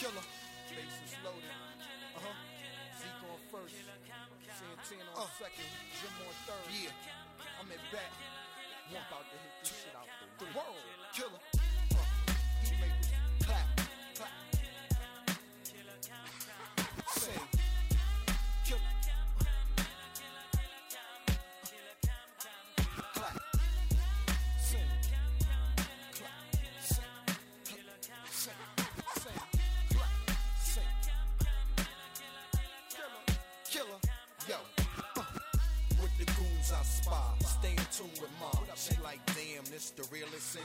[0.00, 0.24] Killer.
[0.72, 1.44] Bases loaded.
[2.16, 2.32] Uh huh.
[2.96, 3.76] Zeke on first.
[4.48, 5.68] Santana on second.
[5.92, 6.72] Jim on third.
[6.72, 6.88] Yeah.
[7.60, 8.08] I'm at bat.
[8.88, 10.08] To hit this shit out
[10.40, 10.80] the world.
[11.12, 11.59] Killer.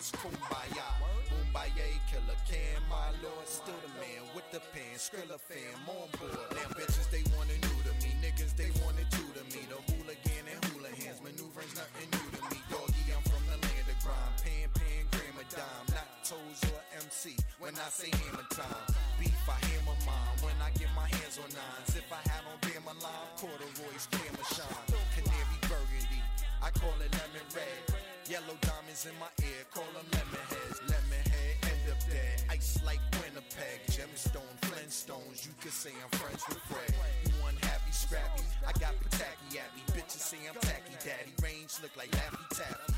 [0.05, 0.87] Since Kumbaya.
[1.29, 3.47] Kumbaya, killer can, my lord.
[3.47, 6.49] Still the man with the pen, Skrilla fam on board.
[6.53, 8.13] Damn bitches, they wanna new to me.
[8.21, 9.65] Niggas, they wanna to me.
[9.65, 12.59] The hooligan and hula hands, maneuvering's nothing new to me.
[12.69, 14.33] Doggy, I'm from the land of grime.
[14.45, 15.85] Pan, pan, gram, a dime.
[15.89, 18.85] Not toes or MC when I say hammer time.
[19.17, 21.97] Beef, I hammer mine when I get my hands on nines.
[21.97, 24.85] If I had on Bama line, corduroys, camera shine.
[25.17, 26.21] Canary burgundy,
[26.61, 28.04] I call it lemon red.
[28.27, 30.81] Yellow diamonds in my ear, call them lemon heads.
[30.89, 32.41] Lemon head, end up dead.
[32.49, 35.45] Ice like Winnipeg, gemstone, Flintstones.
[35.45, 36.89] You could say I'm friends with Fred.
[37.23, 38.41] You unhappy, scrappy.
[38.65, 39.85] I got Pataki at me.
[39.93, 41.37] Bitches say I'm tacky, daddy.
[41.43, 42.93] Range look like Laffy Taffy.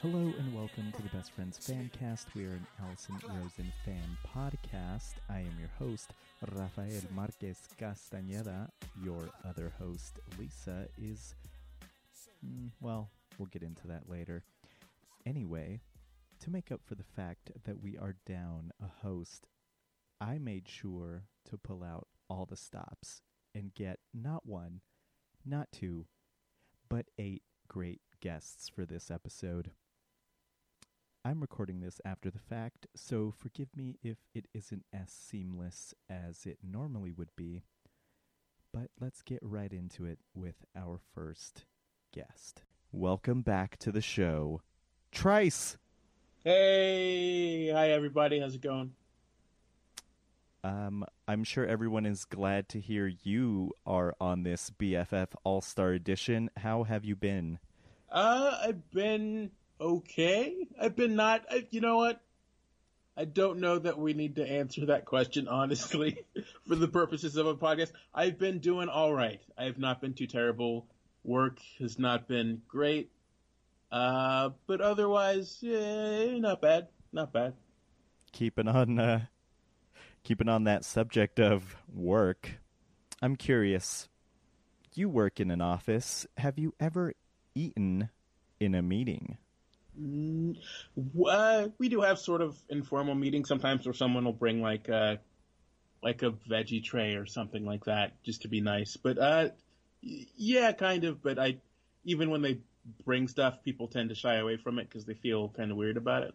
[0.00, 2.26] Hello and welcome to the Best Friends Fancast.
[2.36, 5.14] We are an Allison Rosen fan podcast.
[5.28, 6.12] I am your host,
[6.52, 8.68] Rafael Marquez Castañeda.
[9.02, 11.34] Your other host, Lisa, is.
[12.44, 14.44] Mm, well, we'll get into that later.
[15.26, 15.80] Anyway,
[16.40, 19.46] to make up for the fact that we are down a host,
[20.20, 23.22] I made sure to pull out all the stops
[23.54, 24.80] and get not one,
[25.44, 26.06] not two,
[26.88, 29.70] but eight great guests for this episode.
[31.24, 36.44] I'm recording this after the fact, so forgive me if it isn't as seamless as
[36.44, 37.62] it normally would be.
[38.72, 41.64] But let's get right into it with our first
[42.14, 42.62] guest.
[42.92, 44.62] Welcome back to the show,
[45.10, 45.76] Trice.
[46.44, 48.38] Hey, hi everybody.
[48.38, 48.92] How's it going?
[50.62, 55.90] Um, I'm sure everyone is glad to hear you are on this BFF All Star
[55.90, 56.50] Edition.
[56.56, 57.58] How have you been?
[58.08, 59.50] Uh, I've been
[59.80, 60.68] okay.
[60.80, 61.44] I've been not.
[61.50, 62.20] I, you know what?
[63.16, 66.18] I don't know that we need to answer that question honestly
[66.68, 67.90] for the purposes of a podcast.
[68.14, 69.40] I've been doing all right.
[69.58, 70.86] I have not been too terrible.
[71.24, 73.10] Work has not been great.
[73.90, 76.88] Uh, but otherwise, yeah, not bad.
[77.12, 77.54] Not bad.
[78.32, 79.26] keeping on uh,
[80.22, 82.58] keeping on that subject of work
[83.22, 84.08] i'm curious
[84.94, 87.12] you work in an office have you ever
[87.54, 88.08] eaten
[88.60, 89.38] in a meeting
[90.00, 90.56] Mm,
[91.28, 95.20] uh, we do have sort of informal meetings sometimes where someone will bring like a
[96.02, 98.96] like a veggie tray or something like that just to be nice.
[98.96, 99.48] But uh,
[100.36, 101.22] yeah, kind of.
[101.22, 101.58] But I
[102.04, 102.58] even when they
[103.04, 105.96] bring stuff, people tend to shy away from it because they feel kind of weird
[105.96, 106.34] about it.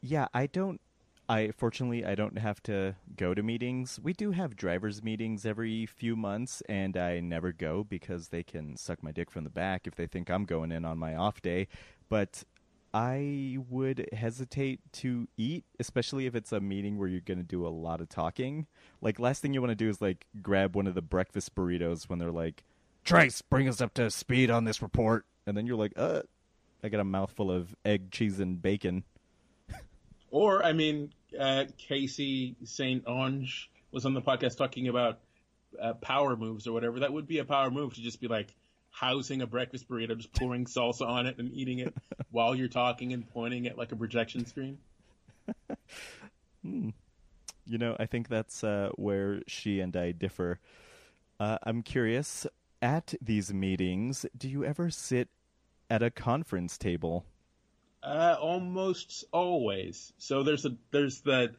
[0.00, 0.80] yeah i don't
[1.28, 5.86] i fortunately i don't have to go to meetings we do have drivers meetings every
[5.86, 9.86] few months and i never go because they can suck my dick from the back
[9.86, 11.66] if they think i'm going in on my off day
[12.08, 12.44] but
[12.94, 17.66] I would hesitate to eat, especially if it's a meeting where you're going to do
[17.66, 18.68] a lot of talking.
[19.00, 22.08] Like, last thing you want to do is, like, grab one of the breakfast burritos
[22.08, 22.62] when they're like,
[23.04, 25.26] Trace, bring us up to speed on this report.
[25.44, 26.22] And then you're like, uh,
[26.84, 29.02] I got a mouthful of egg, cheese, and bacon.
[30.30, 35.20] Or I mean, uh, Casey Saint Ange was on the podcast talking about
[35.80, 36.98] uh, power moves or whatever.
[36.98, 38.52] That would be a power move to just be like
[38.94, 41.92] housing a breakfast burrito, just pouring salsa on it and eating it
[42.30, 44.78] while you're talking and pointing at like a projection screen.
[47.66, 50.60] You know, I think that's uh, where she and I differ.
[51.40, 52.46] Uh, I'm curious,
[52.82, 55.28] at these meetings, do you ever sit
[55.88, 57.24] at a conference table?
[58.02, 60.12] Uh, almost always.
[60.18, 61.54] So there's a there's the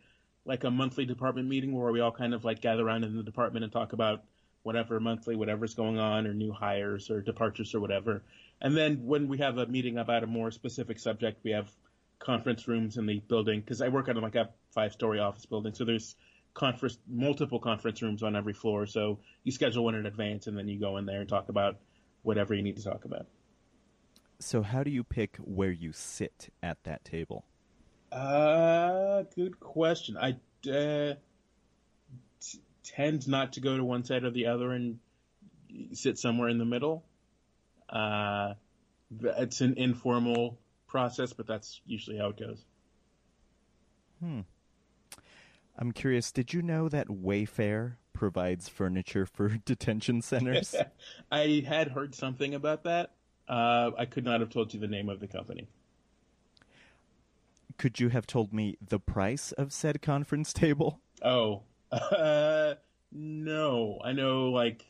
[0.45, 3.23] like a monthly department meeting where we all kind of like gather around in the
[3.23, 4.23] department and talk about
[4.65, 8.23] whatever monthly whatever's going on or new hires or departures or whatever.
[8.59, 11.69] And then when we have a meeting about a more specific subject, we have
[12.17, 15.75] conference rooms in the building because I work on like a five story office building.
[15.75, 16.15] So there's
[16.55, 18.87] conference multiple conference rooms on every floor.
[18.87, 21.77] So you schedule one in advance and then you go in there and talk about
[22.23, 23.27] whatever you need to talk about.
[24.39, 27.45] So, how do you pick where you sit at that table?
[28.11, 30.17] Uh, good question.
[30.17, 30.37] I
[30.69, 31.13] uh,
[32.85, 34.99] tend not to go to one side or the other and
[35.93, 37.03] sit somewhere in the middle.
[37.89, 38.53] Uh,
[39.21, 42.63] it's an informal process, but that's usually how it goes.
[44.19, 44.41] Hmm.
[45.77, 50.73] I'm curious, did you know that Wayfair provides furniture for detention centers?
[51.31, 53.11] I had heard something about that.
[53.47, 55.67] Uh, I could not have told you the name of the company.
[57.77, 61.01] Could you have told me the price of said conference table?
[61.21, 62.75] Oh, uh,
[63.11, 63.99] no.
[64.03, 64.85] I know, like,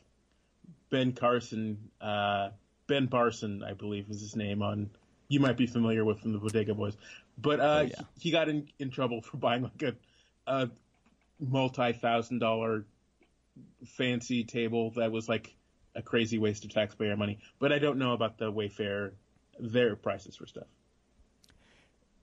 [0.90, 2.50] Ben Carson, uh,
[2.86, 4.90] Ben Barson, I believe is his name on,
[5.28, 6.96] you might be familiar with from the Bodega Boys.
[7.38, 7.94] But, uh, Oh, yeah.
[8.18, 9.94] he, he got in, in trouble for buying, like, a,
[10.46, 10.70] a
[11.40, 12.84] multi-thousand dollar
[13.84, 15.54] fancy table that was, like,
[15.94, 17.38] a crazy waste of taxpayer money.
[17.58, 19.12] But I don't know about the Wayfair,
[19.58, 20.66] their prices for stuff.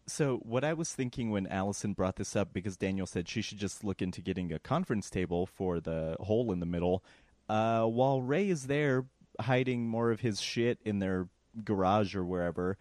[0.06, 3.58] So, what I was thinking when Allison brought this up, because Daniel said she should
[3.58, 7.04] just look into getting a conference table for the hole in the middle,
[7.48, 9.06] uh, while Ray is there
[9.40, 11.28] hiding more of his shit in their
[11.64, 12.78] garage or wherever,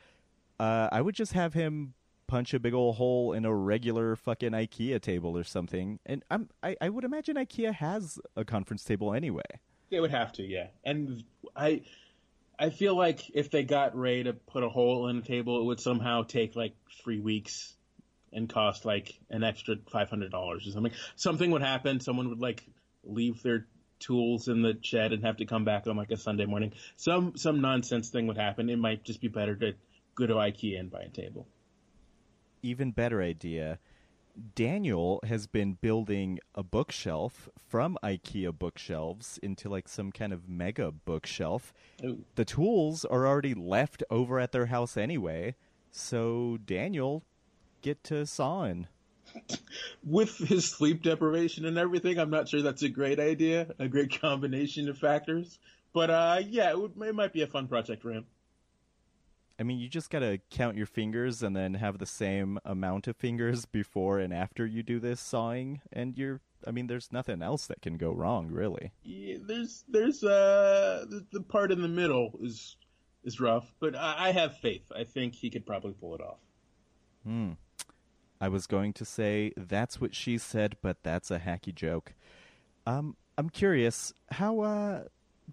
[0.59, 1.95] uh, I would just have him
[2.27, 5.99] punch a big old hole in a regular fucking IKEA table or something.
[6.07, 9.43] And I'm, I, I would imagine IKEA has a conference table anyway.
[9.91, 10.69] They would have to, yeah.
[10.85, 11.25] And
[11.55, 11.83] I
[12.63, 15.65] I feel like if they got Ray to put a hole in a table, it
[15.65, 17.75] would somehow take like three weeks
[18.33, 20.93] and cost like an extra five hundred dollars or something.
[21.17, 22.01] Something would happen.
[22.01, 22.65] Someone would like
[23.05, 23.67] leave their
[23.99, 26.73] tools in the shed and have to come back on like a Sunday morning.
[26.97, 28.71] Some some nonsense thing would happen.
[28.71, 29.75] It might just be better to
[30.15, 31.49] go to IKEA and buy a table.
[32.63, 33.79] even better idea.
[34.55, 40.91] Daniel has been building a bookshelf from IKEA bookshelves into like some kind of mega
[40.91, 41.73] bookshelf.
[42.05, 42.25] Ooh.
[42.35, 45.55] The tools are already left over at their house anyway,
[45.91, 47.23] so Daniel
[47.83, 48.89] get to sawing.
[50.05, 54.21] With his sleep deprivation and everything, I'm not sure that's a great idea, a great
[54.21, 55.59] combination of factors.
[55.93, 58.27] But uh, yeah, it, would, it might be a fun project for him.
[59.59, 63.17] I mean, you just gotta count your fingers and then have the same amount of
[63.17, 66.41] fingers before and after you do this sawing, and you're.
[66.65, 68.93] I mean, there's nothing else that can go wrong, really.
[69.03, 72.77] Yeah, there's there's uh the, the part in the middle is
[73.25, 74.91] is rough, but I, I have faith.
[74.95, 76.39] I think he could probably pull it off.
[77.25, 77.53] Hmm.
[78.41, 82.15] I was going to say that's what she said, but that's a hacky joke.
[82.87, 85.05] Um, I'm curious, how uh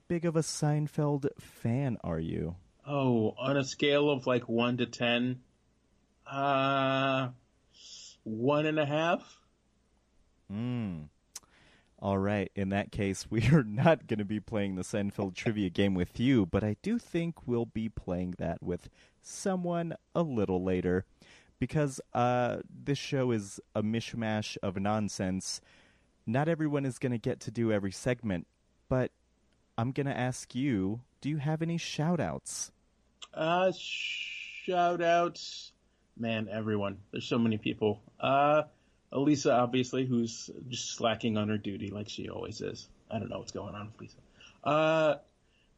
[0.07, 2.55] big of a Seinfeld fan are you?
[2.91, 5.41] Oh, on a scale of like one to ten,
[6.25, 7.29] uh,
[8.23, 9.21] one and a half.
[10.49, 11.01] Hmm.
[11.99, 12.51] All right.
[12.55, 16.19] In that case, we are not going to be playing the Seinfeld trivia game with
[16.19, 18.89] you, but I do think we'll be playing that with
[19.21, 21.05] someone a little later
[21.59, 25.61] because uh, this show is a mishmash of nonsense.
[26.25, 28.47] Not everyone is going to get to do every segment,
[28.87, 29.11] but
[29.77, 32.71] I'm going to ask you do you have any shout outs?
[33.33, 35.71] Uh, shout outs,
[36.17, 36.97] man, everyone.
[37.11, 38.01] There's so many people.
[38.19, 38.63] Uh,
[39.11, 42.87] Elisa, obviously, who's just slacking on her duty like she always is.
[43.09, 44.17] I don't know what's going on with Lisa.
[44.63, 45.15] Uh,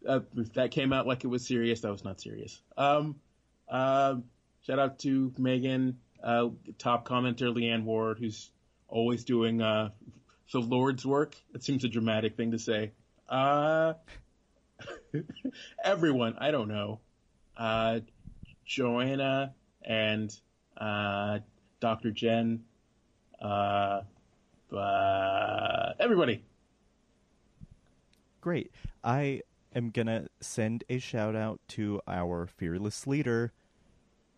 [0.07, 0.19] uh,
[0.53, 2.59] that came out like it was serious, that was not serious.
[2.77, 3.15] Um,
[3.69, 4.15] uh,
[4.65, 8.49] shout out to Megan, uh, top commenter Leanne Ward, who's
[8.87, 9.89] always doing uh,
[10.51, 11.35] the Lord's work.
[11.53, 12.91] It seems a dramatic thing to say.
[13.29, 13.93] Uh,
[15.83, 16.99] everyone, I don't know.
[17.61, 17.99] Uh,
[18.65, 19.53] Joanna
[19.83, 20.35] and
[20.77, 21.37] uh,
[21.79, 22.09] Dr.
[22.09, 22.63] Jen,
[23.39, 24.01] uh,
[24.75, 26.43] uh, everybody.
[28.41, 28.71] Great.
[29.03, 29.41] I
[29.75, 33.53] am going to send a shout out to our fearless leader,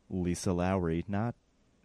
[0.09, 1.33] Lisa Lowry, not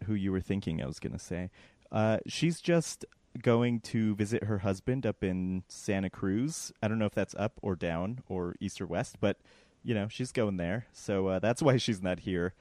[0.07, 1.51] who you were thinking I was going to say.
[1.89, 3.05] Uh, she's just
[3.41, 6.73] going to visit her husband up in Santa Cruz.
[6.83, 9.37] I don't know if that's up or down or east or west, but
[9.83, 10.87] you know, she's going there.
[10.93, 12.53] So uh, that's why she's not here.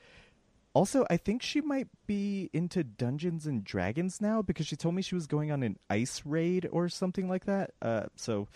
[0.75, 5.03] Also, I think she might be into Dungeons and Dragons now because she told me
[5.03, 7.73] she was going on an ice raid or something like that.
[7.83, 8.49] Uh, so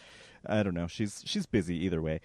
[0.47, 0.87] I don't know.
[0.87, 2.21] She's she's busy either way.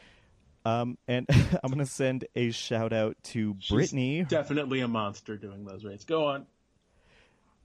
[0.65, 1.25] Um, and
[1.63, 4.24] I'm gonna send a shout out to She's Brittany.
[4.24, 6.03] Definitely a monster doing those raids.
[6.06, 6.46] Go on.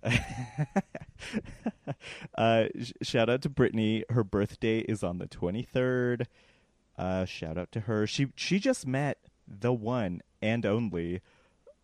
[2.37, 4.05] uh, sh- shout out to Brittany.
[4.09, 6.27] Her birthday is on the 23rd.
[6.97, 8.07] Uh, shout out to her.
[8.07, 11.21] She she just met the one and only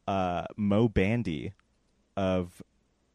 [0.06, 1.52] uh, Moe Bandy
[2.16, 2.62] of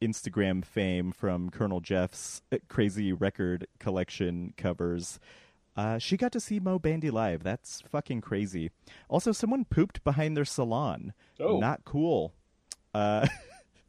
[0.02, 5.20] Instagram fame from Colonel Jeff's uh, crazy record collection covers.
[5.76, 7.44] Uh, she got to see Moe Bandy live.
[7.44, 8.70] That's fucking crazy.
[9.10, 11.14] Also, someone pooped behind their salon.
[11.40, 11.60] Oh.
[11.60, 12.34] Not cool.
[12.94, 13.28] Uh,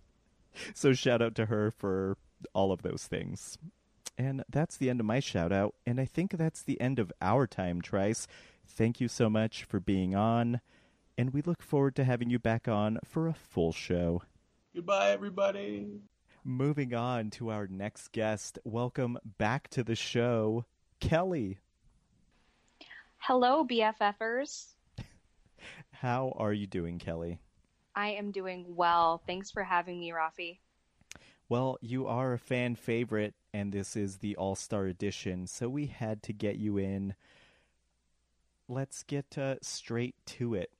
[0.75, 2.16] so shout out to her for
[2.54, 3.58] all of those things.
[4.16, 5.75] And that's the end of my shout out.
[5.87, 8.26] And I think that's the end of our time, Trice.
[8.66, 10.61] Thank you so much for being on.
[11.18, 14.23] And we look forward to having you back on for a full show.
[14.75, 15.87] Goodbye, everybody.
[16.44, 18.59] Moving on to our next guest.
[18.64, 20.64] Welcome back to the show,
[21.00, 21.59] Kelly.
[23.18, 24.75] Hello, BFFers.
[25.92, 27.38] How are you doing, Kelly?
[27.97, 29.23] I am doing well.
[29.26, 30.59] Thanks for having me, Rafi.
[31.49, 35.87] Well, you are a fan favorite, and this is the All Star Edition, so we
[35.87, 37.14] had to get you in.
[38.68, 40.70] Let's get uh, straight to it.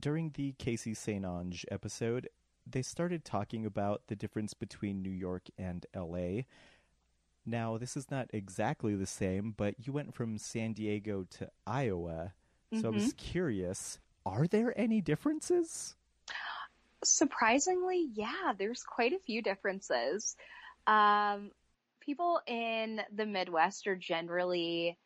[0.00, 1.24] During the Casey St.
[1.24, 2.30] Ange episode,
[2.66, 6.44] they started talking about the difference between New York and LA.
[7.44, 12.32] Now, this is not exactly the same, but you went from San Diego to Iowa.
[12.72, 12.86] So mm-hmm.
[12.86, 13.18] I was mm-hmm.
[13.18, 15.94] curious are there any differences?
[17.04, 20.36] Surprisingly, yeah, there's quite a few differences.
[20.86, 21.50] Um,
[22.04, 24.98] people in the Midwest are generally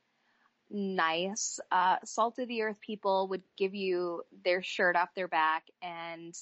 [0.71, 1.61] nice.
[1.71, 6.35] Uh, salt of the earth people would give you their shirt off their back and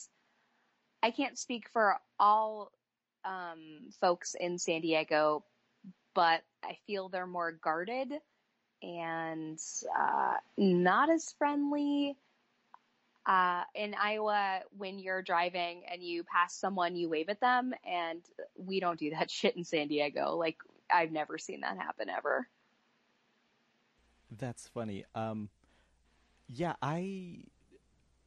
[1.02, 2.72] I can't speak for all
[3.24, 5.44] um, folks in San Diego,
[6.14, 8.12] but I feel they're more guarded
[8.82, 9.58] and
[9.96, 12.16] uh, not as friendly.
[13.26, 18.22] Uh, in Iowa, when you're driving and you pass someone, you wave at them, and
[18.56, 20.36] we don't do that shit in San Diego.
[20.36, 20.56] Like,
[20.92, 22.46] I've never seen that happen ever.
[24.38, 25.04] That's funny.
[25.14, 25.48] Um,
[26.48, 27.44] yeah, I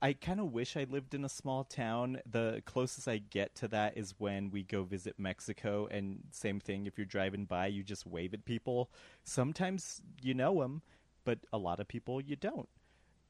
[0.01, 2.21] I kind of wish I lived in a small town.
[2.29, 6.85] The closest I get to that is when we go visit Mexico, and same thing.
[6.85, 8.89] If you're driving by, you just wave at people.
[9.23, 10.81] Sometimes you know them,
[11.25, 12.69] but a lot of people you don't.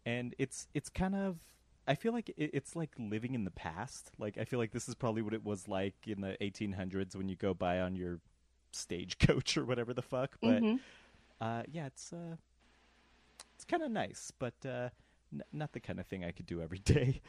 [0.05, 1.39] And it's it's kind of
[1.89, 4.12] I feel like it's like living in the past.
[4.17, 7.27] Like I feel like this is probably what it was like in the 1800s when
[7.27, 8.19] you go by on your
[8.72, 10.38] stagecoach or whatever the fuck.
[10.41, 10.75] But mm-hmm.
[11.41, 12.36] uh, yeah, it's uh,
[13.55, 14.53] it's kind of nice, but.
[14.65, 14.89] Uh,
[15.34, 17.22] n- not the kind of thing I could do every day.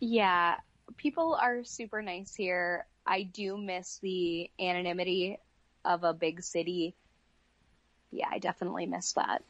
[0.00, 0.56] Yeah,
[0.96, 2.86] people are super nice here.
[3.06, 5.38] I do miss the anonymity
[5.84, 6.94] of a big city.
[8.10, 9.42] Yeah, I definitely miss that.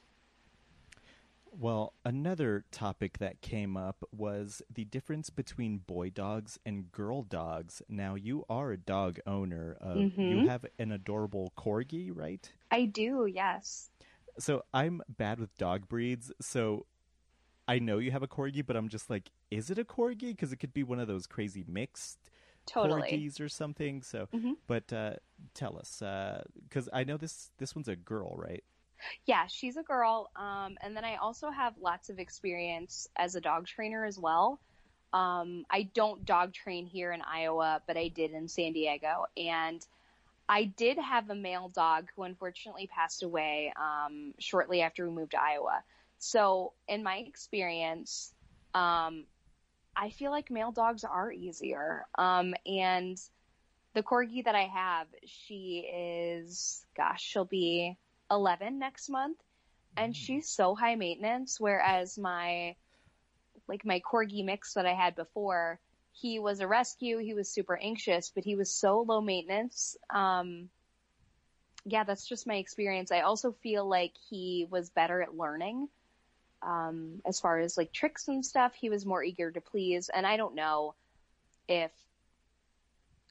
[1.59, 7.81] Well, another topic that came up was the difference between boy dogs and girl dogs.
[7.89, 9.79] Now, you are a dog owner.
[9.81, 10.21] Uh, mm-hmm.
[10.21, 12.53] You have an adorable corgi, right?
[12.71, 13.89] I do, yes.
[14.39, 16.31] So I'm bad with dog breeds.
[16.43, 16.85] So
[17.67, 20.33] I know you have a corgi, but I'm just like, is it a corgi?
[20.33, 22.19] Because it could be one of those crazy mixed
[22.67, 23.01] totally.
[23.01, 24.03] corgis or something.
[24.03, 24.53] So, mm-hmm.
[24.67, 25.15] but uh,
[25.55, 26.03] tell us,
[26.69, 28.63] because uh, I know this this one's a girl, right?
[29.27, 30.31] Yeah, she's a girl.
[30.37, 34.61] Um, and then I also have lots of experience as a dog trainer as well.
[35.13, 39.27] Um, I don't dog train here in Iowa, but I did in San Diego.
[39.37, 39.85] And
[40.49, 45.33] I did have a male dog who unfortunately passed away um, shortly after we moved
[45.33, 45.83] to Iowa.
[46.19, 48.33] So, in my experience,
[48.75, 49.25] um,
[49.95, 52.07] I feel like male dogs are easier.
[52.17, 53.19] Um, and
[53.95, 57.97] the corgi that I have, she is, gosh, she'll be
[58.31, 59.39] 11 next month.
[59.97, 60.17] And mm.
[60.17, 61.59] she's so high maintenance.
[61.61, 62.77] Whereas my,
[63.69, 65.79] like my corgi mix that I had before,
[66.13, 67.19] he was a rescue.
[67.19, 69.97] He was super anxious, but he was so low maintenance.
[70.11, 70.69] Um,
[71.85, 73.13] yeah, that's just my experience.
[73.13, 75.89] I also feel like he was better at learning
[76.63, 80.09] um, as far as like tricks and stuff, he was more eager to please.
[80.09, 80.95] And I don't know
[81.69, 81.91] if,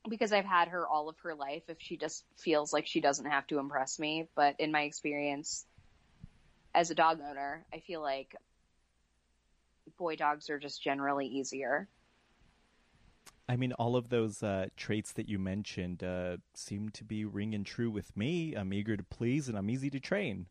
[0.09, 3.25] because I've had her all of her life, if she just feels like she doesn't
[3.25, 4.27] have to impress me.
[4.35, 5.65] But in my experience
[6.73, 8.35] as a dog owner, I feel like
[9.97, 11.87] boy dogs are just generally easier.
[13.47, 17.63] I mean, all of those uh, traits that you mentioned uh, seem to be ringing
[17.63, 18.55] true with me.
[18.55, 20.47] I'm eager to please and I'm easy to train.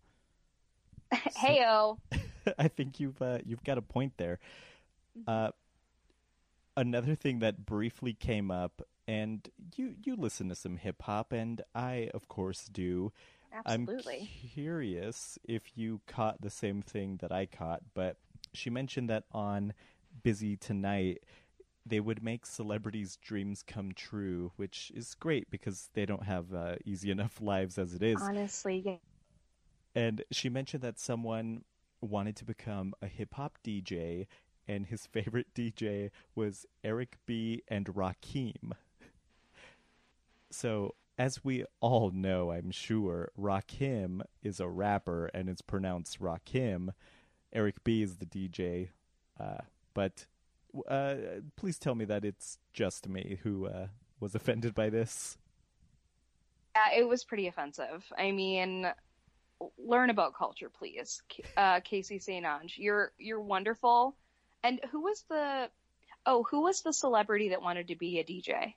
[1.12, 1.98] Heyo.
[2.58, 4.38] I think you've uh, you've got a point there.
[5.18, 5.28] Mm-hmm.
[5.28, 5.50] Uh,
[6.76, 11.62] another thing that briefly came up, and you you listen to some hip hop, and
[11.74, 13.12] I of course do.
[13.52, 14.18] Absolutely.
[14.20, 18.16] I'm curious if you caught the same thing that I caught, but
[18.52, 19.74] she mentioned that on
[20.22, 21.22] Busy Tonight
[21.86, 26.76] they would make celebrities' dreams come true, which is great because they don't have uh,
[26.84, 28.20] easy enough lives as it is.
[28.20, 28.96] Honestly, yeah.
[29.94, 31.64] And she mentioned that someone
[32.00, 34.26] wanted to become a hip hop DJ,
[34.66, 37.62] and his favorite DJ was Eric B.
[37.68, 38.72] and Rakim.
[40.54, 46.90] So, as we all know, I'm sure, Rakim is a rapper and it's pronounced Rakim.
[47.52, 48.90] Eric B is the DJ.
[49.38, 49.62] Uh,
[49.94, 50.26] but
[50.88, 51.16] uh,
[51.56, 53.88] please tell me that it's just me who uh,
[54.20, 55.36] was offended by this.
[56.74, 58.04] Yeah, it was pretty offensive.
[58.18, 58.90] I mean,
[59.78, 61.22] learn about culture, please,
[61.56, 62.44] uh, Casey St.
[62.44, 62.76] Ange.
[62.78, 64.16] You're you're wonderful.
[64.64, 65.68] And who was the
[66.26, 68.74] oh who was the celebrity that wanted to be a DJ?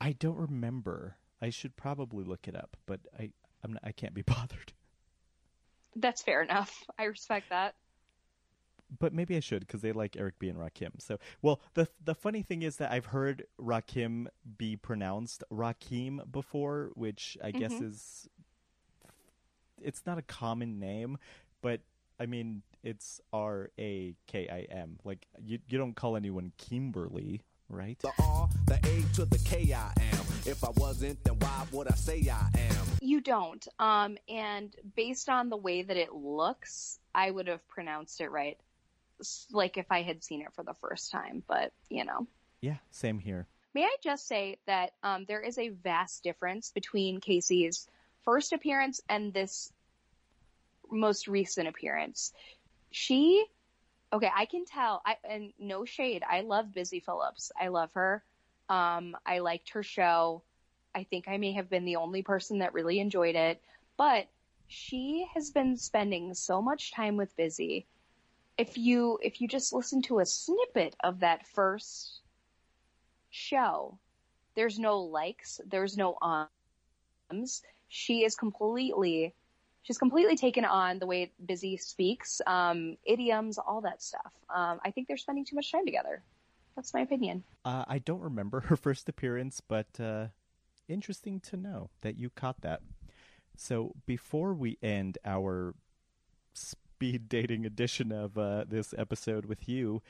[0.00, 1.16] I don't remember.
[1.40, 3.30] I should probably look it up, but I
[3.62, 4.72] I'm not, I can't be bothered.
[5.96, 6.72] That's fair enough.
[6.98, 7.74] I respect that.
[8.98, 11.00] But maybe I should because they like Eric B and Rakim.
[11.00, 16.90] So, well, the the funny thing is that I've heard Rakim be pronounced Rakim before,
[16.94, 17.82] which I guess Mhm.
[17.82, 18.28] is
[19.82, 21.18] it's not a common name,
[21.60, 21.80] but
[22.18, 24.98] I mean it's R A K I M.
[25.04, 27.98] Like you you don't call anyone Kimberly, right?
[27.98, 30.24] The R, the A to the K I am.
[30.44, 32.86] If I wasn't, then why would I say I am?
[33.00, 33.66] You don't.
[33.78, 38.58] Um, and based on the way that it looks, I would have pronounced it right.
[39.50, 42.26] Like if I had seen it for the first time, but you know.
[42.60, 43.46] Yeah, same here.
[43.74, 47.86] May I just say that um, there is a vast difference between Casey's
[48.24, 49.72] first appearance and this
[50.90, 52.32] most recent appearance.
[52.90, 53.44] She,
[54.12, 55.02] okay, I can tell.
[55.04, 56.22] I and no shade.
[56.28, 57.52] I love Busy Phillips.
[57.60, 58.22] I love her.
[58.68, 60.42] Um, I liked her show.
[60.94, 63.60] I think I may have been the only person that really enjoyed it,
[63.96, 64.28] but
[64.66, 67.86] she has been spending so much time with Busy.
[68.56, 72.20] If you if you just listen to a snippet of that first
[73.30, 73.98] show.
[74.54, 76.18] There's no likes, there's no
[77.30, 77.62] ums.
[77.88, 79.34] She is completely
[79.88, 84.32] she's completely taken on the way Busy speaks, um, idioms, all that stuff.
[84.54, 86.22] Um, I think they're spending too much time together.
[86.76, 87.42] That's my opinion.
[87.64, 90.26] Uh, I don't remember her first appearance, but uh,
[90.88, 92.82] interesting to know that you caught that.
[93.56, 95.74] So before we end our
[96.52, 100.02] speed dating edition of uh, this episode with you,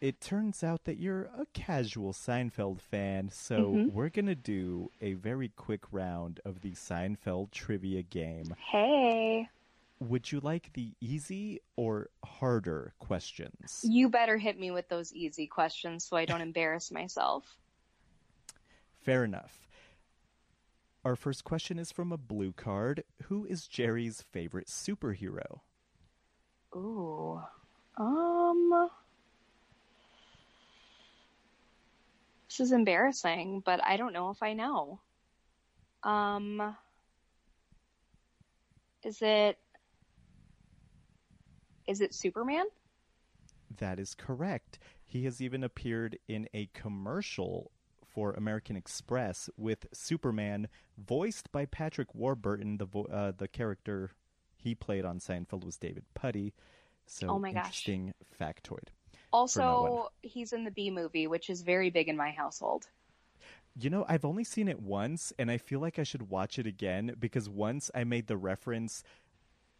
[0.00, 3.30] it turns out that you're a casual Seinfeld fan.
[3.30, 3.92] So Mhm.
[3.92, 8.54] we're going to do a very quick round of the Seinfeld trivia game.
[8.58, 9.48] Hey,
[10.00, 13.80] Would you like the easy or harder questions?
[13.82, 17.58] you better hit me with those easy questions so I don't embarrass myself.
[19.00, 19.66] Fair enough.
[21.04, 23.02] Our first question is from a blue card.
[23.24, 25.60] Who is Jerry's favorite superhero?
[26.76, 27.40] Ooh.
[27.96, 28.90] Um
[32.58, 34.98] This is embarrassing, but I don't know if I know.
[36.02, 36.76] Um
[39.04, 39.58] Is it
[41.86, 42.66] Is it Superman?
[43.76, 44.80] That is correct.
[45.06, 47.70] He has even appeared in a commercial
[48.04, 50.66] for American Express with Superman,
[50.96, 52.78] voiced by Patrick Warburton.
[52.78, 54.10] The vo- uh, the character
[54.56, 56.54] he played on Seinfeld was David Puddy.
[57.06, 57.66] So Oh my gosh.
[57.66, 58.88] interesting factoid.
[59.32, 62.86] Also, he's in the Bee Movie, which is very big in my household.
[63.80, 66.66] You know, I've only seen it once, and I feel like I should watch it
[66.66, 69.04] again because once I made the reference,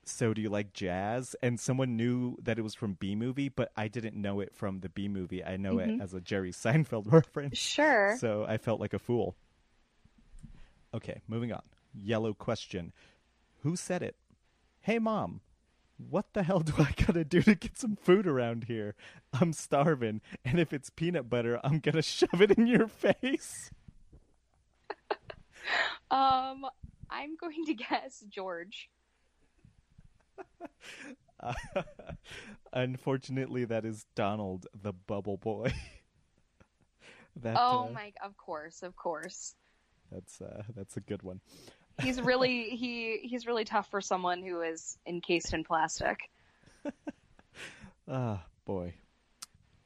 [0.04, 1.34] So Do You Like Jazz?
[1.42, 4.80] And someone knew that it was from Bee Movie, but I didn't know it from
[4.80, 5.44] the Bee Movie.
[5.44, 6.00] I know it Mhm.
[6.02, 7.58] as a Jerry Seinfeld reference.
[7.58, 8.16] Sure.
[8.18, 9.34] So I felt like a fool.
[10.94, 11.62] Okay, moving on.
[11.94, 12.92] Yellow question
[13.62, 14.14] Who said it?
[14.80, 15.40] Hey, mom.
[15.98, 18.94] What the hell do I gotta do to get some food around here?
[19.32, 23.70] I'm starving, and if it's peanut butter, I'm gonna shove it in your face.
[26.10, 26.64] Um,
[27.10, 28.88] I'm going to guess George.
[31.40, 31.52] Uh,
[32.72, 35.72] unfortunately, that is Donald, the bubble boy.
[37.36, 39.54] that, Oh uh, my, of course, of course.
[40.10, 41.40] That's uh, that's a good one.
[42.00, 46.18] He's really he he's really tough for someone who is encased in plastic.
[48.10, 48.94] Ah, boy.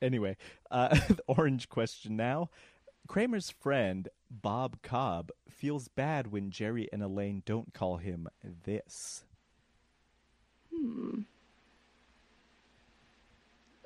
[0.00, 0.36] Anyway,
[0.70, 2.50] uh, the orange question now.
[3.08, 8.28] Kramer's friend, Bob Cobb, feels bad when Jerry and Elaine don't call him
[8.64, 9.24] this.
[10.72, 11.22] Hmm.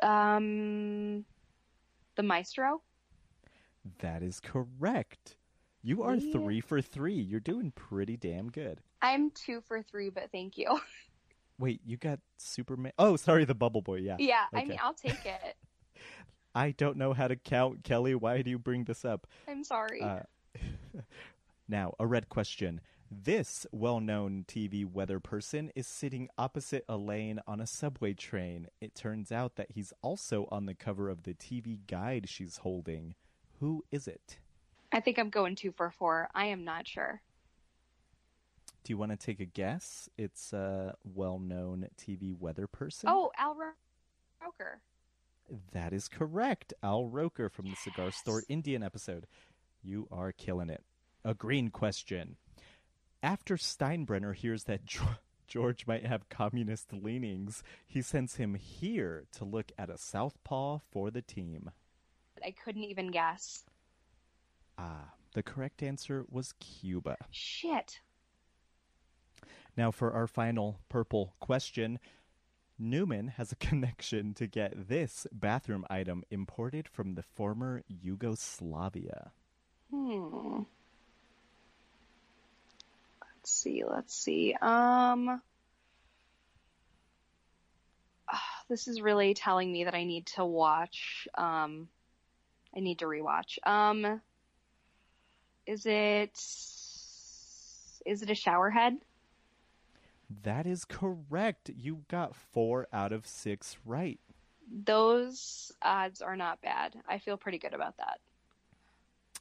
[0.02, 1.24] Um,
[2.16, 2.82] the maestro.
[4.00, 5.35] That is correct.
[5.86, 6.32] You are Yeah.
[6.32, 7.14] three for three.
[7.14, 8.80] You're doing pretty damn good.
[9.00, 10.80] I'm two for three, but thank you.
[11.60, 12.90] Wait, you got Superman?
[12.98, 13.98] Oh, sorry, the Bubble Boy.
[13.98, 14.16] Yeah.
[14.18, 15.56] yeah, I mean, I'll take it.
[16.56, 18.16] I don't know how to count, Kelly.
[18.16, 19.28] Why do you bring this up?
[19.46, 20.02] I'm sorry.
[20.02, 20.22] Uh,
[21.68, 22.80] now, a red question.
[23.08, 28.66] This well known TV weather person is sitting opposite Elaine on a subway train.
[28.80, 33.14] It turns out that he's also on the cover of the TV guide she's holding.
[33.60, 34.38] Who is it?
[34.96, 36.30] I think I'm going two for four.
[36.34, 37.20] I am not sure.
[38.82, 40.08] Do you want to take a guess?
[40.16, 43.10] It's a well known TV weather person.
[43.12, 43.72] Oh, Al Ro-
[44.42, 44.80] Roker.
[45.72, 46.72] That is correct.
[46.82, 49.26] Al Roker from the Cigar Store Indian episode.
[49.82, 50.82] You are killing it.
[51.26, 52.36] A green question.
[53.22, 54.80] After Steinbrenner hears that
[55.46, 61.10] George might have communist leanings, he sends him here to look at a southpaw for
[61.10, 61.70] the team.
[62.42, 63.64] I couldn't even guess.
[64.78, 67.16] Ah, The correct answer was Cuba.
[67.30, 68.00] Shit.
[69.76, 71.98] Now, for our final purple question,
[72.78, 79.32] Newman has a connection to get this bathroom item imported from the former Yugoslavia.
[79.90, 80.62] Hmm.
[83.22, 83.84] Let's see.
[83.84, 84.54] Let's see.
[84.60, 85.40] Um.
[88.28, 91.28] ah, This is really telling me that I need to watch.
[91.36, 91.88] Um,
[92.74, 93.58] I need to rewatch.
[93.66, 94.20] Um,
[95.66, 96.38] is it?
[98.06, 98.94] Is it a shower head?
[100.42, 101.70] That is correct.
[101.76, 104.18] You got four out of six right.
[104.68, 106.96] Those odds are not bad.
[107.08, 108.18] I feel pretty good about that.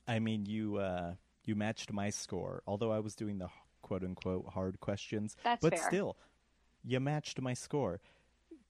[0.07, 3.49] I mean, you uh, you matched my score, although I was doing the
[3.81, 5.35] quote unquote hard questions.
[5.43, 5.87] That's but fair.
[5.87, 6.17] still,
[6.83, 7.99] you matched my score.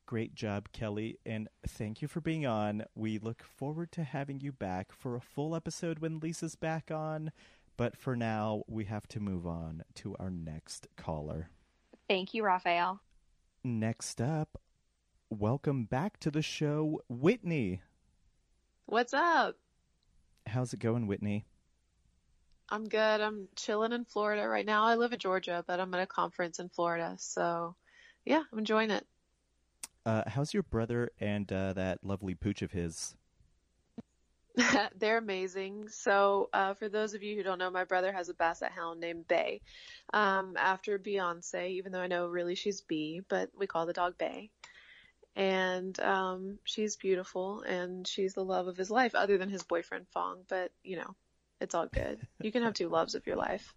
[0.08, 2.84] Great job, Kelly, and thank you for being on.
[2.94, 7.32] We look forward to having you back for a full episode when Lisa's back on.
[7.76, 11.50] But for now, we have to move on to our next caller.
[12.08, 13.02] Thank you, Raphael.
[13.64, 14.62] Next up,
[15.32, 17.82] welcome back to the show, Whitney.
[18.86, 19.56] What's up?
[20.46, 21.46] How's it going, Whitney?
[22.70, 23.22] I'm good.
[23.22, 24.84] I'm chilling in Florida right now.
[24.84, 27.16] I live in Georgia, but I'm at a conference in Florida.
[27.18, 27.76] So,
[28.24, 29.04] yeah, I'm enjoying it.
[30.06, 33.16] Uh, how's your brother and uh, that lovely pooch of his?
[34.98, 35.90] They're amazing.
[35.90, 39.00] So, uh, for those of you who don't know, my brother has a basset hound
[39.00, 39.62] named Bay.
[40.14, 44.18] Um, after Beyonce, even though I know really she's B, but we call the dog
[44.18, 44.52] Bay.
[45.36, 50.08] And um, she's beautiful and she's the love of his life, other than his boyfriend
[50.14, 50.44] Fong.
[50.48, 51.16] But, you know,
[51.60, 52.26] it's all good.
[52.42, 53.74] You can have two loves of your life.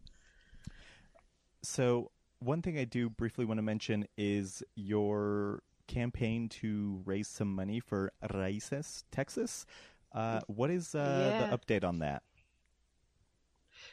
[1.63, 7.53] So, one thing I do briefly want to mention is your campaign to raise some
[7.53, 9.67] money for Raices, Texas.
[10.13, 11.47] Uh, what is uh, Yeah.
[11.51, 12.23] the update on that?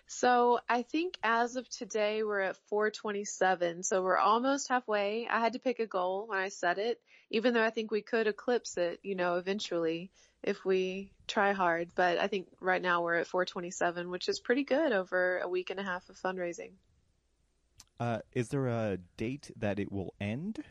[0.08, 3.84] So I think as of today we're at 427.
[3.84, 5.28] So we're almost halfway.
[5.28, 8.02] I had to pick a goal when I set it, even though I think we
[8.02, 10.12] could eclipse it, you know, eventually
[10.44, 11.90] if we try hard.
[11.96, 15.72] But I think right now we're at 427, which is pretty good over a week
[15.72, 16.72] and a half of fundraising.
[18.00, 20.64] Uh, is there a date that it will end?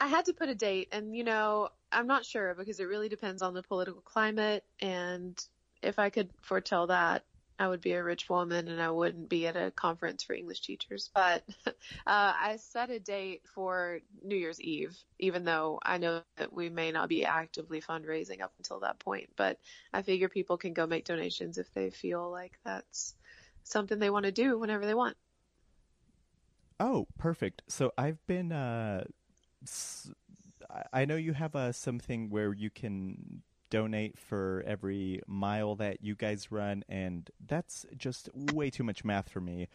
[0.00, 3.08] I had to put a date and you know, I'm not sure because it really
[3.08, 5.42] depends on the political climate and
[5.82, 7.24] if I could foretell that,
[7.58, 10.62] I would be a rich woman and I wouldn't be at a conference for English
[10.62, 11.10] teachers.
[11.14, 11.72] But uh,
[12.06, 16.92] I set a date for New Year's Eve, even though I know that we may
[16.92, 19.30] not be actively fundraising up until that point.
[19.36, 19.58] But
[19.92, 23.14] I figure people can go make donations if they feel like that's
[23.64, 25.16] something they want to do whenever they want.
[26.80, 27.62] Oh, perfect.
[27.68, 28.50] So I've been.
[28.50, 29.04] Uh,
[30.92, 36.14] I- know you have uh, something where you can donate for every mile that you
[36.14, 39.68] guys run, and that's just way too much math for me.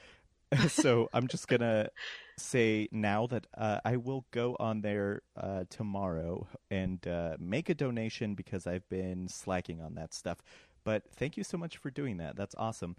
[0.69, 1.89] so I'm just gonna
[2.37, 7.75] say now that uh, I will go on there uh, tomorrow and uh, make a
[7.75, 10.41] donation because I've been slacking on that stuff.
[10.83, 12.37] But thank you so much for doing that.
[12.37, 12.95] That's awesome.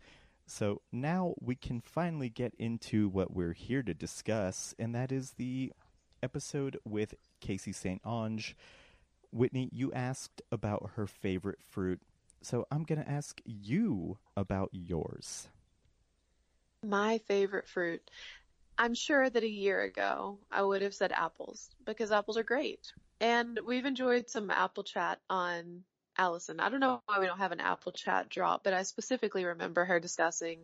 [0.46, 5.32] So now we can finally get into what we're here to discuss, and that is
[5.32, 5.72] the
[6.22, 8.00] episode with Casey St.
[8.06, 8.56] Ange.
[9.32, 12.00] Whitney, you asked about her favorite fruit,
[12.42, 15.48] so I'm going to ask you about yours.
[16.84, 18.02] My favorite fruit.
[18.78, 22.92] I'm sure that a year ago I would have said apples because apples are great.
[23.20, 25.82] And we've enjoyed some apple chat on
[26.16, 26.60] Allison.
[26.60, 29.84] I don't know why we don't have an apple chat drop, but I specifically remember
[29.84, 30.60] her discussing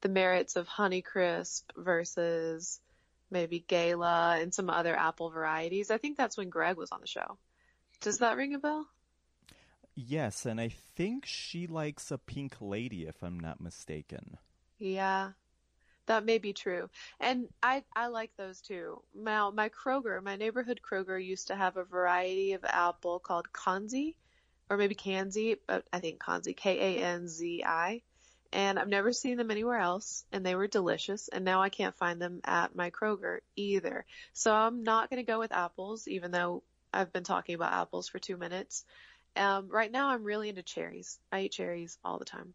[0.00, 2.80] the merits of Honeycrisp versus
[3.30, 5.90] maybe Gala and some other apple varieties.
[5.90, 7.38] I think that's when Greg was on the show.
[8.00, 8.86] Does that ring a bell?
[9.94, 14.38] Yes, and I think she likes a pink lady, if I'm not mistaken.
[14.78, 15.32] Yeah,
[16.06, 16.88] that may be true.
[17.18, 19.02] And I I like those too.
[19.14, 24.14] Now, my Kroger, my neighborhood Kroger used to have a variety of apple called Kanzi,
[24.70, 28.02] or maybe Kanzi, but I think Kanzi, K-A-N-Z-I.
[28.52, 31.28] And I've never seen them anywhere else, and they were delicious.
[31.28, 34.04] And now I can't find them at my Kroger either.
[34.32, 38.08] So I'm not going to go with apples, even though I've been talking about apples
[38.08, 38.84] for two minutes.
[39.36, 41.18] Um, right now, I'm really into cherries.
[41.30, 42.54] I eat cherries all the time.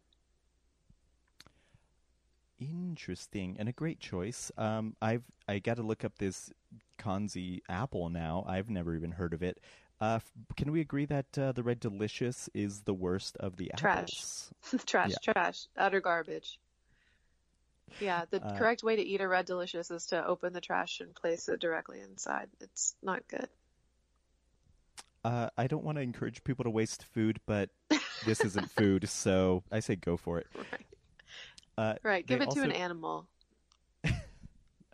[2.58, 4.50] Interesting and a great choice.
[4.56, 6.50] Um, I've I got to look up this
[6.98, 8.44] Kanzi apple now.
[8.48, 9.60] I've never even heard of it.
[10.00, 10.18] Uh,
[10.56, 14.02] can we agree that uh, the red delicious is the worst of the Trash.
[14.02, 14.50] apples?
[14.86, 15.32] trash, Yeah.
[15.32, 16.58] trash, utter garbage.
[17.98, 21.00] Yeah, the Uh, correct way to eat a red delicious is to open the trash
[21.00, 22.48] and place it directly inside.
[22.60, 23.48] It's not good.
[25.24, 27.70] Uh, I don't want to encourage people to waste food, but
[28.24, 30.46] this isn't food, so I say go for it.
[30.54, 30.86] Right.
[31.78, 32.26] Uh, Right.
[32.26, 33.26] Give it to an animal.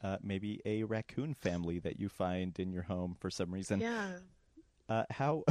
[0.02, 3.78] Uh, maybe a raccoon family that you find in your home for some reason.
[3.80, 4.18] Yeah.
[4.88, 5.44] Uh, how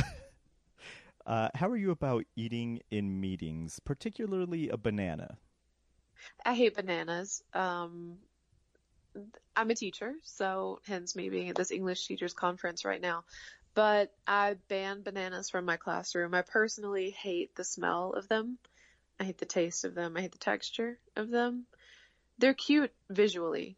[1.25, 5.37] uh, how are you about eating in meetings, particularly a banana?
[6.45, 7.43] I hate bananas.
[7.53, 8.17] Um,
[9.55, 13.23] I'm a teacher, so hence me being at this English teachers conference right now.
[13.73, 16.33] But I ban bananas from my classroom.
[16.33, 18.57] I personally hate the smell of them.
[19.19, 20.17] I hate the taste of them.
[20.17, 21.65] I hate the texture of them.
[22.37, 23.77] They're cute visually.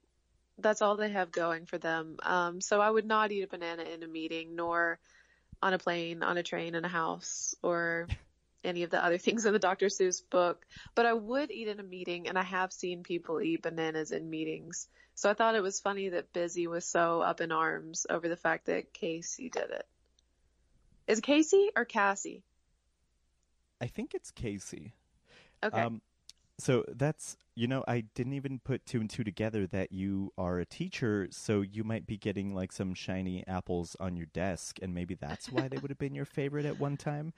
[0.57, 2.17] That's all they have going for them.
[2.23, 4.99] Um, so I would not eat a banana in a meeting, nor
[5.63, 8.07] on a plane, on a train, in a house, or
[8.63, 9.87] any of the other things in the Dr.
[9.87, 10.65] Seuss book.
[10.93, 14.29] But I would eat in a meeting, and I have seen people eat bananas in
[14.29, 14.87] meetings.
[15.15, 18.35] So I thought it was funny that Busy was so up in arms over the
[18.35, 19.87] fact that Casey did it.
[21.07, 22.43] Is it Casey or Cassie?
[23.79, 24.93] I think it's Casey.
[25.63, 25.81] Okay.
[25.81, 26.01] Um,
[26.59, 30.59] so that's you know I didn't even put two and two together that you are
[30.59, 34.93] a teacher, so you might be getting like some shiny apples on your desk, and
[34.93, 37.33] maybe that's why they would have been your favorite at one time.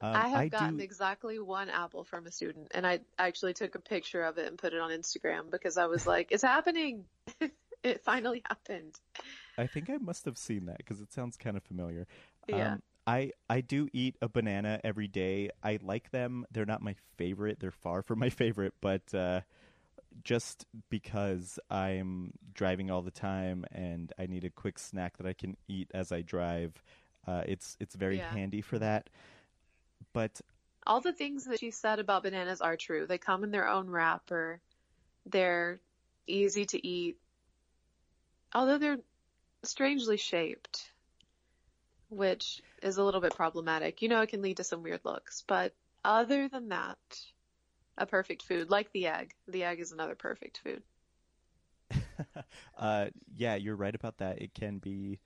[0.00, 3.74] Um, I have gotten do, exactly one apple from a student, and I actually took
[3.74, 7.04] a picture of it and put it on Instagram because I was like, "It's happening!
[7.82, 8.94] it finally happened."
[9.56, 12.06] I think I must have seen that because it sounds kind of familiar.
[12.46, 12.74] Yeah.
[12.74, 15.50] Um, I I do eat a banana every day.
[15.64, 16.44] I like them.
[16.52, 17.58] They're not my favorite.
[17.60, 19.40] They're far from my favorite, but uh,
[20.24, 25.34] just because I'm driving all the time and I need a quick snack that I
[25.34, 26.82] can eat as I drive,
[27.26, 28.30] uh, it's it's very Yeah.
[28.30, 29.10] handy for that.
[30.12, 30.40] But
[30.86, 33.06] All the things that she said about bananas are true.
[33.06, 34.60] They come in their own wrapper.
[35.26, 35.80] They're
[36.26, 37.18] easy to eat.
[38.54, 39.00] Although they're
[39.64, 40.92] strangely shaped,
[42.10, 44.02] which is a little bit problematic.
[44.02, 45.42] You know, it can lead to some weird looks.
[45.46, 46.98] But other than that,
[47.98, 49.34] a perfect food, like the egg.
[49.48, 50.82] The egg is another perfect food.
[52.78, 54.40] uh, yeah, you're right about that.
[54.40, 55.20] It can be.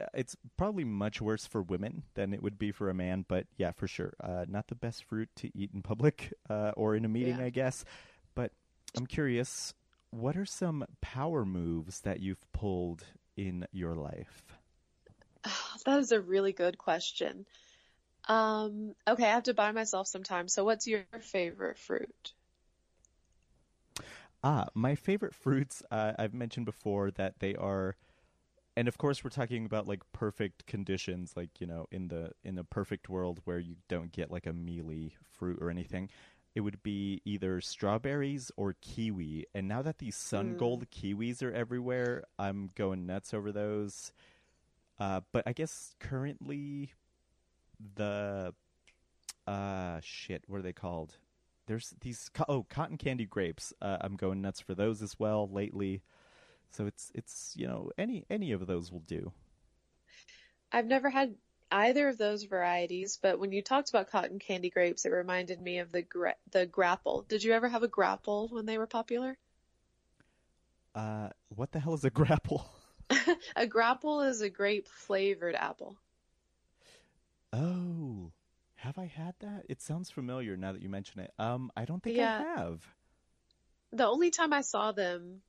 [0.00, 3.46] uh, It's probably much worse for women than it would be for a man, but
[3.56, 7.04] yeah, for sure, uh, not the best fruit to eat in public uh, or in
[7.04, 7.42] a meeting, Yeah.
[7.42, 7.84] I guess.
[8.34, 8.52] But
[8.96, 9.74] I'm curious,
[10.10, 13.04] what are some power moves that you've pulled
[13.36, 14.58] in your life?
[15.86, 17.46] That is a really good question.
[18.28, 20.48] Um, okay, I have to buy myself some time.
[20.48, 22.32] So what's your favorite fruit?
[24.44, 25.82] Ah, my favorite fruits.
[25.90, 27.96] Uh, I've mentioned before that they are,
[28.76, 32.58] and of course we're talking about like perfect conditions, like you know, in the in
[32.58, 36.10] a perfect world where you don't get like a mealy fruit or anything.
[36.54, 39.46] It would be either strawberries or kiwi.
[39.54, 40.56] And now that these sun Mm.
[40.56, 44.12] gold kiwis are everywhere, I'm going nuts over those.
[44.98, 46.92] Uh, but I guess currently
[47.94, 48.54] the
[49.46, 51.16] uh shit, what are they called?
[51.66, 53.72] There's these co- oh cotton candy grapes.
[53.80, 56.02] Uh, I'm going nuts for those as well lately.
[56.70, 59.32] So it's it's you know any any of those will do.
[60.72, 61.36] I've never had
[61.70, 65.78] either of those varieties, but when you talked about cotton candy grapes, it reminded me
[65.78, 67.22] of the gra- the grapple.
[67.22, 69.38] Did you ever have a grapple when they were popular?
[70.94, 72.66] Uh, what the hell is a grapple?
[73.56, 75.96] a grapple is a grape flavored apple.
[77.52, 78.32] Oh,
[78.76, 79.66] have I had that?
[79.68, 81.32] It sounds familiar now that you mention it.
[81.38, 82.18] Um, I don't think Yeah.
[82.18, 82.94] I have.
[83.92, 85.42] The only time I saw them,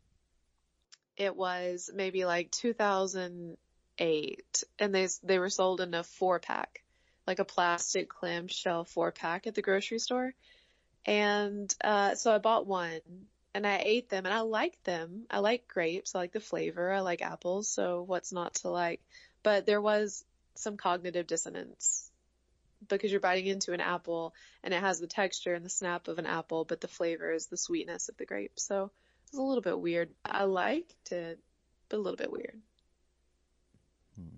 [1.17, 6.83] it was maybe like 2008, and they they were sold in a four pack,
[7.27, 10.33] like a plastic clamshell four pack at the grocery store.
[11.05, 13.01] And uh, so I bought one,
[13.53, 15.25] and I ate them, and I liked them.
[15.29, 19.01] I like grapes, I like the flavor, I like apples, so what's not to like?
[19.43, 22.11] But there was some cognitive dissonance
[22.87, 26.19] because you're biting into an apple and it has the texture and the snap of
[26.19, 28.59] an apple, but the flavor is the sweetness of the grape.
[28.59, 28.91] So
[29.27, 30.09] it's a little bit weird.
[30.25, 31.39] I liked it,
[31.89, 32.59] but a little bit weird.
[34.15, 34.37] Hmm.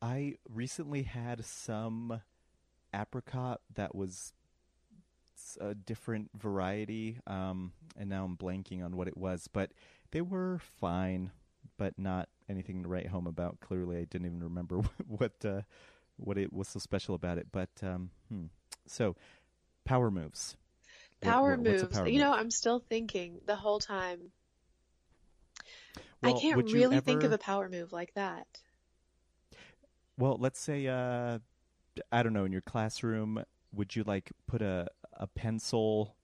[0.00, 2.22] I recently had some
[2.94, 4.32] apricot that was
[5.42, 9.72] s- a different variety, um, and now I'm blanking on what it was, but
[10.10, 11.30] they were fine,
[11.76, 13.60] but not anything to write home about.
[13.60, 15.62] Clearly, I didn't even remember what uh,
[16.16, 17.48] what it was so special about it.
[17.52, 18.44] But um, hmm.
[18.86, 19.16] so,
[19.84, 20.56] power moves.
[21.20, 21.84] Power what- moves.
[21.84, 22.32] power you know.
[22.32, 24.32] I'm still thinking the whole time.
[26.22, 28.46] Well, I can't really think of a power move like that.
[30.16, 31.38] Well, let's say uh
[32.10, 33.42] I don't know, in your classroom,
[33.74, 34.86] would you like put a
[35.22, 36.16] a pencil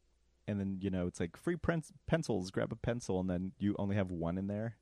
[0.49, 3.77] and then, you know, it's like free pen- pencils, grab a pencil and then you
[3.79, 4.77] only have one in there?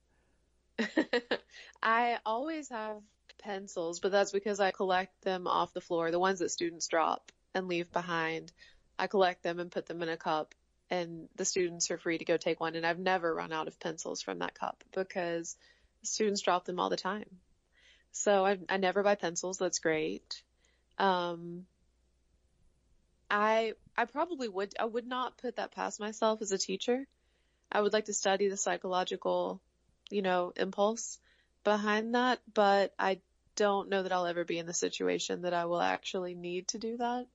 [1.83, 2.97] I always have
[3.39, 7.31] pencils, but that's because I collect them off the floor, the ones that students drop
[7.55, 8.53] and leave behind.
[8.99, 10.55] I collect them and put them in a cup
[10.89, 12.75] and the students are free to go take one.
[12.75, 15.57] And I've never run out of pencils from that cup because
[16.03, 17.29] students drop them all the time.
[18.13, 19.59] So I, I never buy pencils.
[19.59, 20.43] That's great.
[20.99, 21.67] Um,
[23.31, 27.07] I, I probably would, I would not put that past myself as a teacher.
[27.71, 29.61] I would like to study the psychological,
[30.11, 31.19] you know, impulse
[31.65, 33.21] behind that, but I
[33.57, 36.79] don't know that I'll ever be in the situation that I will actually need to
[36.79, 37.27] do that.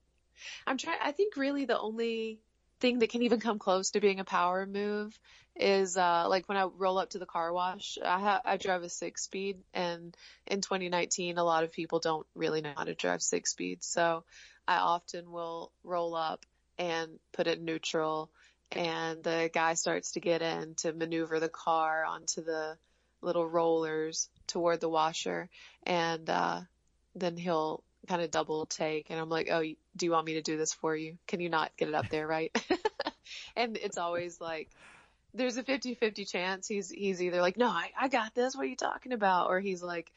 [0.65, 2.39] I'm trying, I think really the only
[2.79, 5.17] thing that can even come close to being a power move
[5.55, 7.97] is uh like when I roll up to the car wash.
[8.03, 10.15] I ha- I drive a six speed and
[10.47, 13.83] in 2019 a lot of people don't really know how to drive six speed.
[13.83, 14.23] So
[14.67, 16.45] I often will roll up
[16.77, 18.29] and put it neutral
[18.71, 22.77] and the guy starts to get in to maneuver the car onto the
[23.21, 25.49] little rollers toward the washer
[25.83, 26.61] and uh
[27.15, 30.41] then he'll kind of double take and I'm like, "Oh, do you want me to
[30.41, 31.17] do this for you?
[31.27, 32.51] Can you not get it up there right?"
[33.55, 34.69] and it's always like
[35.33, 38.55] there's a 50-50 chance he's he's either like, "No, I I got this.
[38.55, 40.11] What are you talking about?" or he's like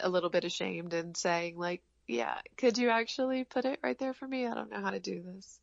[0.00, 4.12] a little bit ashamed and saying like, "Yeah, could you actually put it right there
[4.12, 4.46] for me?
[4.46, 5.60] I don't know how to do this."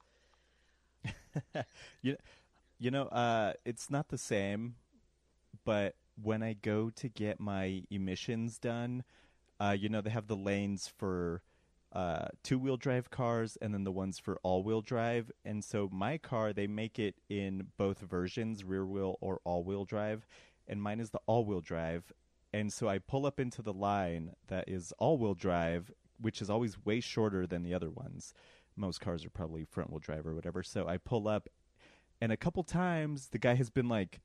[2.02, 2.18] you,
[2.80, 4.76] you know, uh, it's not the same,
[5.64, 9.04] but when I go to get my emissions done,
[9.60, 11.42] uh, you know, they have the lanes for
[11.94, 15.32] uh, two wheel drive cars and then the ones for all wheel drive.
[15.46, 19.86] And so my car, they make it in both versions, rear wheel or all wheel
[19.86, 20.28] drive.
[20.68, 22.12] And mine is the all wheel drive.
[22.54, 26.50] And so I pull up into the line that is all wheel drive, which is
[26.50, 28.34] always way shorter than the other ones.
[28.76, 30.64] Most cars are probably front wheel drive or whatever.
[30.64, 31.50] So I pull up,
[32.22, 34.20] and a couple times the guy has been like,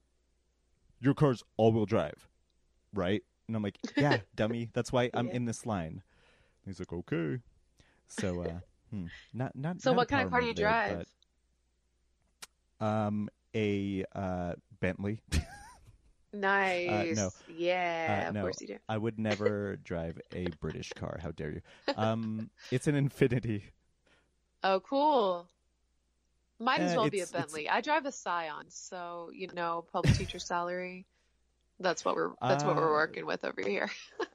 [1.01, 2.29] Your car's all wheel drive,
[2.93, 3.23] right?
[3.47, 4.71] And I'm like, Yeah, dummy.
[4.73, 5.35] That's why I'm Yeah.
[5.35, 6.03] in this line.
[6.65, 7.39] And he's like, Okay.
[8.09, 11.07] So, uh, hmm, not, not, So not what kind of car do you there, drive?
[12.81, 15.21] but, um, a uh, Bentley.
[16.35, 17.17] Nice.
[17.17, 17.33] no.
[17.47, 18.79] Yeah, Uh, of course you do.
[18.89, 21.19] I would never drive a British car.
[21.23, 21.63] How dare you?
[21.97, 23.63] Um, it's an Infiniti.
[24.65, 25.49] Oh, cool.
[26.59, 27.69] Might as Uh, well be a Bentley.
[27.69, 31.07] I drive a Scion, so you know, public teacher salary.
[31.81, 33.91] That's what we're that's what we're Uh, working with over here.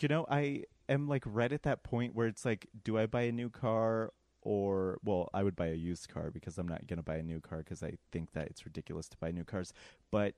[0.00, 3.22] You know, I am like right at that point where it's like, do I buy
[3.22, 7.02] a new car or well, I would buy a used car because I'm not gonna
[7.02, 9.72] buy a new car because I think that it's ridiculous to buy new cars.
[10.10, 10.34] But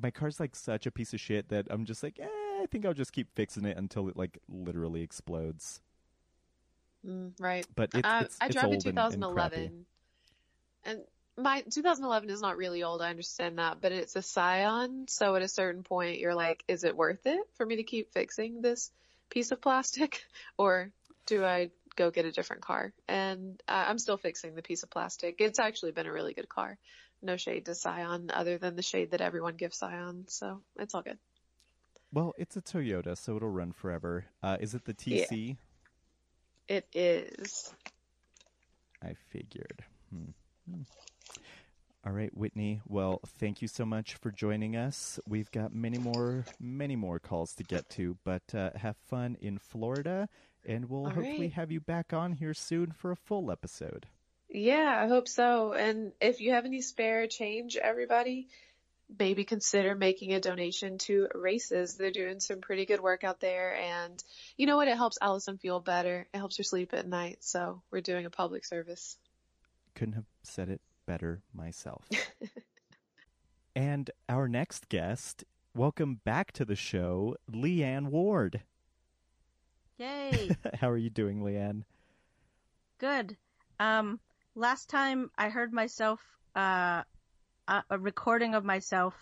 [0.00, 2.26] my car's like such a piece of shit that I'm just like, eh,
[2.62, 5.80] I think I'll just keep fixing it until it like literally explodes.
[7.06, 7.66] Mm, right.
[7.74, 9.86] But it's, I, it's, I drove in old and- and 2011,
[10.84, 11.00] and,
[11.36, 13.00] my 2011 is not really old.
[13.00, 15.06] I understand that, but it's a Scion.
[15.08, 18.12] So at a certain point, you're like, is it worth it for me to keep
[18.12, 18.90] fixing this
[19.30, 20.24] piece of plastic,
[20.58, 20.90] or
[21.26, 22.92] do I go get a different car?
[23.08, 25.36] And uh, I'm still fixing the piece of plastic.
[25.38, 26.76] It's actually been a really good car.
[27.22, 30.24] No shade to Scion, other than the shade that everyone gives Scion.
[30.28, 31.18] So it's all good.
[32.12, 34.26] Well, it's a Toyota, so it'll run forever.
[34.42, 35.24] Uh, is it the Yeah.
[35.24, 35.56] TC?
[36.68, 37.72] It is.
[39.02, 39.84] I figured.
[40.10, 40.30] Hmm.
[40.70, 40.82] Hmm.
[42.04, 42.80] All right, Whitney.
[42.86, 45.20] Well, thank you so much for joining us.
[45.26, 49.58] We've got many more, many more calls to get to, but uh, have fun in
[49.58, 50.28] Florida,
[50.66, 51.52] and we'll All hopefully right.
[51.52, 54.06] have you back on here soon for a full episode.
[54.54, 55.72] Yeah, I hope so.
[55.72, 58.48] And if you have any spare change, everybody,
[59.18, 61.96] maybe consider making a donation to RAICES.
[61.96, 63.74] They're doing some pretty good work out there.
[63.74, 64.22] And
[64.58, 64.88] you know what?
[64.88, 66.26] It helps Allison feel better.
[66.34, 67.38] It helps her sleep at night.
[67.40, 69.16] So we're doing a public service.
[69.94, 72.06] Couldn't have said it better myself.
[73.74, 78.60] and our next guest, welcome back to the show, Leanne Ward.
[79.96, 80.50] Yay!
[80.74, 81.84] How are you doing, Leanne?
[82.98, 83.38] Good.
[83.80, 84.20] Um,
[84.54, 86.20] last time I heard myself,
[86.56, 87.02] uh,
[87.68, 89.14] a, a recording of myself,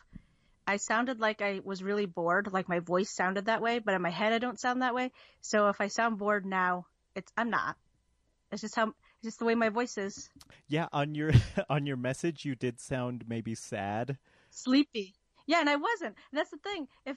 [0.66, 4.02] I sounded like I was really bored, like my voice sounded that way, but in
[4.02, 5.10] my head I don't sound that way.
[5.40, 7.76] So if I sound bored now, it's I'm not.
[8.52, 10.28] It's just how it's just the way my voice is.
[10.68, 11.32] Yeah, on your
[11.70, 14.18] on your message, you did sound maybe sad.
[14.50, 15.14] Sleepy.
[15.46, 16.16] Yeah, and I wasn't.
[16.30, 16.86] And that's the thing.
[17.04, 17.16] If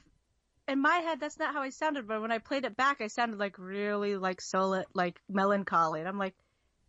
[0.66, 3.06] in my head that's not how I sounded, but when I played it back, I
[3.06, 6.00] sounded like really like solid, like melancholy.
[6.00, 6.34] And I'm like,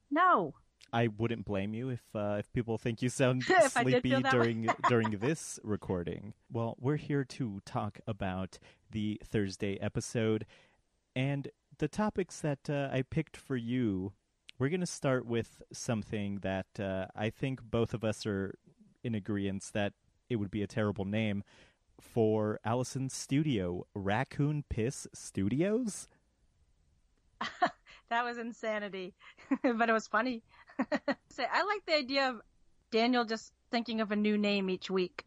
[0.09, 0.53] no.
[0.95, 4.09] I wouldn't blame you if uh, if people think you sound If I did sleepy
[4.11, 4.39] feel that way.
[4.39, 6.33] during during this recording.
[6.51, 8.57] Well, we're here to talk about
[8.91, 10.45] the Thursday episode
[11.15, 14.13] and the topics that uh, I picked for you.
[14.57, 18.55] We're going to start with something that uh, I think both of us are
[19.03, 19.93] in agreement that
[20.29, 21.43] it would be a terrible name.
[21.99, 26.07] for Allison's studio, Raccoon Piss Studios.
[28.09, 29.13] that was insanity,
[29.63, 30.43] but it was funny.
[31.29, 32.41] so I like the idea of
[32.91, 35.25] Daniel just thinking of a new name each week.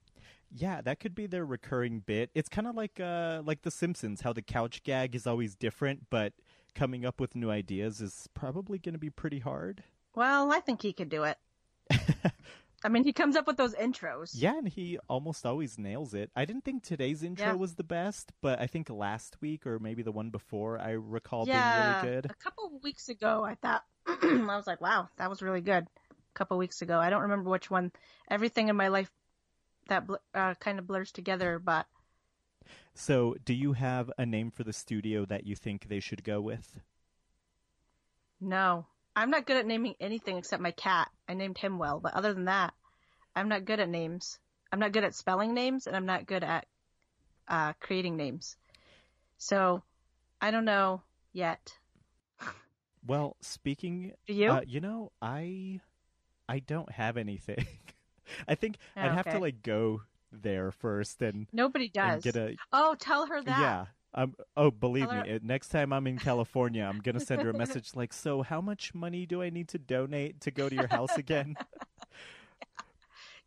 [0.54, 2.30] Yeah, that could be their recurring bit.
[2.34, 6.06] It's kind of like uh like The Simpsons, how the couch gag is always different,
[6.10, 6.32] but
[6.74, 9.82] coming up with new ideas is probably going to be pretty hard.
[10.14, 11.36] Well, I think he could do it.
[12.84, 14.30] I mean, he comes up with those intros.
[14.34, 16.30] Yeah, and he almost always nails it.
[16.36, 17.52] I didn't think today's intro Yeah.
[17.54, 21.44] was the best, but I think last week or maybe the one before, I recall
[21.46, 22.30] yeah, being really good.
[22.30, 23.82] a couple of weeks ago, I thought
[24.22, 27.22] I was like, "Wow, that was really good." A couple of weeks ago, I don't
[27.22, 27.92] remember which one.
[28.30, 29.10] Everything in my life
[29.88, 31.86] that bl- uh, kind of blurs together, but
[32.94, 36.40] So, do you have a name for the studio that you think they should go
[36.42, 36.80] with?
[38.40, 41.10] no, I'm not good at naming anything except my cat.
[41.28, 42.74] I named him well, but other than that,
[43.36, 44.38] I'm not good at names.
[44.72, 46.66] I'm not good at spelling names, and I'm not good at
[47.48, 48.56] uh, creating names.
[49.38, 49.82] So,
[50.40, 51.02] I don't know
[51.32, 51.78] yet.
[53.06, 54.50] Well, speaking, Do you?
[54.50, 55.80] uh, you know, I
[56.48, 57.66] I don't have anything.
[58.48, 62.22] I think Oh, I'd have to like go there first and, Nobody and does.
[62.22, 63.58] get a Oh, tell her that.
[63.60, 63.86] yeah.
[64.14, 67.54] Um, oh, believe me, uh, next time I'm in California, I'm gonna send her a
[67.54, 70.86] message like, "So, how much money do I need to donate to go to your
[70.88, 71.56] house again?"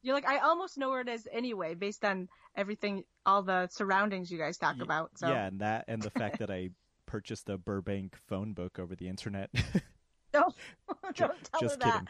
[0.03, 4.31] You're like, I almost know where it is anyway, based on everything, all the surroundings
[4.31, 5.11] you guys talk about.
[5.17, 6.69] So, Yeah, and that and the fact that I
[7.11, 9.49] purchased a Burbank phone book over the internet.
[10.33, 10.53] no,
[11.13, 12.07] don't tell just kidding.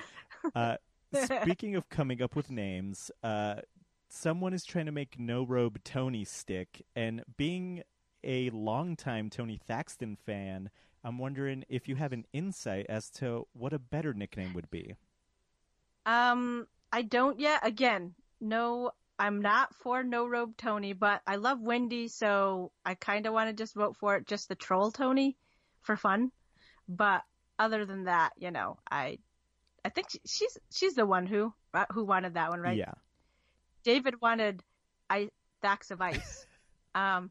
[0.53, 0.75] Uh,
[1.41, 3.55] speaking of coming up with names, uh,
[4.09, 7.81] someone is trying to make No Robe Tony stick, and being
[8.23, 10.69] a longtime Tony Thaxton fan,
[11.03, 14.93] I'm wondering if you have an insight as to what a better nickname would be.
[16.05, 17.65] Um, I don't yet.
[17.65, 18.91] Again, no,
[19.21, 23.49] I'm not for No Robe Tony, but I love Wendy, so I kind of want
[23.49, 25.37] to just vote for it, just the Troll Tony,
[25.83, 26.31] for fun.
[26.89, 27.21] But
[27.59, 29.19] other than that, you know, I,
[29.85, 32.79] I think she's she's the one who uh, who wanted that one, right?
[32.79, 32.93] Yeah.
[33.83, 34.63] David wanted
[35.07, 35.29] I
[35.61, 36.47] Thax of Ice.
[36.95, 37.29] um,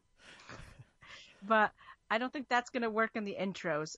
[1.45, 1.71] but
[2.09, 3.97] I don't think that's going to work in the intros.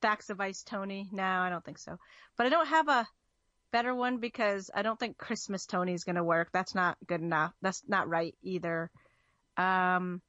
[0.00, 1.10] Thax of Ice Tony?
[1.12, 1.98] No, I don't think so.
[2.38, 3.06] But I don't have a
[3.74, 6.50] better one because I don't think Christmas Tony is going to work.
[6.52, 7.52] That's not good enough.
[7.60, 8.88] That's not right either.
[9.56, 10.22] Um,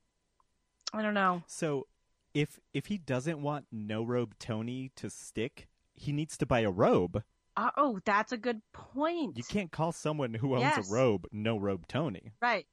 [0.92, 1.44] I don't know.
[1.46, 1.86] So
[2.34, 6.72] if if he doesn't want No Robe Tony to stick, he needs to buy a
[6.72, 7.22] robe.
[7.56, 9.38] Uh, oh, that's a good point.
[9.38, 10.90] You can't call someone who owns Yes.
[10.90, 12.32] a robe No Robe Tony.
[12.42, 12.66] Right.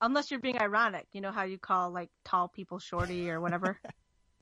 [0.00, 1.08] Unless you're being ironic.
[1.12, 3.80] You know how you call like tall people shorty or whatever.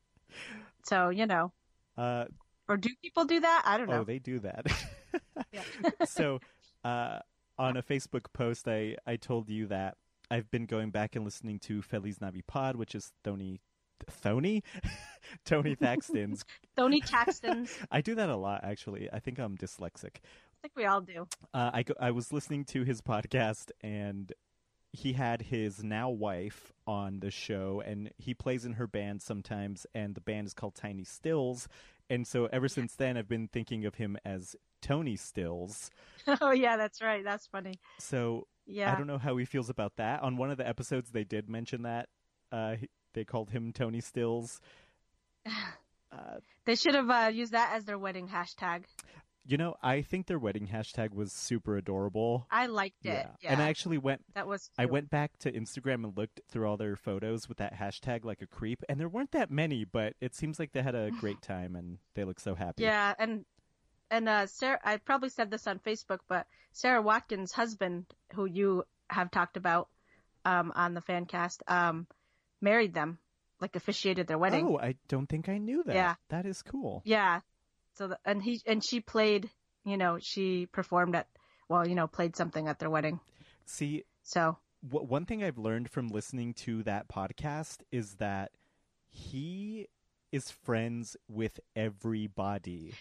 [0.84, 1.50] so, you know.
[1.96, 2.26] Uh,
[2.68, 3.62] Or do people do that?
[3.64, 4.00] I don't know.
[4.00, 4.66] Oh, they do that.
[6.06, 6.40] So,
[6.84, 7.18] uh,
[7.58, 9.96] on a Facebook post, I, I told you that
[10.30, 13.60] I've been going back and listening to Feliz Navi Pod, which is Tony,
[14.22, 14.62] Thony,
[15.44, 16.44] Tony Thaxton's.
[16.76, 17.76] Tony Taxton's.
[17.90, 19.08] I do that a lot, actually.
[19.12, 20.16] I think I'm dyslexic.
[20.16, 21.26] I think we all do.
[21.52, 24.32] Uh, I I was listening to his podcast and
[24.92, 29.86] he had his now wife on the show and he plays in her band sometimes
[29.94, 31.66] and the band is called Tiny Stills
[32.10, 35.90] and so ever since then I've been thinking of him as Tony Stills.
[36.40, 37.24] Oh yeah, that's right.
[37.24, 37.74] That's funny.
[37.98, 38.92] So Yeah.
[38.92, 40.22] I don't know how he feels about that.
[40.22, 42.08] On one of the episodes they did mention that
[42.52, 42.76] uh,
[43.14, 44.60] they called him Tony Stills.
[46.12, 48.84] Uh, They should have uh, used that as their wedding hashtag.
[49.46, 52.46] you know, I think their wedding hashtag was super adorable.
[52.50, 53.26] I liked it.
[53.40, 53.50] Yeah.
[53.52, 54.70] And I actually went that was.
[54.78, 58.42] I went back to Instagram and looked through all their photos with that hashtag like
[58.42, 61.40] a creep, and there weren't that many, but it seems like they had a great
[61.42, 62.82] time and they look so happy.
[62.84, 63.44] Yeah, and
[64.12, 68.04] and uh, Sara, I probably said this on Facebook, but Sara Watkins' husband,
[68.34, 69.88] who you have talked about
[70.44, 72.06] um, on the fan cast, um,
[72.60, 73.18] married them,
[73.60, 74.66] like officiated their wedding.
[74.66, 75.94] Oh, I don't think I knew that.
[75.94, 76.14] Yeah.
[76.28, 77.02] That is cool.
[77.04, 77.40] Yeah.
[77.94, 79.50] So the, and he and she played,
[79.84, 81.26] you know, she performed at,
[81.68, 83.18] well, you know, played something at their wedding.
[83.64, 88.52] See, So w- one thing I've learned from listening to that podcast is that
[89.08, 89.88] he
[90.30, 92.92] is friends with everybody.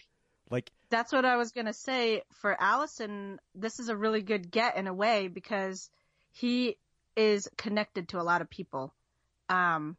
[0.50, 3.38] Like, that's what I was gonna say for Allison.
[3.54, 5.88] This is a really good get in a way because
[6.32, 6.76] he
[7.16, 8.94] is connected to a lot of people.
[9.48, 9.96] Um,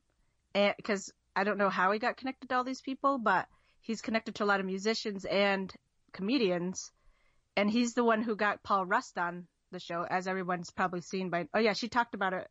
[0.53, 3.47] because I don't know how he got connected to all these people, but
[3.81, 5.73] he's connected to a lot of musicians and
[6.11, 6.91] comedians,
[7.57, 11.29] and he's the one who got Paul Rust on the show, as everyone's probably seen
[11.29, 11.47] by.
[11.53, 12.47] Oh yeah, she talked about it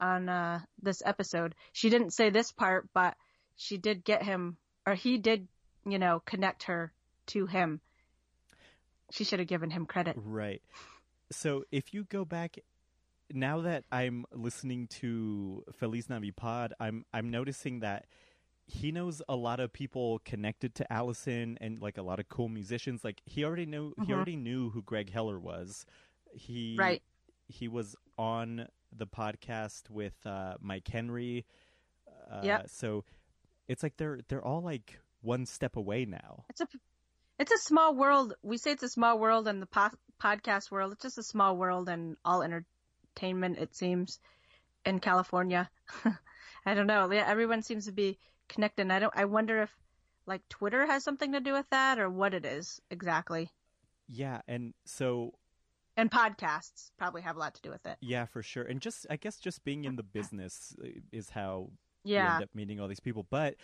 [0.00, 1.54] on uh, this episode.
[1.72, 3.16] She didn't say this part, but
[3.56, 4.56] she did get him,
[4.86, 5.46] or he did,
[5.86, 6.92] you know, connect her
[7.28, 7.80] to him.
[9.10, 10.16] She should have given him credit.
[10.18, 10.62] right.
[11.32, 12.58] So if you go back
[13.32, 18.06] now that I'm listening to Feliz Navi Pod, I'm I'm noticing that
[18.68, 22.48] he knows a lot of people connected to Allison and like a lot of cool
[22.48, 23.02] musicians.
[23.04, 24.14] Like he already knew he Mhm.
[24.14, 25.84] already knew who Greg Heller was.
[26.32, 27.02] He Right.
[27.48, 31.44] he was on the podcast with uh, Mike Henry.
[32.30, 32.70] Uh, Yep.
[32.70, 33.04] So
[33.68, 36.44] it's like they're they're all like one step away now.
[36.50, 36.68] It's a
[37.38, 38.34] it's a small world.
[38.42, 39.90] We say it's a small world in the po-
[40.22, 40.92] podcast world.
[40.92, 43.58] It's just a small world in all entertainment.
[43.58, 44.18] It seems
[44.84, 45.70] in California.
[46.66, 47.10] I don't know.
[47.10, 48.18] Yeah, everyone seems to be
[48.48, 48.82] connected.
[48.82, 49.12] And I don't.
[49.16, 49.70] I wonder if
[50.26, 53.50] like Twitter has something to do with that or what it is exactly.
[54.08, 55.34] Yeah, and so
[55.96, 57.96] And podcasts probably have a lot to do with it.
[58.00, 58.62] yeah, for sure.
[58.64, 61.70] And just I guess just being in the business uh, is how
[62.04, 62.34] you Yeah.
[62.34, 63.26] end up meeting all these people.
[63.28, 63.56] But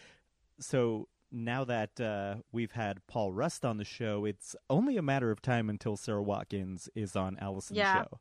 [0.61, 5.31] so now that uh, we've had Paul Rust on the show, it's only a matter
[5.31, 8.03] of time until Sara Watkins is on Allison's Yeah.
[8.03, 8.21] show.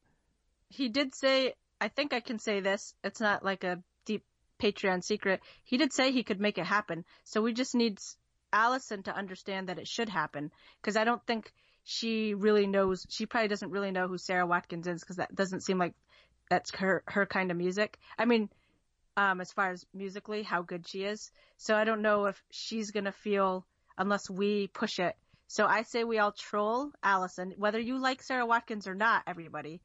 [0.70, 2.94] he did say, I think I can say this.
[3.04, 4.24] It's not like a deep
[4.60, 5.42] Patreon secret.
[5.66, 7.04] He did say he could make it happen.
[7.26, 8.00] So we just need
[8.54, 10.52] Allison to understand that it should happen.
[10.82, 11.52] Because I don't think
[11.84, 13.06] she really knows.
[13.10, 15.94] She probably doesn't really know who Sarah Watkins is because that doesn't seem like
[16.50, 17.98] that's her her kind of music.
[18.18, 18.50] I mean,
[19.18, 21.32] um, as far as musically, how good she is.
[21.58, 23.66] So I don't know if she's gonna feel
[23.98, 25.16] unless we push it.
[25.48, 29.24] So I say we all troll Allison, whether you like Sara Watkins or not.
[29.28, 29.82] Everybody,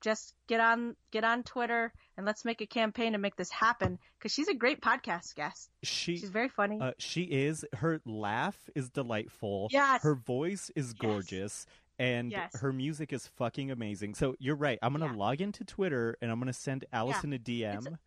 [0.00, 3.98] just get on get on Twitter and let's make a campaign to make this happen
[4.18, 5.68] because she's a great podcast guest.
[5.82, 6.78] She She's very funny.
[6.80, 9.68] uh, she is her laugh is delightful.
[9.70, 10.02] Yes.
[10.02, 11.66] Her voice is gorgeous.
[11.68, 12.58] Yes And Yes.
[12.58, 14.14] her music is fucking amazing.
[14.14, 14.78] So you're right.
[14.80, 15.18] I'm gonna Yeah.
[15.18, 17.98] log into Twitter and I'm gonna send Allison a DM.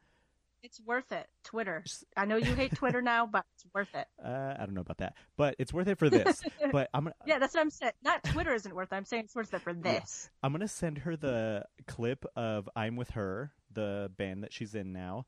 [0.63, 1.27] It's worth it.
[1.43, 1.83] Twitter.
[2.15, 4.07] I know you hate Twitter now, but it's worth it.
[4.23, 6.41] Uh, I don't know about that, but it's worth it for this.
[6.71, 7.91] but I'm gonna Yeah, that's what I'm saying.
[8.03, 8.95] Not Twitter isn't worth it.
[8.95, 10.29] I'm saying it's worth it for this.
[10.41, 14.93] I'm gonna send her the clip of "I'm with Her," the band that she's in
[14.93, 15.25] now,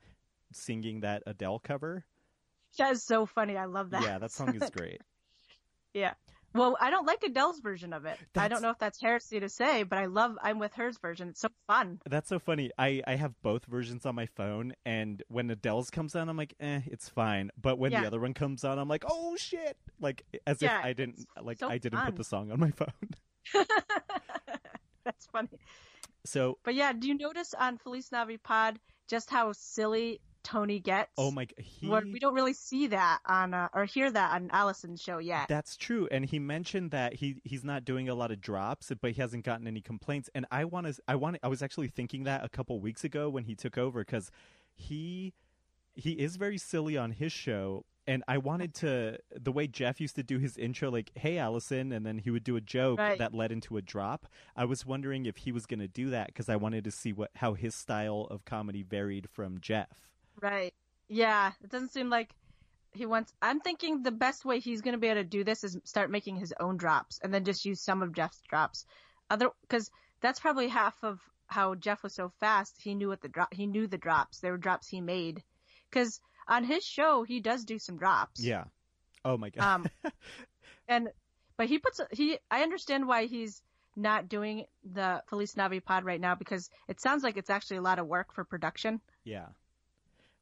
[0.54, 2.06] singing that Adele cover.
[2.78, 3.58] That is so funny.
[3.58, 4.04] I love that.
[4.04, 5.02] Yeah, that song is great.
[5.94, 6.14] yeah.
[6.56, 8.18] Well, I don't like Adele's version of it.
[8.36, 11.30] I don't know if that's heresy to say, but I love I'm with her's version.
[11.30, 12.00] It's so fun.
[12.10, 12.72] That's so funny.
[12.80, 16.54] I I have both versions on my phone, and when Adele's comes on, I'm like,
[16.62, 17.52] eh, it's fine.
[17.62, 18.02] But when Yeah.
[18.02, 19.78] the other one comes on, I'm like, oh shit!
[20.00, 22.08] Like as Yeah, if I didn't like so I didn't fun.
[22.08, 22.88] put the song on my phone.
[25.04, 25.50] that's funny.
[26.26, 31.12] So But yeah, do you notice on Feliz Navi Pod just how silly Tony gets?
[31.18, 35.02] oh my, he we don't really see that on uh, or hear that on Allison's
[35.02, 35.48] show yet.
[35.50, 39.12] That's true, and he mentioned that he he's not doing a lot of drops, but
[39.12, 40.30] he hasn't gotten any complaints.
[40.36, 43.28] And I want to, I want, I was actually thinking that a couple weeks ago
[43.30, 44.32] when he took over because
[44.76, 45.34] he
[45.94, 47.86] he is very silly on his show.
[48.08, 51.92] And I wanted to the way Jeff used to do his intro, like "Hey Allison,"
[51.92, 53.18] and then he would do a joke Right.
[53.18, 54.28] that led into a drop.
[54.56, 57.14] I was wondering if he was going to do that because I wanted to see
[57.14, 60.08] what how his style of comedy varied from Jeff.
[60.42, 60.74] Right.
[61.08, 61.52] Yeah.
[61.64, 62.30] It doesn't seem like
[62.94, 63.34] he wants.
[63.42, 66.10] I'm thinking the best way he's going to be able to do this is start
[66.10, 68.86] making his own drops and then just use some of Jeff's drops.
[69.30, 72.76] Other because that's probably half of how Jeff was so fast.
[72.82, 73.54] He knew what the drop.
[73.54, 74.40] He knew the drops.
[74.40, 75.44] There were drops he made.
[75.90, 78.44] Because on his show he does do some drops.
[78.44, 78.66] Yeah.
[79.24, 79.64] Oh my god.
[79.64, 79.86] Um.
[80.88, 81.10] and
[81.58, 82.38] but he puts he.
[82.50, 83.62] I understand why he's
[83.96, 87.82] not doing the Feliz Navi Pod right now because it sounds like it's actually a
[87.82, 89.00] lot of work for production.
[89.24, 89.48] Yeah.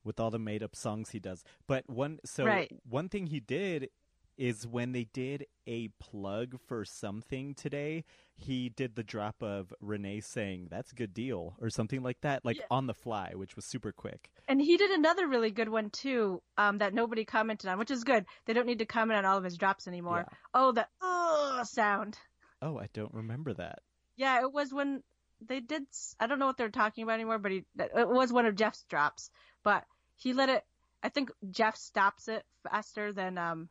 [0.04, 1.44] With all the made up songs he does.
[1.68, 2.72] But one so Right.
[2.88, 3.90] one thing he did
[4.36, 8.04] is when they did a plug for something today,
[8.36, 12.44] he did the drop of Renee saying, That's a good deal or something like that,
[12.44, 12.66] like Yeah.
[12.72, 14.32] on the fly, which was super quick.
[14.48, 18.04] And he did another really good one too, um, that nobody commented on, which is
[18.04, 18.26] good.
[18.46, 20.26] They don't need to comment on all of his drops anymore.
[20.28, 20.38] Yeah.
[20.56, 22.18] Oh, the oh sound.
[22.62, 23.80] Oh, I don't remember that.
[24.16, 25.04] Yeah, it was when
[25.42, 25.84] they did.
[25.92, 28.56] s- I don't know what they're talking about anymore, but he, it was one of
[28.56, 29.30] Jeff's drops.
[29.64, 29.86] But
[30.24, 30.64] he let it.
[31.04, 33.70] I think Jeff stops it faster than um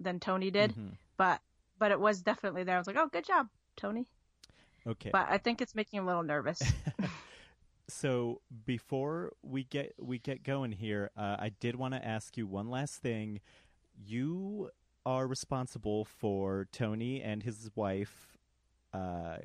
[0.00, 0.74] than Tony did.
[0.74, 0.96] Mhm.
[1.16, 1.40] But
[1.78, 2.74] but it was definitely there.
[2.74, 4.06] I was like, oh, good job, Tony.
[4.86, 5.10] Okay.
[5.12, 6.60] But I think it's making him a little nervous.
[7.88, 12.46] so before we get we get going here, uh, I did want to ask you
[12.46, 13.40] one last thing.
[14.04, 14.70] You
[15.04, 18.36] are responsible for Tony and his wife,
[18.92, 19.38] uh,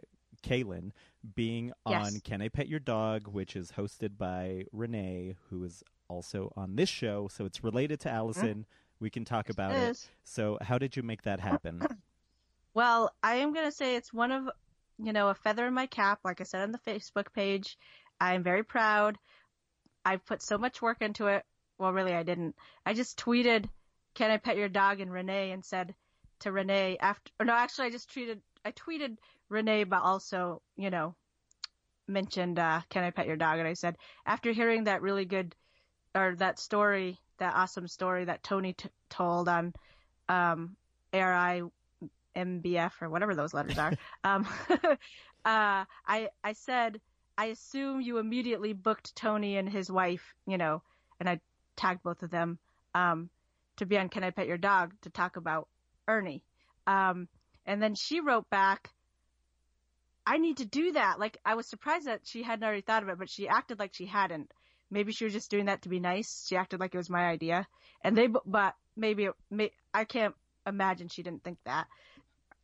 [0.44, 0.92] Kaylin,
[1.36, 2.16] being Yes.
[2.16, 6.76] on Can I Pet Your Dog, which is hosted by Renee, who is also on
[6.76, 7.28] this show.
[7.32, 8.66] So it's related to Allison.
[9.00, 10.10] We can talk about It is.
[10.24, 11.82] So how did you make that happen?
[12.74, 14.50] Well, I am going to say it's one of,
[14.98, 16.20] you know, a feather in my cap.
[16.24, 17.78] Like I said on the Facebook page,
[18.22, 19.18] I'm very proud.
[20.06, 21.44] I put so much work into it.
[21.78, 22.56] Well, really, I didn't.
[22.86, 23.66] I just tweeted,
[24.14, 25.94] "Can I pet your dog?" and Renee, and said
[26.40, 27.30] to Renee after.
[27.42, 28.40] Or no, actually, I just tweeted.
[28.64, 29.18] I tweeted
[29.50, 31.16] Renee, but also, you know,
[32.08, 35.56] mentioned uh, "Can I Pet Your Dog?" and I said after hearing that really good
[36.16, 39.74] or that story, that awesome story that Tony t- told on
[40.30, 40.76] um,
[41.14, 41.64] ARI
[42.36, 43.94] MBF or whatever those letters are.
[44.24, 47.00] um, uh, I I said
[47.38, 50.82] I assume you immediately booked Tony and his wife, you know,
[51.20, 51.40] and I
[51.76, 52.60] tagged both of them
[52.94, 53.30] um,
[53.78, 55.68] to be on Can I Pet Your Dog to talk about
[56.08, 56.44] Ernie.
[56.88, 57.28] Um,
[57.66, 58.90] and then she wrote back,
[60.26, 61.20] I need to do that.
[61.20, 63.94] Like I was surprised that she hadn't already thought of it, but she acted like
[63.94, 64.52] she hadn't.
[64.92, 66.46] Maybe she was just doing that to be nice.
[66.48, 67.66] She acted like it was my idea,
[68.04, 70.36] and they, but maybe may, I can't
[70.68, 71.88] imagine she didn't think that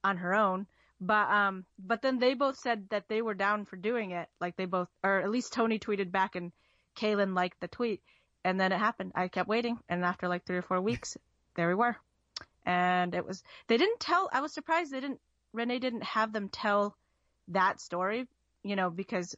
[0.03, 0.67] on her own.
[0.99, 4.27] But um, but then they both said that they were down for doing it.
[4.41, 6.51] Like they both, or at least Tony tweeted back, and
[6.95, 8.01] Kaylin liked the tweet,
[8.43, 9.11] and then it happened.
[9.15, 11.15] I kept waiting, and after like three or four weeks,
[11.55, 11.95] there we were.
[12.65, 14.29] And it was they didn't tell.
[14.33, 15.21] I was surprised they didn't.
[15.53, 16.97] Renee didn't have them tell
[17.49, 18.27] that story,
[18.63, 19.35] you know, because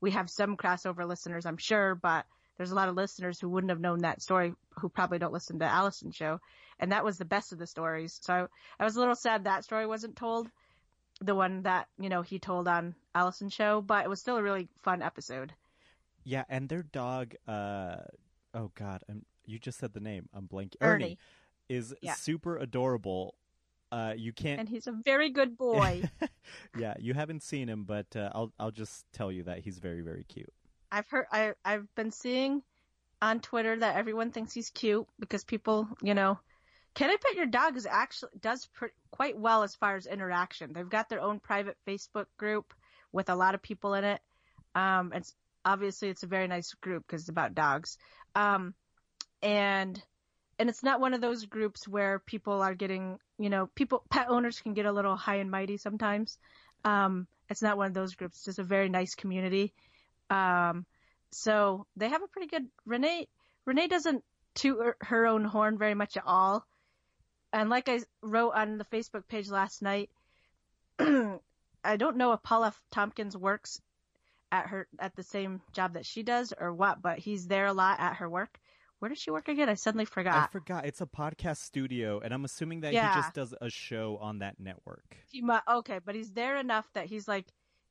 [0.00, 2.24] we have some crossover listeners, I'm sure, but
[2.56, 5.58] there's a lot of listeners who wouldn't have known that story who probably don't listen
[5.58, 6.40] to Allison's show.
[6.78, 8.18] And that was the best of the stories.
[8.22, 8.46] So I,
[8.78, 10.50] I was a little sad that story wasn't told,
[11.22, 14.42] the one that, you know, he told on Allison's show, but it was still a
[14.42, 15.52] really fun episode.
[16.24, 17.96] Yeah, and their dog, uh,
[18.54, 20.28] oh God, I'm, you just said the name.
[20.34, 20.76] I'm blank.
[20.80, 21.04] Ernie.
[21.04, 21.18] Ernie
[21.68, 22.14] is Yeah.
[22.14, 23.34] super adorable.
[23.92, 26.02] Uh, you can't And he's a very good boy.
[26.78, 30.00] yeah, you haven't seen him, but uh, I'll I'll just tell you that he's very
[30.00, 30.52] very cute.
[30.92, 32.62] I've heard I I've been seeing
[33.22, 36.38] on Twitter that everyone thinks he's cute because people, you know,
[36.94, 40.72] Can I Pet Your Dog is actually does pre- quite well as far as interaction.
[40.72, 42.72] They've got their own private Facebook group
[43.12, 44.20] with a lot of people in it.
[44.74, 45.34] Um, it's
[45.64, 47.98] obviously it's a very nice group because it's about dogs.
[48.34, 48.74] Um,
[49.42, 50.00] and
[50.58, 54.26] and it's not one of those groups where people are getting, you know, people pet
[54.28, 56.36] owners can get a little high and mighty sometimes.
[56.84, 58.44] Um, it's not one of those groups.
[58.44, 59.72] Just a very nice community.
[60.28, 60.84] Um,
[61.30, 63.28] so they have a pretty good Renee.
[63.64, 64.22] Renee doesn't
[64.54, 66.66] toot her, her own horn very much at all.
[67.52, 70.10] And like I wrote on the Facebook page last night,
[70.98, 72.80] I don't know if Paul F.
[72.90, 73.80] Tompkins works
[74.52, 77.72] at her at the same job that she does or what, but he's there a
[77.72, 78.60] lot at her work.
[79.00, 79.68] Where does she work again?
[79.68, 80.34] I suddenly forgot.
[80.36, 80.84] I forgot.
[80.86, 83.14] it's a podcast studio, and I'm assuming that Yeah.
[83.14, 85.16] he just does a show on that network.
[85.32, 87.46] He mu- okay, but he's there enough that he's like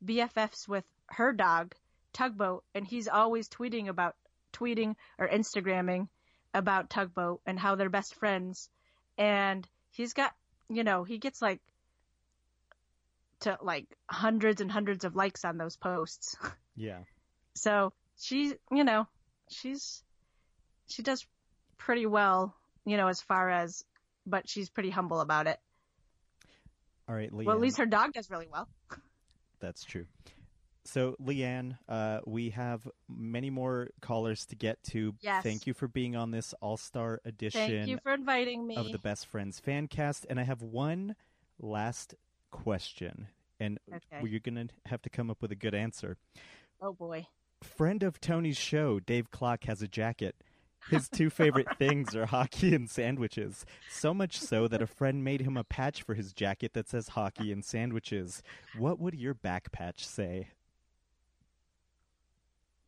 [0.05, 1.73] BFFs with her dog,
[2.13, 4.15] Tugboat, and he's always tweeting about
[4.53, 6.07] tweeting or Instagramming
[6.53, 8.69] about Tugboat and how they're best friends.
[9.17, 10.33] And he's got,
[10.69, 11.59] you know, he gets like
[13.41, 16.35] to like hundreds and hundreds of likes on those posts.
[16.75, 16.99] Yeah.
[17.55, 19.05] So she's, you know,
[19.49, 20.01] she's
[20.89, 21.25] she does
[21.77, 23.83] pretty well, you know, as far as,
[24.25, 25.59] but she's pretty humble about it.
[27.07, 27.45] All right, Leanne.
[27.45, 28.67] Well, at least her dog does really well.
[29.59, 30.05] That's true.
[30.85, 35.13] So, Leanne, uh, we have many more callers to get to.
[35.21, 35.43] Yes.
[35.43, 38.75] Thank you for being on this All Star edition Thank you for inviting me.
[38.75, 40.25] of the Best Friends fan cast.
[40.29, 41.15] And I have one
[41.59, 42.15] last
[42.51, 43.27] question.
[43.59, 44.27] And Okay.
[44.27, 46.17] you're going to have to come up with a good answer.
[46.81, 47.27] Oh boy.
[47.61, 50.35] Friend of Tony's show, Dave Clock, has a jacket.
[50.89, 53.65] His two favorite things are hockey and sandwiches.
[53.89, 57.09] So much so that a friend made him a patch for his jacket that says
[57.09, 58.41] hockey and sandwiches.
[58.77, 60.47] What would your back patch say?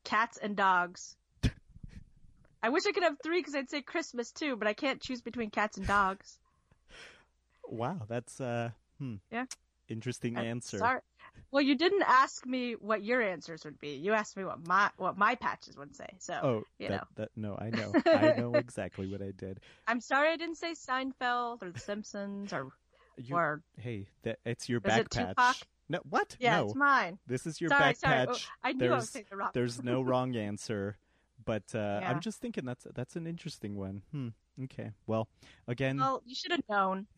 [0.04, 1.16] Cats and dogs.
[2.64, 5.22] I wish I could have three because I'd say Christmas too, but I can't choose
[5.22, 6.38] between cats and dogs.
[7.68, 9.16] Wow, that's uh hmm.
[9.32, 9.46] Yeah.
[9.90, 10.78] Interesting Uh, answer.
[10.78, 11.02] Sorry.
[11.52, 13.90] Well, you didn't ask me what your answers would be.
[13.96, 16.08] You asked me what my what my patches would say.
[16.20, 17.04] So Oh, you that, know.
[17.16, 17.92] that no, I know.
[18.06, 19.60] I know exactly what I did.
[19.88, 22.70] I'm sorry I didn't say Seinfeld or The Simpsons or
[23.18, 25.28] You, or hey, that it's your back it patch.
[25.36, 25.58] Tupac?
[25.90, 26.38] No, what?
[26.40, 26.66] yeah, no.
[26.68, 27.20] it's mine.
[27.28, 28.22] This is your sorry, back sorry.
[28.22, 28.48] Oh, patch.
[28.64, 29.50] I knew I was there's saying the wrong.
[29.54, 30.96] there's no wrong answer,
[31.44, 32.10] but uh, Yeah.
[32.12, 34.04] I'm just thinking that's that's an interesting one.
[34.12, 34.30] Hmm.
[34.64, 34.92] Okay.
[35.06, 35.28] Well,
[35.68, 37.08] again, Well, you should have known.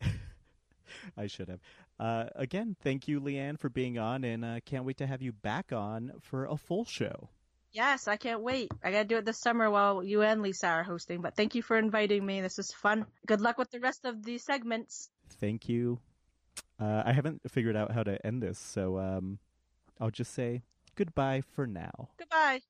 [1.16, 1.60] I should have.
[1.98, 5.32] Uh, again, thank you, Leanne, for being on, and uh, can't wait to have you
[5.32, 7.28] back on for a full show.
[7.72, 8.70] Yes, I can't wait.
[8.84, 11.20] I gotta do it this summer while you and Lisa are hosting.
[11.20, 12.40] But thank you for inviting me.
[12.40, 13.04] This is fun.
[13.26, 15.10] Good luck with the rest of the segments.
[15.40, 15.98] Thank you.
[16.78, 19.38] Uh, I haven't figured out how to end this, so um,
[20.00, 20.62] I'll just say
[20.94, 22.10] goodbye for now.
[22.16, 22.60] Goodbye.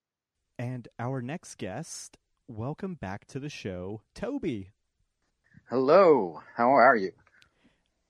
[0.58, 2.16] And our next guest,
[2.48, 4.70] welcome back to the show, Toby.
[5.68, 7.12] Hello, how are you?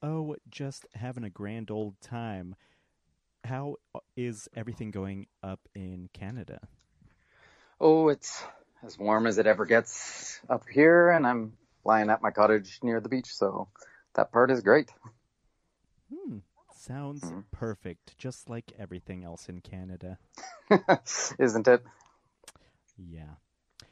[0.05, 2.57] Oh, just having a grand old time.
[3.45, 3.77] How
[4.17, 6.61] is everything going up in Canada?
[7.81, 8.45] Oh, it's
[8.83, 13.01] as warm as it ever gets up here, and I'm lying at my cottage near
[13.01, 13.69] the beach, so
[14.15, 14.91] that part is great.
[16.13, 16.39] Hmm.
[16.71, 17.45] Sounds Mhm.
[17.51, 20.19] perfect, just like everything else in Canada.
[21.39, 21.83] Isn't it?
[22.97, 23.37] Yeah.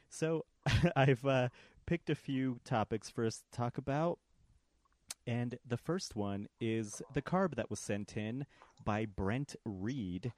[0.09, 0.45] So
[0.95, 1.49] I've uh,
[1.85, 4.19] picked a few topics for us to talk about.
[5.25, 8.45] And the first one is the carb that was sent in
[8.83, 10.33] by Brent Reed.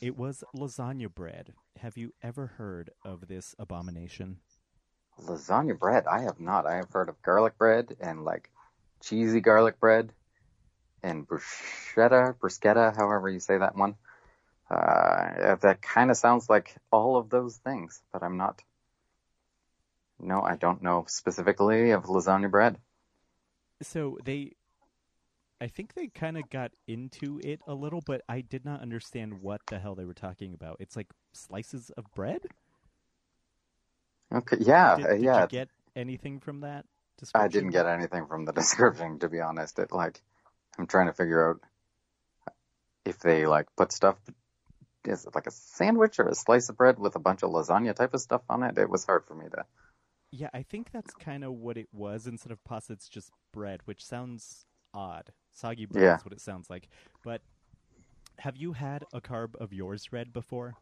[0.00, 1.54] It was lasagna bread.
[1.78, 4.38] Have you ever heard of this abomination?
[5.20, 6.06] Lasagna bread.
[6.06, 6.66] I have not.
[6.66, 8.50] I have heard of garlic bread and like
[9.00, 10.12] cheesy garlic bread
[11.02, 13.96] and bruschetta, bruschetta, however you say that one.
[14.70, 18.62] Uh, that kind of sounds like all of those things, but I'm not.
[20.18, 22.78] No, I don't know specifically of lasagna bread.
[23.82, 24.52] So they,
[25.60, 29.42] I think they kind of got into it a little, but I did not understand
[29.42, 30.76] what the hell they were talking about.
[30.80, 32.42] It's like slices of bread.
[34.34, 35.42] Okay, yeah, Did, did yeah.
[35.42, 36.86] you get anything from that?
[37.34, 39.78] I didn't get anything from the description, to be honest.
[39.78, 40.20] It like,
[40.78, 41.60] I'm trying to figure out
[43.04, 44.16] if they like put stuff.
[45.04, 47.94] Is it like a sandwich or a slice of bread with a bunch of lasagna
[47.94, 48.78] type of stuff on it?
[48.78, 49.64] It was hard for me to.
[50.32, 52.26] Yeah, I think that's kind of what it was.
[52.26, 54.64] Instead of pasta, it's just bread, which sounds
[54.94, 55.32] odd.
[55.52, 56.14] Soggy bread Yeah.
[56.14, 56.88] is what it sounds like.
[57.22, 57.42] But
[58.38, 60.76] have you had a carb of yours read before?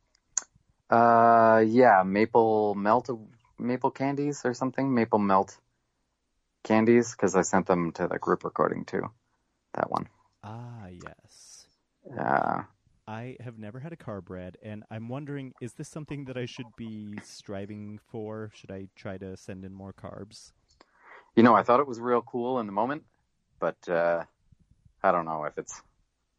[0.91, 3.09] Uh, yeah, maple melt,
[3.59, 4.93] maple candies or something.
[4.95, 5.59] Maple melt
[6.65, 9.11] candies because I sent them to the group recording too.
[9.75, 10.09] That one.
[10.43, 11.67] Ah, yes.
[12.19, 12.63] Uh,
[13.11, 16.47] I have never had a carb read, and I'm wondering, is this something that I
[16.47, 18.53] should be striving for?
[18.55, 20.53] Should I try to send in more carbs?
[21.37, 23.05] you know, I thought it was real cool in the moment,
[23.59, 24.25] but uh,
[25.03, 25.81] I don't know if it's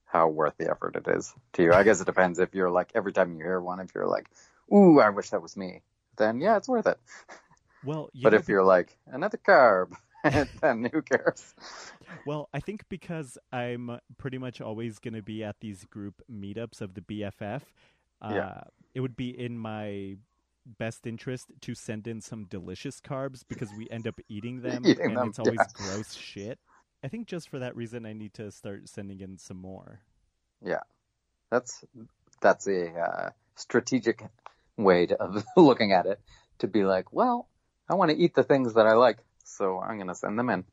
[0.05, 1.73] how worth the effort it is to you.
[1.73, 4.29] I guess it depends if you're like every time you hear one, if you're like,
[4.73, 5.81] "Ooh, I wish that was me,"
[6.17, 6.99] then yeah, it's worth it.
[7.83, 9.93] Well, you but know, if you're like another carb,
[10.61, 11.53] then who cares?
[12.25, 16.81] Well, I think because I'm pretty much always going to be at these group meetups
[16.81, 17.61] of the BFF,
[18.21, 18.61] uh, Yeah.
[18.93, 20.17] it would be in my
[20.65, 25.05] best interest to send in some delicious carbs because we end up eating them Eating
[25.07, 25.65] and them, it's always yeah.
[25.73, 26.59] gross shit.
[27.03, 30.01] I think just for that reason, I need to start sending in some more.
[30.63, 30.81] Yeah,
[31.49, 31.83] that's
[32.41, 34.23] that's a uh, strategic
[34.77, 36.19] way to, of looking at it.
[36.59, 37.49] To be like, well,
[37.89, 39.17] I want to eat the things that I like,
[39.51, 40.65] so I'm gonna send them in.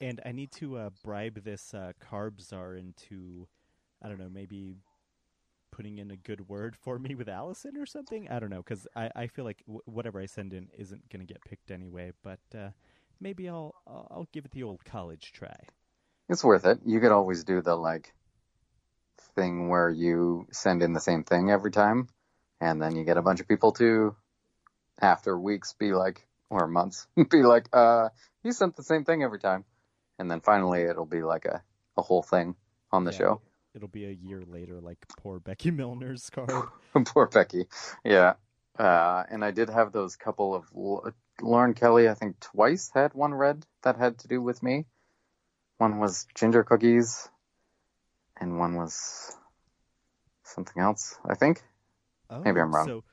[0.00, 3.46] And I need to uh, bribe this uh, carb czar into,
[4.02, 4.76] I don't know, maybe
[5.70, 8.28] putting in a good word for me with Allison or something.
[8.30, 11.20] I don't know, because I, I feel like w- whatever I send in isn't going
[11.20, 12.12] to get picked anyway.
[12.22, 12.70] But uh,
[13.20, 15.56] maybe I'll, I'll I'll give it the old college try.
[16.30, 16.80] It's worth it.
[16.86, 18.14] You could always do the like
[19.34, 22.08] thing where you send in the same thing every time,
[22.60, 24.16] and then you get a bunch of people to,
[25.00, 28.08] after weeks, be like, or months, be like, uh,
[28.42, 29.64] you sent the same thing every time,
[30.18, 31.62] and then finally it'll be like a
[31.96, 32.56] a whole thing
[32.92, 33.40] on the Yeah, show.
[33.74, 36.68] It'll be a year later, like poor Becky Milner's carb.
[37.06, 37.66] Poor Becky.
[38.04, 38.34] Yeah.
[38.78, 42.08] Uh, and I did have those couple of L- Lauren Kelly.
[42.08, 44.86] I think twice had one read that had to do with me.
[45.78, 47.28] One was ginger cookies,
[48.40, 49.36] and one was
[50.44, 51.16] something else.
[51.28, 51.62] I think
[52.30, 52.86] Oh, Maybe I'm wrong.
[52.86, 53.04] So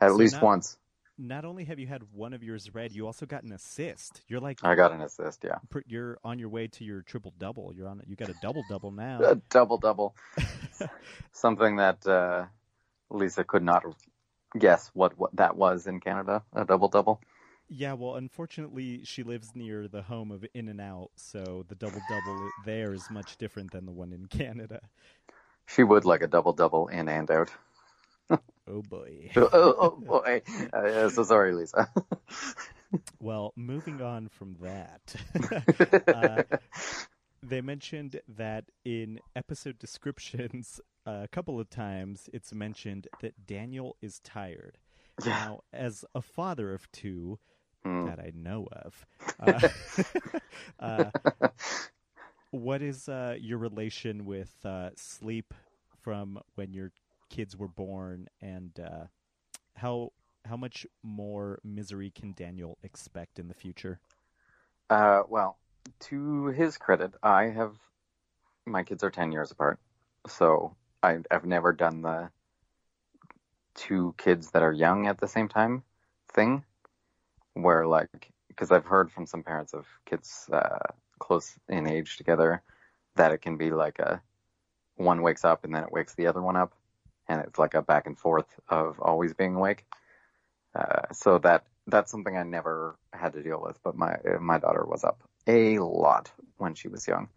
[0.00, 0.78] at So least once
[1.22, 4.22] not only have you had one of yours read, you also got an assist.
[4.28, 5.44] You're like I got an assist.
[5.44, 7.72] Yeah, you're on your way to your triple double.
[7.74, 8.02] You're on.
[8.06, 9.20] You got a double double now.
[9.22, 10.14] a double double.
[11.32, 12.46] something that uh,
[13.10, 13.84] Lisa could not
[14.58, 16.42] guess what what that was in Canada.
[16.52, 17.20] A double double.
[17.68, 22.02] Yeah, well, unfortunately, she lives near the home of In and Out, so the double
[22.10, 24.80] double there is much different than the one in Canada.
[25.66, 27.50] She would like a double double in and out.
[28.72, 29.30] Oh boy.
[29.36, 30.42] oh, oh boy.
[30.72, 31.88] Uh, so sorry, Lisa.
[33.20, 35.16] Well, moving on from that,
[36.12, 36.44] uh,
[37.42, 44.20] they mentioned that in episode descriptions a couple of times it's mentioned that Daniel is
[44.20, 44.78] tired.
[45.24, 45.44] Yeah.
[45.44, 47.38] Now, as a father of two
[47.84, 48.06] Hmm.
[48.06, 49.06] that I know of,
[49.40, 49.60] uh,
[50.80, 51.10] uh,
[52.50, 55.54] what is uh, your relation with uh, sleep
[56.02, 56.92] from when your
[57.32, 59.06] kids were born, and uh,
[59.74, 60.12] how
[60.44, 63.98] how much more misery can Daniel expect in the future?
[64.90, 65.56] Uh, well,
[65.98, 67.74] to his credit, I have
[68.66, 69.78] my kids are ten years apart,
[70.28, 72.30] so I, I've never done the
[73.74, 75.82] two kids that are young at the same time
[76.32, 76.64] thing,
[77.54, 82.62] where like because I've heard from some parents of kids uh, close in age together
[83.16, 84.20] that it can be like a
[84.96, 86.74] one wakes up and then it wakes the other one up,
[87.28, 89.84] and it's like a back and forth of always being awake.
[90.74, 94.84] Uh, so that that's something I never had to deal with, but my my daughter
[94.86, 97.28] was up a lot when she was young,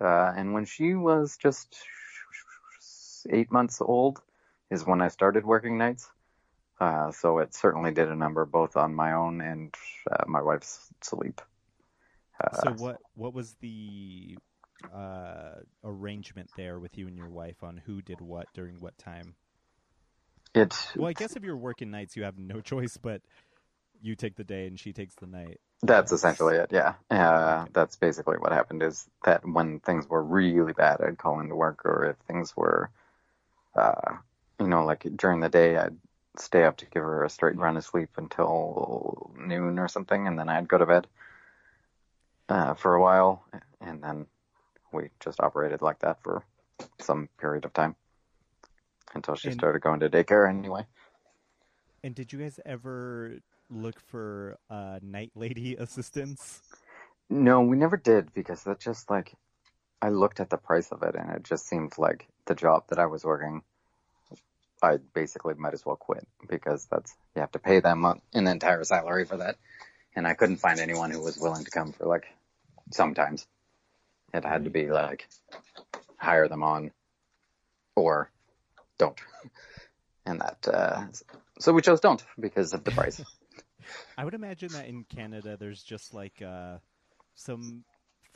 [0.00, 1.76] Uh, and when she was just
[3.30, 4.20] eight months old
[4.70, 6.10] is when I started working nights.
[6.80, 9.74] Uh, so it certainly did a number both on my own and
[10.10, 11.40] uh, my wife's sleep.
[12.42, 14.36] Uh, So what what was the
[14.92, 19.34] uh, arrangement there with you and your wife on who did what during what time?
[20.54, 23.22] it Well, I guess if you're working nights, you have no choice, but
[24.00, 25.60] you take the day and she takes the night.
[25.82, 26.94] That's essentially it, yeah.
[27.10, 31.54] Uh, that's basically what happened is that when things were really bad, I'd call into
[31.54, 32.90] work, or if things were,
[33.76, 34.14] uh,
[34.58, 35.96] you know, like during the day, I'd
[36.38, 40.38] stay up to give her a straight run of sleep until noon or something, and
[40.38, 41.06] then I'd go to bed
[42.48, 43.44] uh, for a while,
[43.80, 44.26] and then
[44.94, 46.42] we just operated like that for
[47.00, 47.96] some period of time
[49.14, 50.86] until she And- started going to daycare anyway.
[52.02, 53.38] And did you guys ever
[53.70, 56.60] look for uh, night lady assistance?
[57.30, 59.32] No, we never did because that just like
[60.02, 62.98] I looked at the price of it and it just seemed like the job that
[62.98, 63.62] I was working.
[64.82, 68.84] I basically might as well quit because that's you have to pay them an entire
[68.84, 69.56] salary for that,
[70.14, 72.26] and I couldn't find anyone who was willing to come for like
[72.92, 73.46] sometimes.
[74.34, 75.28] It had to be like
[76.16, 76.90] hire them on
[77.94, 78.30] or
[78.98, 79.18] don't,
[80.26, 81.04] and that uh,
[81.60, 83.22] so we chose don't because of the price.
[84.18, 86.78] I would imagine that in Canada, there's just like uh,
[87.36, 87.84] some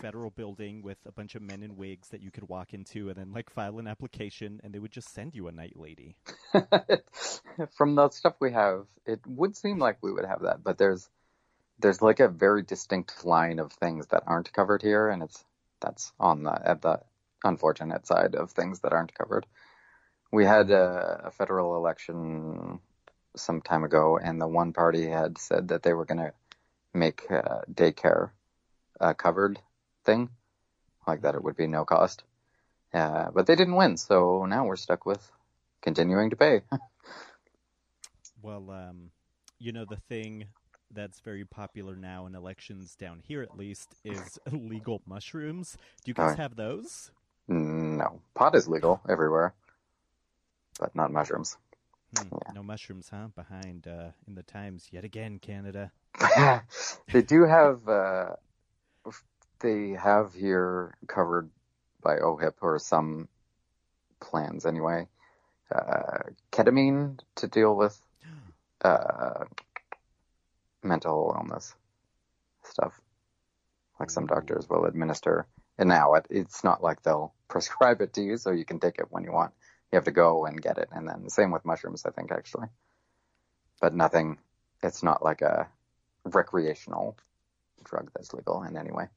[0.01, 3.18] federal building with a bunch of men in wigs that you could walk into and
[3.18, 6.14] then like file an application, and they would just send you a night lady.
[7.76, 11.09] From the stuff we have, it would seem like we would have that, but there's
[11.80, 15.44] there's like a very distinct line of things that aren't covered here, and it's
[15.81, 17.01] that's on the at the
[17.45, 19.47] unfortunate side of things that aren't covered.
[20.33, 22.81] We had a, a federal election
[23.37, 26.33] some time ago, and the one party had said that they were going to
[26.93, 28.31] make uh, daycare
[29.01, 29.61] a covered
[30.05, 30.31] thing,
[31.07, 32.24] like that it would be no cost.
[32.93, 35.31] Uh, but they didn't win, so now we're stuck with
[35.83, 36.62] continuing to pay.
[38.41, 39.11] Well, um,
[39.59, 40.45] you know, the thing
[40.95, 45.76] that's very popular now in elections down here, at least, is legal mushrooms.
[46.05, 47.11] Do you guys have those?
[47.49, 49.55] No, pot is legal everywhere,
[50.78, 51.57] but not mushrooms.
[52.16, 53.28] Hmm, No mushrooms, huh?
[53.34, 55.93] Behind uh, in the times yet again, Canada.
[57.12, 58.36] they do have, uh,
[59.61, 61.51] they have here covered
[62.03, 63.28] by OHIP or some
[64.20, 65.07] plans anyway,
[65.74, 66.18] uh,
[66.53, 68.01] ketamine to deal with
[68.82, 69.45] uh,
[70.83, 71.74] mental illness
[72.64, 73.01] stuff.
[73.99, 75.47] Like some doctors will administer.
[75.79, 78.99] And now it, it's not like they'll prescribe it to you so you can take
[78.99, 79.53] it when you want.
[79.93, 80.89] You have to go and get it.
[80.93, 82.68] And then the same with mushrooms, I think, actually.
[83.81, 84.39] But nothing,
[84.83, 85.68] it's not like a
[86.24, 87.16] recreational
[87.85, 89.09] drug that's legal in any way.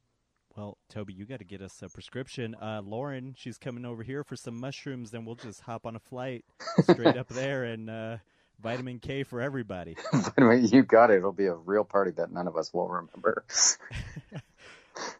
[0.55, 2.55] Well, Toby, you got to get us a prescription.
[2.55, 5.99] Uh, Lauren, she's coming over here for some mushrooms, then we'll just hop on a
[5.99, 6.43] flight
[6.83, 8.17] straight up there and uh,
[8.61, 9.95] vitamin K for everybody.
[10.39, 11.17] You got it.
[11.17, 13.43] It'll be a real party that none of us will remember.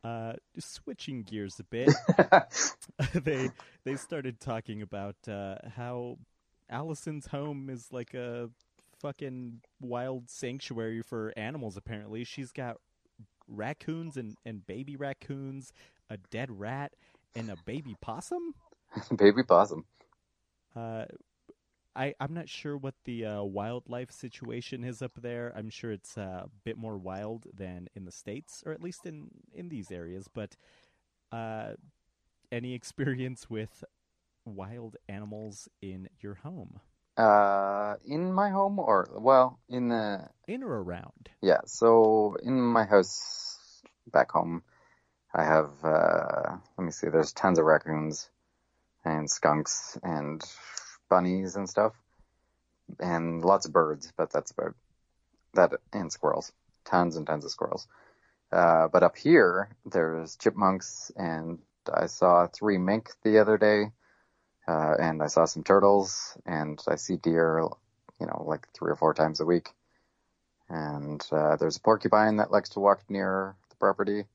[0.03, 1.89] Uh, just switching gears a bit,
[3.13, 3.49] they
[3.83, 6.17] they started talking about uh, how
[6.69, 8.49] Allison's home is like a
[8.99, 11.77] fucking wild sanctuary for animals.
[11.77, 12.77] Apparently, she's got
[13.47, 15.71] raccoons and, and baby raccoons,
[16.09, 16.93] a dead rat,
[17.35, 18.53] and a baby possum.
[19.15, 19.85] Baby possum.
[20.75, 21.05] Uh,
[21.95, 25.53] I I'm not sure what the uh, wildlife situation is up there.
[25.55, 29.05] I'm sure it's uh, a bit more wild than in the states, or at least
[29.05, 30.27] in in these areas.
[30.27, 30.55] But
[31.31, 31.73] uh,
[32.51, 33.83] any experience with
[34.45, 36.79] wild animals in your home,
[37.17, 41.31] Uh, in my home or, well, in the, in or around?
[41.41, 43.81] yeah, so in my house
[44.11, 44.63] back home,
[45.33, 48.29] I have, uh, let me see, there's tons of raccoons
[49.05, 50.43] and skunks and
[51.11, 51.93] bunnies and stuff
[52.99, 54.73] and lots of birds, but that's about
[55.53, 56.51] that and squirrels,
[56.85, 57.87] tons and tons of squirrels.
[58.51, 61.59] Uh, but up here, there's chipmunks and
[61.93, 63.91] I saw three mink the other day.
[64.67, 67.59] Uh, and I saw some turtles and I see deer,
[68.19, 69.69] you know, like three or four times a week.
[70.69, 74.25] And, uh, there's a porcupine that likes to walk near the property.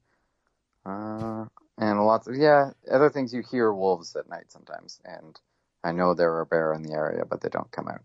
[0.84, 1.46] Uh,
[1.78, 5.00] and lots of, yeah, other things you hear wolves at night sometimes.
[5.04, 5.38] And
[5.86, 8.00] I know there are bear in the area, but they don't come out.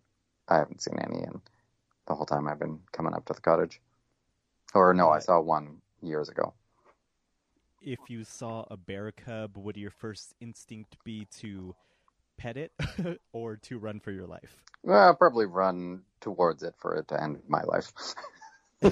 [0.48, 1.42] I haven't seen any in
[2.08, 3.82] the whole time I've been coming up to the cottage.
[4.76, 6.54] Or no, I saw one years ago.
[7.82, 11.74] If you saw a bear cub, would your first instinct be to
[12.38, 12.72] pet it
[13.34, 14.62] or to run for your life?
[14.84, 17.92] Well, I'll probably run towards it for it to end my life.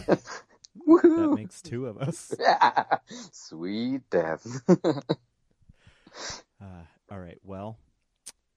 [1.03, 2.33] That makes two of us.
[2.39, 2.83] Yeah,
[3.31, 4.47] sweet death.
[6.61, 7.37] Uh, all right.
[7.43, 7.77] Well,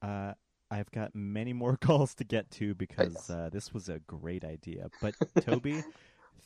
[0.02, 0.34] uh,
[0.70, 4.90] I've got many more calls to get to because uh, this was a great idea.
[5.00, 5.82] But Toby,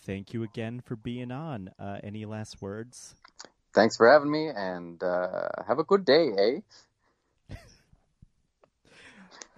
[0.05, 1.71] thank you again for being on.
[1.79, 3.15] Uh, any last words?
[3.75, 6.63] Thanks for having me, and uh, have a good day,
[7.51, 7.55] eh?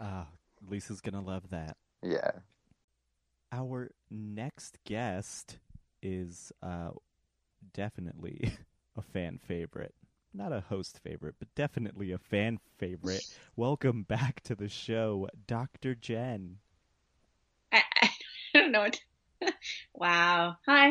[0.00, 0.24] Uh,
[0.68, 1.76] Lisa's gonna love that.
[2.02, 2.30] Yeah.
[3.52, 5.58] Our next guest
[6.02, 6.90] is uh,
[7.72, 8.52] definitely
[8.96, 9.94] a fan favorite.
[10.38, 13.26] Not a host favorite, but definitely a fan favorite.
[13.56, 15.96] Welcome back to the show, Dr.
[15.96, 16.58] Jen.
[17.72, 18.10] I, I
[18.54, 19.00] don't know what.
[19.94, 20.54] wow.
[20.64, 20.90] Hi.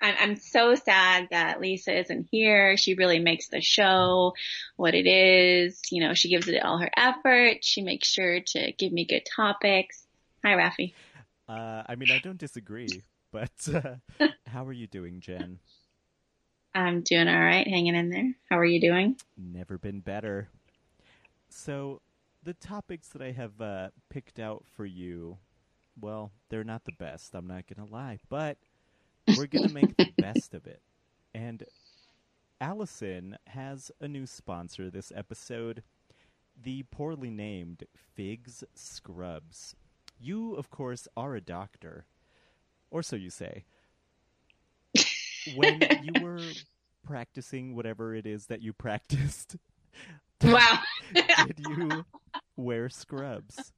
[0.00, 2.76] I'm, I'm so sad that Lisa isn't here.
[2.76, 4.34] She really makes the show
[4.76, 5.82] what it is.
[5.90, 7.64] You know, she gives it all her effort.
[7.64, 10.06] She makes sure to give me good topics.
[10.44, 10.92] Hi, Rafi.
[11.48, 15.58] Uh, I mean, I don't disagree, but uh, how are you doing, Jen?
[16.74, 18.34] I'm doing all right, hanging in there.
[18.50, 19.16] How are you doing?
[19.36, 20.48] Never been better.
[21.48, 22.00] So,
[22.42, 25.38] the topics that I have uh, picked out for you,
[26.00, 28.58] well, they're not the best, I'm not going to lie, but
[29.36, 30.80] we're going to make the best of it.
[31.32, 31.64] And
[32.60, 35.82] Allison has a new sponsor this episode
[36.60, 39.74] the poorly named Figs Scrubs.
[40.20, 42.06] You, of course, are a doctor,
[42.90, 43.64] or so you say.
[45.44, 46.54] When you were
[47.04, 49.56] practicing whatever it is that you practiced,
[50.44, 50.78] Wow.
[51.14, 52.04] did you
[52.56, 53.72] wear scrubs?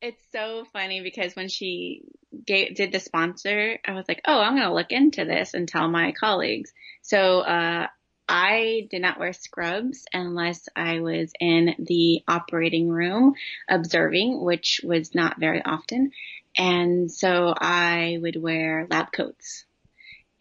[0.00, 2.02] It's so funny because when she
[2.44, 5.68] gave, did the sponsor, I was like, oh, I'm going to look into this and
[5.68, 6.72] tell my colleagues.
[7.02, 7.86] So, uh,
[8.28, 13.34] I did not wear scrubs unless I was in the operating room
[13.68, 16.12] observing, which was not very often.
[16.56, 19.66] And so I would wear lab coats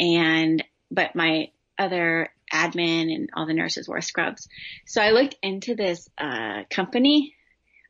[0.02, 4.50] and, but my other admin and all the nurses wore scrubs.
[4.86, 7.36] So I looked into this, uh, company.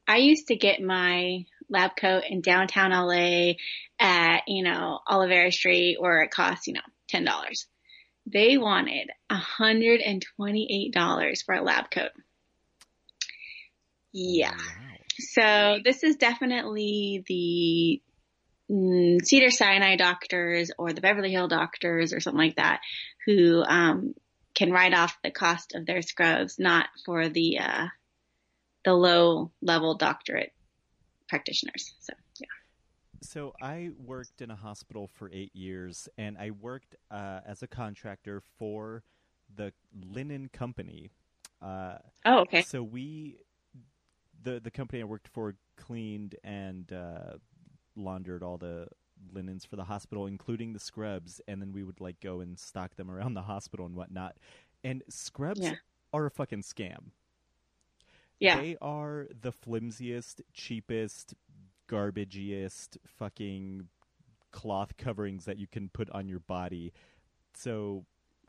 [0.07, 3.53] I used to get my lab coat in downtown LA
[3.99, 6.81] at, you know, Olivera Street where it costs, you know,
[7.11, 7.65] $10.
[8.27, 12.11] They wanted $128 for a lab coat.
[14.11, 14.51] Yeah.
[14.51, 14.57] Wow.
[15.19, 18.01] So this is definitely the
[19.23, 22.79] Cedar Sinai doctors or the Beverly Hill doctors or something like that
[23.25, 24.13] who um,
[24.55, 27.87] can write off the cost of their scrubs, not for the uh,
[28.85, 30.53] the low level doctorate
[31.27, 31.93] practitioners.
[31.99, 32.47] So yeah.
[33.21, 37.67] So I worked in a hospital for eight years, and I worked uh, as a
[37.67, 39.03] contractor for
[39.53, 41.11] the linen company.
[41.61, 42.61] Uh, Oh, okay.
[42.61, 43.37] So we,
[44.43, 47.33] the the company I worked for, cleaned and uh,
[48.03, 48.87] laundered all the
[49.33, 52.95] linens for the hospital, including the scrubs, and then we would like go and stock
[52.95, 54.37] them around the hospital and whatnot.
[54.83, 55.75] And scrubs Yeah.
[56.11, 57.11] are a fucking scam.
[58.39, 58.59] Yeah.
[58.59, 61.35] They are the flimsiest, cheapest,
[61.87, 63.87] garbagiest fucking
[64.51, 66.91] cloth coverings that you can put on your body.
[67.53, 68.05] So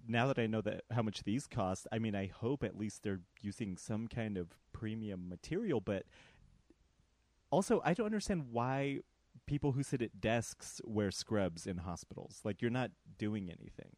[0.09, 3.03] now that I know that how much these cost, I mean, I hope at least
[3.03, 5.81] they're using some kind of premium material.
[5.81, 6.07] But
[7.51, 9.01] also, I don't understand why
[9.47, 12.41] people who sit at desks wear scrubs in hospitals.
[12.45, 13.97] Like you're not doing anything.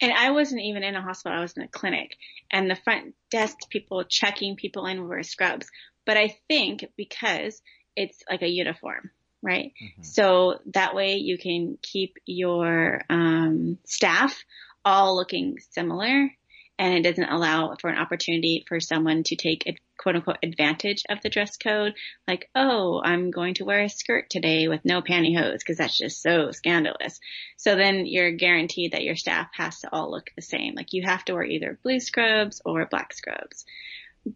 [0.00, 1.36] And I wasn't even in a hospital.
[1.36, 2.16] I was in a clinic
[2.50, 5.68] and the front desk people checking people in were scrubs.
[6.06, 7.60] But I think because
[7.94, 9.10] it's like a uniform,
[9.42, 9.72] right?
[9.80, 10.04] Mhm.
[10.04, 14.42] So that way you can keep your um, staff
[14.84, 16.30] all looking similar
[16.78, 19.66] and it doesn't allow for an opportunity for someone to take
[20.00, 21.94] quote unquote advantage of the dress code.
[22.26, 26.22] Like, oh, I'm going to wear a skirt today with no pantyhose because that's just
[26.22, 27.20] so scandalous.
[27.56, 30.74] So then you're guaranteed that your staff has to all look the same.
[30.74, 33.64] Like you have to wear either blue scrubs or black scrubs.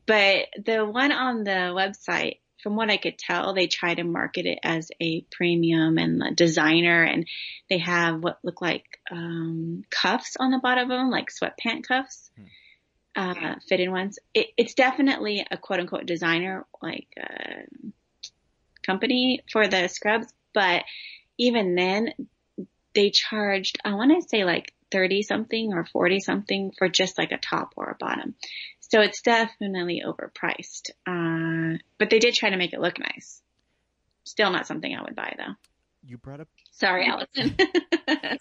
[0.07, 4.47] But the one on the website, from what I could tell, they try to market
[4.47, 7.27] it as a premium and a designer and
[7.69, 12.31] they have what look like um, cuffs on the bottom of them, like sweatpant cuffs,
[13.17, 14.19] uh, fit in ones.
[14.33, 17.63] It, it's definitely a quote unquote designer like uh,
[18.85, 20.85] company for the scrubs, but
[21.39, 22.13] even then,
[22.95, 27.33] they charged I want to say like thirty something or forty something for just like
[27.33, 28.35] a top or a bottom.
[28.81, 30.91] So it's definitely overpriced.
[31.07, 33.41] Uh, but they did try to make it look nice.
[34.25, 35.55] Still not something I would buy though.
[36.07, 37.57] You brought up Sorry, Allison.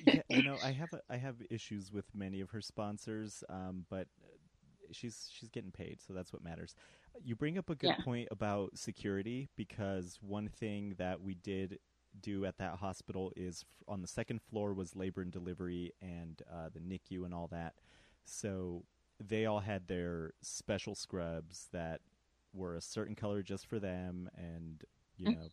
[0.00, 3.84] yeah, you know, I have a, I have issues with many of her sponsors, um,
[3.90, 4.08] but
[4.92, 6.74] she's she's getting paid, so that's what matters.
[7.22, 7.98] You bring up a good Yeah.
[7.98, 11.78] point about security because one thing that we did
[12.20, 16.42] do at that hospital is f- on the second floor was labor and delivery and
[16.52, 17.74] uh, the NICU and all that.
[18.24, 18.84] So
[19.24, 22.00] they all had their special scrubs that
[22.52, 24.84] were a certain color just for them, and
[25.16, 25.34] you Mm.
[25.34, 25.50] know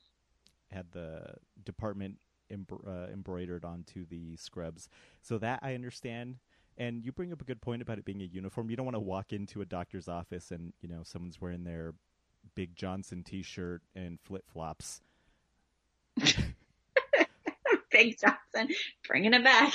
[0.72, 2.18] had the department
[2.52, 4.90] embr- uh, embroidered onto the scrubs.
[5.22, 6.38] So that I understand.
[6.78, 8.70] And you bring up a good point about it being a uniform.
[8.70, 11.94] You don't want to walk into a doctor's office and you know someone's wearing their
[12.56, 15.02] Big Johnson T-shirt and flip flops.
[17.92, 18.74] Big Johnson,
[19.08, 19.74] bringing it back.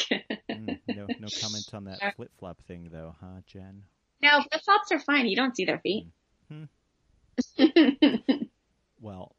[0.51, 3.83] Mm, no, no comment on that flip flop thing, though, huh, Jen?
[4.22, 5.27] no, flip flops are fine.
[5.27, 6.07] You don't see their feet.
[6.49, 6.64] Hmm.
[9.01, 9.36] Well,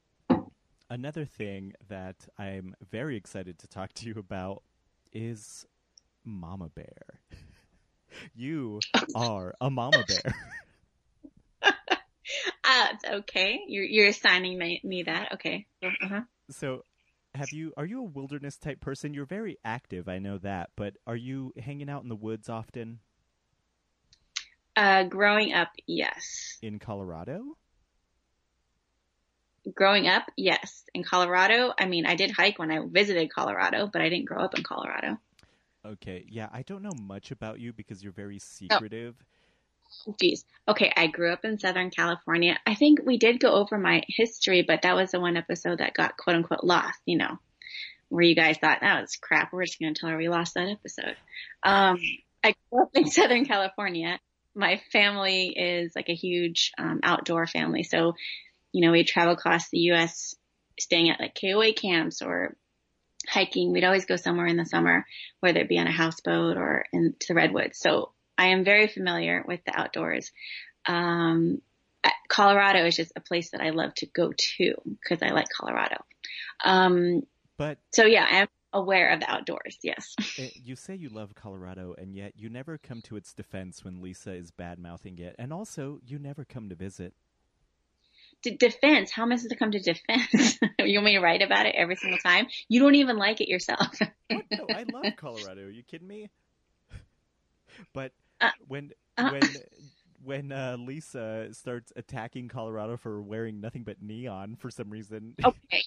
[0.89, 4.63] another thing that I'm very excited to talk to you about
[5.13, 5.65] is
[6.23, 7.21] Mama Bear.
[8.35, 8.79] you
[9.15, 10.33] are a Mama Bear.
[12.63, 13.61] uh, okay.
[13.67, 15.33] You're you're assigning me, me that.
[15.33, 15.65] Okay.
[15.83, 16.21] Uh-huh.
[16.49, 16.83] so,
[17.33, 17.73] have you?
[17.77, 19.13] Are you a wilderness type person?
[19.13, 22.99] You're very active, I know that, but are you hanging out in the woods often
[24.75, 26.57] Uh, growing up, yes.
[26.61, 27.57] in Colorado?
[29.73, 30.83] Growing up, yes.
[30.93, 34.43] In Colorado, I mean, I did hike when I visited Colorado, but I didn't grow
[34.43, 35.17] up in Colorado.
[35.85, 39.15] Okay, yeah, I don't know much about you because you're very secretive.
[40.19, 40.45] Geez.
[40.67, 42.57] Okay, I grew up in Southern California.
[42.65, 45.93] I think we did go over my history, but that was the one episode that
[45.93, 47.39] got quote unquote lost, you know,
[48.09, 49.53] where you guys thought that was crap.
[49.53, 51.15] We're just going to tell her we lost that episode.
[51.63, 51.99] Um,
[52.43, 54.19] I grew up in Southern California.
[54.55, 57.83] My family is like a huge um, outdoor family.
[57.83, 58.13] So,
[58.77, 60.35] you know, we'd travel across the U.S.
[60.79, 62.55] staying at like KOA camps or
[63.27, 63.71] hiking.
[63.71, 65.03] We'd always go somewhere in the summer,
[65.39, 67.79] whether it be on a houseboat or into the redwoods.
[67.79, 70.31] So I am very familiar with the outdoors.
[70.87, 71.59] Um,
[72.29, 75.97] Colorado is just a place that I love to go to because I like Colorado.
[76.63, 77.23] Um,
[77.57, 79.79] But so yeah, I am aware of the outdoors.
[79.81, 80.13] Yes.
[80.37, 84.03] Uh, you say you love Colorado, and yet you never come to its defense when
[84.03, 87.15] Lisa is bad mouthing it, and also you never come to visit.
[88.43, 89.11] D- defense.
[89.11, 90.59] How am I supposed to come to defense?
[90.79, 92.47] you want me to write about it every single time?
[92.69, 93.99] You don't even like it yourself.
[94.29, 94.45] What?
[94.51, 95.61] No, I love Colorado.
[95.61, 96.29] Are you kidding me?
[97.93, 98.11] But
[98.41, 99.29] Uh, when uh.
[99.31, 99.57] when
[100.23, 105.83] when uh, Lisa starts attacking Colorado for wearing nothing but neon for some reason, okay.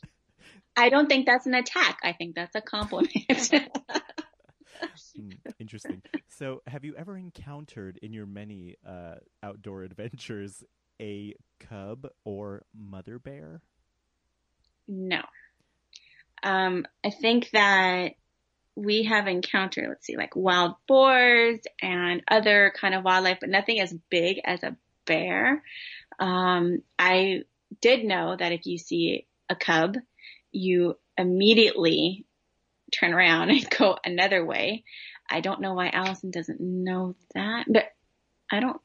[0.77, 1.99] I don't think that's an attack.
[2.03, 3.13] I think that's a compliment.
[5.17, 6.03] Hmm, interesting.
[6.29, 10.65] So, have you ever encountered in your many uh, outdoor adventures
[11.01, 13.63] a cub or mother bear?
[14.87, 15.23] No.
[16.43, 18.13] Um, I think that
[18.77, 23.81] we have encountered, let's see, like wild boars and other kind of wildlife, but nothing
[23.81, 24.77] as big as a
[25.07, 25.63] bear.
[26.19, 27.43] Um, I
[27.81, 29.97] did know that if you see a cub,
[30.53, 32.27] you immediately
[32.93, 34.85] turn around and go another way.
[35.29, 37.85] I don't know why Allison doesn't know that, but
[38.51, 38.81] I don't,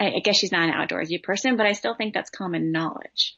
[0.00, 3.36] I, I guess she's not an outdoorsy person, but I still think that's common knowledge.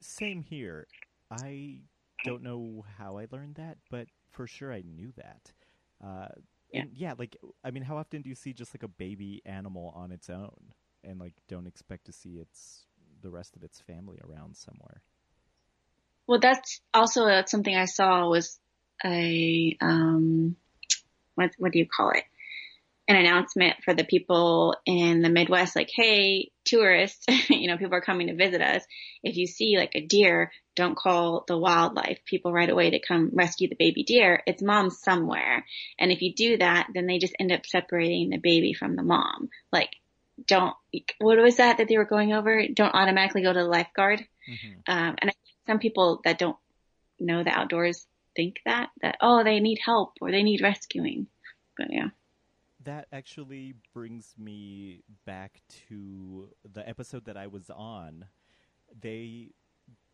[0.00, 0.86] Same here.
[1.30, 1.80] I
[2.24, 5.52] don't know how I learned that, but for sure I knew that.
[6.02, 6.28] Uh,
[6.72, 6.82] Yeah.
[6.82, 9.92] and yeah, like I mean, how often do you see just like a baby animal
[9.96, 10.72] on its own,
[11.04, 12.86] and like don't expect to see its
[13.20, 15.02] the rest of its family around somewhere?
[16.26, 18.58] Well, that's also uh, something I saw was
[19.04, 20.56] a um,
[21.34, 22.24] what what do you call it?
[23.10, 28.00] An announcement for the people in the Midwest, like, hey, tourists, you know, people are
[28.00, 28.84] coming to visit us.
[29.24, 33.30] If you see like a deer, don't call the wildlife people right away to come
[33.32, 34.44] rescue the baby deer.
[34.46, 35.66] Its mom somewhere.
[35.98, 39.02] And if you do that, then they just end up separating the baby from the
[39.02, 39.48] mom.
[39.72, 39.90] Like,
[40.46, 40.76] don't,
[41.18, 42.62] what was that that they were going over?
[42.72, 44.20] Don't automatically go to the lifeguard.
[44.46, 46.56] hmm Um, and I think some people that don't
[47.18, 48.06] know the outdoors
[48.36, 51.26] think that, that, oh, they need help or they need rescuing.
[51.76, 52.10] But yeah.
[52.84, 58.26] That actually brings me back to the episode that I was on.
[58.98, 59.50] They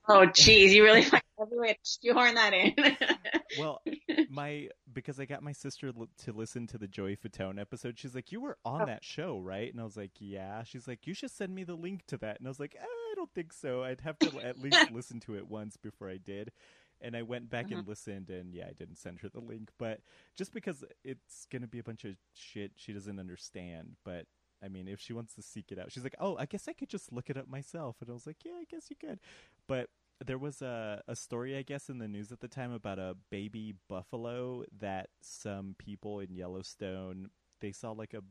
[0.09, 2.75] Oh, geez, you really find every way to shoehorn that in.
[3.59, 3.83] well,
[4.31, 7.99] my because I got my sister l- to listen to the Joey Fatone episode.
[7.99, 8.87] She's like, "You were on Oh.
[8.87, 11.75] that show, right?" And I was like, "Yeah." She's like, "You should send me the
[11.75, 13.83] link to that." And I was like, eh, "I don't think so.
[13.83, 16.53] I'd have to at least listen to it once before I did."
[17.01, 17.91] And I went back and mm-hmm.
[17.91, 20.01] listened, and yeah, I didn't send her the link, but
[20.37, 23.97] just because it's gonna be a bunch of shit she doesn't understand.
[24.05, 24.27] But
[24.63, 26.73] I mean, if she wants to seek it out, she's like, "Oh, I guess I
[26.73, 29.21] could just look it up myself." And I was like, "Yeah, I guess you could."
[29.67, 29.91] But
[30.25, 33.17] there was a, a story, I guess, in the news at the time about a
[33.31, 37.29] baby buffalo that some people in Yellowstone
[37.61, 38.23] they saw like a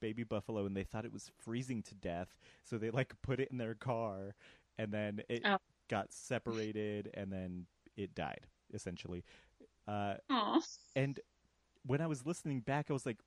[0.00, 3.48] baby buffalo and they thought it was freezing to death, so they like put it
[3.50, 4.34] in their car,
[4.78, 5.58] and then it Oh.
[5.88, 7.66] got separated, and then
[8.02, 9.24] it died essentially.
[9.88, 10.14] Uh,
[10.96, 11.20] and
[11.84, 13.18] when I was listening back, I was like,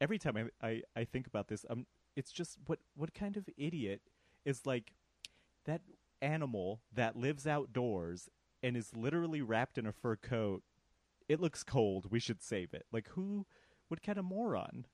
[0.00, 3.48] every time I, I, I think about this, um, it's just what what kind of
[3.56, 4.02] idiot
[4.44, 4.94] is like
[5.66, 5.82] that
[6.22, 8.28] animal that lives outdoors
[8.62, 10.62] and is literally wrapped in a fur coat.
[11.28, 12.10] It looks cold.
[12.10, 12.86] We should save it.
[12.92, 13.46] Like who?
[13.88, 14.86] What kind of moron?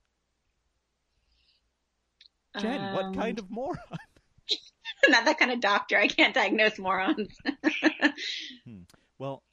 [2.57, 3.77] Jen, what Um, kind of moron?
[5.09, 5.97] Not that kind of doctor.
[5.97, 7.29] I can't diagnose morons.
[9.19, 9.43] Well,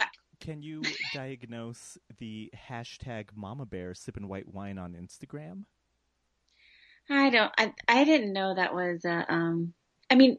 [0.40, 0.82] can you
[1.14, 5.64] diagnose the hashtag Mama Bear sipping white wine on Instagram?
[7.08, 7.52] I don't.
[7.56, 9.04] I I didn't know that was.
[9.04, 9.74] Uh, um.
[10.10, 10.38] I mean,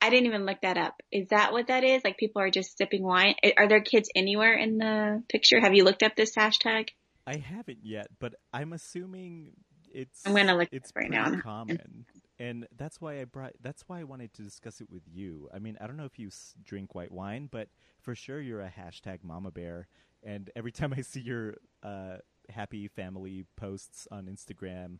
[0.00, 1.02] I didn't even look that up.
[1.12, 2.02] Is that what that is?
[2.04, 3.34] Like people are just sipping wine?
[3.56, 5.60] Are there kids anywhere in the picture?
[5.60, 6.88] Have you looked up this hashtag?
[7.26, 9.52] I haven't yet, but I'm assuming
[9.92, 10.26] it's.
[10.26, 11.40] I'm gonna look It's right now.
[11.40, 12.04] common,
[12.38, 13.52] and that's why I brought.
[13.62, 15.48] That's why I wanted to discuss it with you.
[15.54, 17.68] I mean, I don't know if you s- drink white wine, but
[18.00, 19.88] for sure you're a hashtag Mama Bear.
[20.22, 22.16] And every time I see your uh,
[22.48, 24.98] happy family posts on Instagram,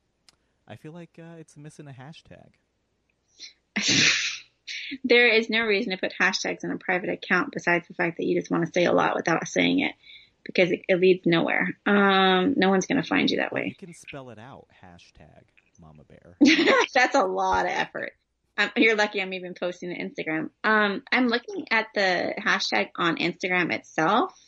[0.69, 2.51] I feel like uh, it's missing a hashtag.
[5.05, 8.25] there is no reason to put hashtags in a private account besides the fact that
[8.27, 9.93] you just want to say a lot without saying it
[10.45, 11.77] because it, it leads nowhere.
[11.87, 13.77] Um, no one's going to find you that way.
[13.79, 14.67] You can spell it out.
[14.83, 15.45] Hashtag
[15.81, 16.37] Mama Bear.
[16.95, 18.13] That's a lot of effort.
[18.59, 20.51] Um, you're lucky I'm even posting to Instagram.
[20.63, 24.39] Um, I'm looking at the hashtag on Instagram itself.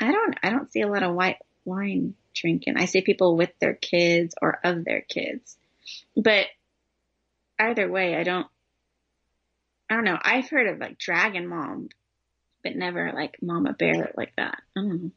[0.00, 2.76] I don't, I don't see a lot of white wine drinking.
[2.76, 5.56] I see people with their kids or of their kids,
[6.16, 6.46] but
[7.58, 8.46] either way, I don't,
[9.88, 10.18] I don't know.
[10.20, 11.88] I've heard of like Dragon Mom,
[12.62, 14.62] but never like Mama Bear like that.
[14.76, 15.10] I don't know.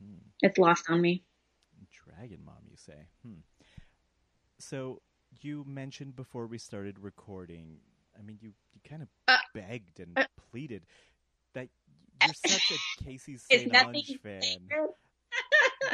[0.00, 0.30] Hmm.
[0.42, 1.24] It's lost on me.
[1.92, 3.08] Dragon Mom, you say?
[3.22, 3.40] Hmm.
[4.58, 5.00] So
[5.40, 7.78] you mentioned before we started recording.
[8.18, 10.84] I mean, you you kind of Uh, begged and uh, pleaded
[11.54, 11.68] that
[12.20, 13.72] you're such a Casey Is St.
[13.74, 14.74] Ange fan.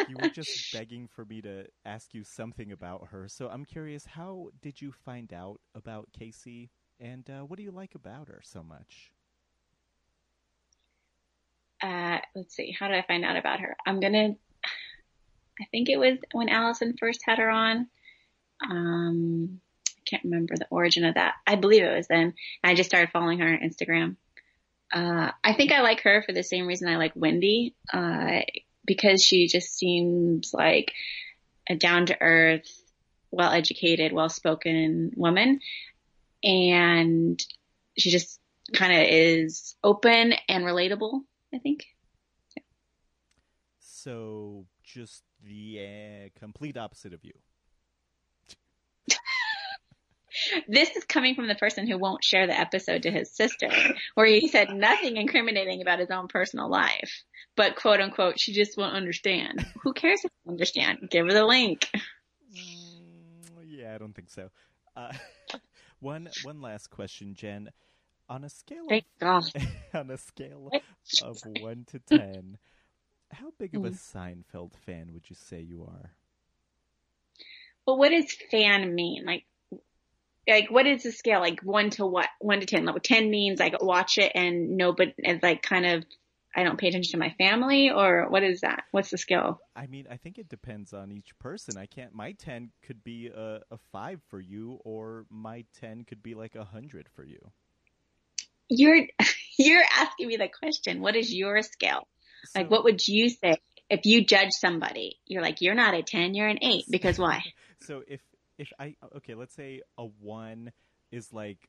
[0.07, 3.29] You were just begging for me to ask you something about her.
[3.29, 6.71] So I'm curious, how did you find out about Casey,
[7.01, 9.13] and uh, what do you like about her so much?
[11.85, 13.77] Uh, let's see, how did I find out about her?
[13.87, 14.37] I'm gonna,
[15.61, 17.89] I think it was when Allison first had her on.
[18.69, 21.35] Um, I can't remember the origin of that.
[21.47, 22.35] I believe it was then.
[22.63, 24.17] I just started following her on Instagram.
[24.93, 28.41] Uh, I think I like her for the same reason I like Wendy, uh,
[28.87, 30.93] because she just seems like
[31.69, 32.71] a down to earth,
[33.31, 35.61] well educated, well spoken woman.
[36.43, 37.43] And
[37.99, 38.41] she just
[38.73, 41.23] kind of is open and relatable,
[41.55, 41.87] I think.
[42.57, 42.63] Yeah.
[43.79, 47.33] So just the uh, complete opposite of you.
[50.67, 53.71] This is coming from the person who won't share the episode to his sister,
[54.15, 57.23] where he said nothing incriminating about his own personal life.
[57.57, 59.65] But quote unquote, she just won't understand.
[59.83, 61.09] Who cares if you understand?
[61.09, 61.89] Give her the link.
[62.53, 64.51] Mm, yeah, I don't think so.
[64.97, 65.13] Uh,
[66.01, 67.71] one one last question, Jen.
[68.29, 70.71] On a scale of on a scale
[71.23, 72.59] of one to ten,
[73.31, 73.95] how big of a mm.
[73.95, 76.13] Seinfeld fan would you say you are?
[77.85, 79.25] But what does fan mean?
[79.27, 79.45] Like,
[80.49, 81.41] like what is the scale?
[81.41, 82.29] Like one to what?
[82.41, 82.87] One to ten?
[82.87, 86.05] Like ten means like watch it and no, but it's like kind of
[86.57, 88.85] I don't pay attention to my family, or what is that?
[88.93, 89.61] What's the scale?
[89.75, 91.77] I mean, I think it depends on each person.
[91.77, 92.15] I can't.
[92.15, 96.55] My ten could be a, a five for you, or my ten could be like
[96.55, 97.51] a hundred for you.
[98.69, 99.07] You're
[99.59, 101.01] you're asking me the question.
[101.01, 102.07] What is your scale?
[102.55, 103.57] Like, what would you say
[103.89, 105.19] if you judge somebody?
[105.27, 106.85] You're like, you're not a 10, you're an 8.
[106.91, 107.43] Because why?
[107.81, 108.23] So if
[108.57, 110.73] if I okay, let's say a one
[111.13, 111.69] is like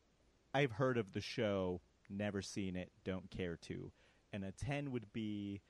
[0.53, 3.91] I've heard of the show, never seen it, don't care to,
[4.31, 5.61] and a ten would be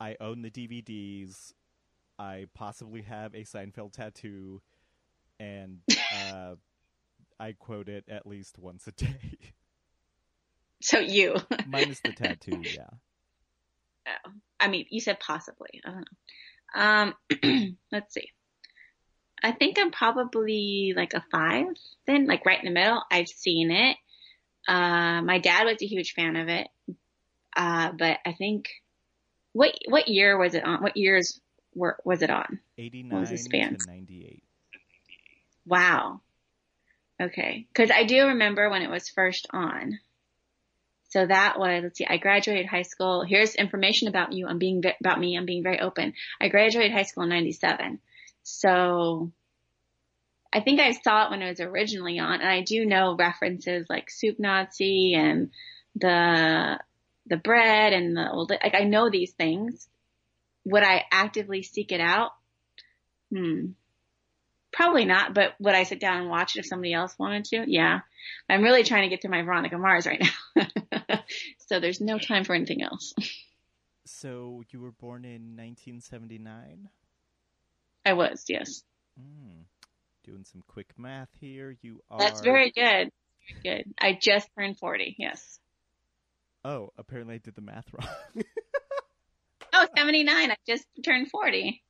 [0.00, 1.52] I own the DVDs,
[2.18, 4.62] I possibly have a Seinfeld tattoo,
[5.38, 5.80] and
[6.32, 6.54] uh,
[7.38, 9.52] I quote it at least once a day,
[10.84, 11.36] So you.
[11.66, 12.60] minus the tattoo.
[12.62, 12.90] Yeah.
[14.60, 15.80] I mean, you said possibly.
[15.82, 16.06] I don't
[16.76, 17.14] know.
[17.42, 18.28] Um, let's see.
[19.42, 21.68] I think I'm probably like a 5
[22.06, 23.02] then, like right in the middle.
[23.10, 23.96] I've seen it.
[24.68, 26.68] Uh, my dad was a huge fan of it.
[27.56, 28.68] Uh, but I think,
[29.54, 30.82] what, what year was it on?
[30.82, 31.40] What years
[31.74, 32.60] were, was it on?
[32.76, 33.78] Eighty What was the to span?
[33.86, 34.42] ninety eight.
[35.64, 36.20] Wow.
[37.22, 37.66] Okay.
[37.72, 39.98] Cause I do remember when it was first on.
[41.14, 43.22] So that was, let's see, I graduated high school.
[43.24, 44.48] Here's information about you.
[44.48, 45.38] I'm being, about me.
[45.38, 46.12] I'm being very open.
[46.40, 48.00] I graduated high school in 97.
[48.42, 49.30] So
[50.52, 53.86] I think I saw it when it was originally on and I do know references
[53.88, 55.52] like Soup Nazi and
[55.94, 56.80] the,
[57.26, 59.86] the bread and the old, like I know these things.
[60.64, 62.32] Would I actively seek it out?
[63.32, 63.66] Hmm
[64.74, 67.64] Probably not, but would I sit down and watch it if somebody else wanted to?
[67.68, 68.00] Yeah.
[68.50, 70.20] I'm really trying to get to my Veronica Mars right
[70.56, 70.66] now.
[71.68, 73.14] so there's no time for anything else.
[74.04, 76.88] So you were born in 1979?
[78.04, 78.82] I was, yes.
[79.18, 79.62] Mm.
[80.24, 81.76] Doing some quick math here.
[81.80, 82.18] You are.
[82.18, 83.12] That's very good.
[83.62, 83.94] Very good.
[84.00, 85.60] I just turned 40, yes.
[86.64, 88.44] Oh, apparently I did the math wrong.
[89.72, 90.50] oh, 79.
[90.50, 91.80] I just turned 40.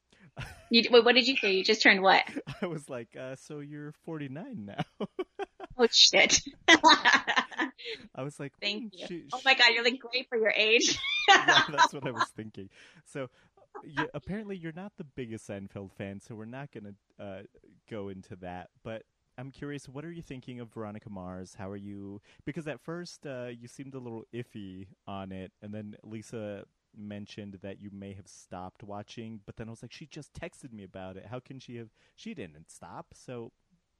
[0.70, 1.52] You, wait, what did you say?
[1.52, 2.24] You just turned what?
[2.62, 5.06] I was like, uh, so you're 49 now.
[5.78, 6.40] oh shit.
[6.68, 9.06] I was like, thank mm, you.
[9.06, 10.98] She, oh my god, you're like great for your age.
[11.28, 12.70] yeah, that's what I was thinking.
[13.04, 13.28] So,
[13.84, 17.42] yeah, apparently you're not the biggest Seinfeld fan, so we're not gonna uh,
[17.90, 18.70] go into that.
[18.82, 19.02] But
[19.36, 21.54] I'm curious, what are you thinking of Veronica Mars?
[21.56, 22.20] How are you?
[22.44, 26.64] Because at first uh, you seemed a little iffy on it, and then Lisa
[26.98, 30.72] mentioned that you may have stopped watching, but then I was like, she just texted
[30.72, 31.26] me about it.
[31.30, 31.88] How can she have?
[32.14, 33.14] She didn't stop.
[33.14, 33.52] So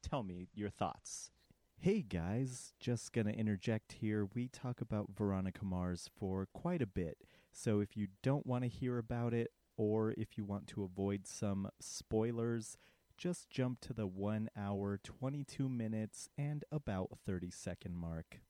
[0.03, 1.31] tell me your thoughts.
[1.79, 4.29] Hey guys, just gonna interject here.
[4.35, 7.19] We talk about Veronica Mars for quite a bit.
[7.53, 11.27] So if you don't want to hear about it, or if you want to avoid
[11.27, 12.77] some spoilers,
[13.17, 18.41] just jump to the 1 hour, 22 minutes, and about 30 second mark.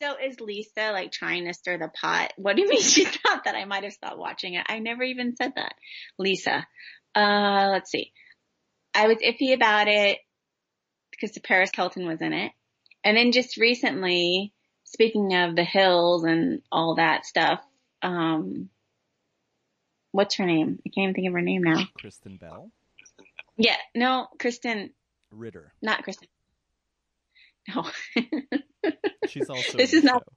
[0.00, 2.32] So is Lisa like trying to stir the pot?
[2.36, 4.64] What do you mean she thought that I might have stopped watching it?
[4.68, 5.74] I never even said that.
[6.18, 6.66] Lisa.
[7.14, 8.12] Uh, let's see.
[8.94, 10.18] I was iffy about it
[11.10, 12.52] because the Paris Hilton was in it.
[13.02, 14.52] And then just recently,
[14.84, 17.60] speaking of the hills and all that stuff,
[18.02, 18.68] um,
[20.12, 20.78] what's her name?
[20.86, 21.84] I can't even think of her name now.
[21.98, 22.70] Kristen Bell?
[23.56, 24.90] Yeah, no, Kristen.
[25.32, 25.72] Ritter.
[25.82, 26.28] Not Kristen.
[27.68, 27.84] No.
[29.28, 29.76] She's also.
[29.76, 30.22] this is not.
[30.22, 30.34] Show.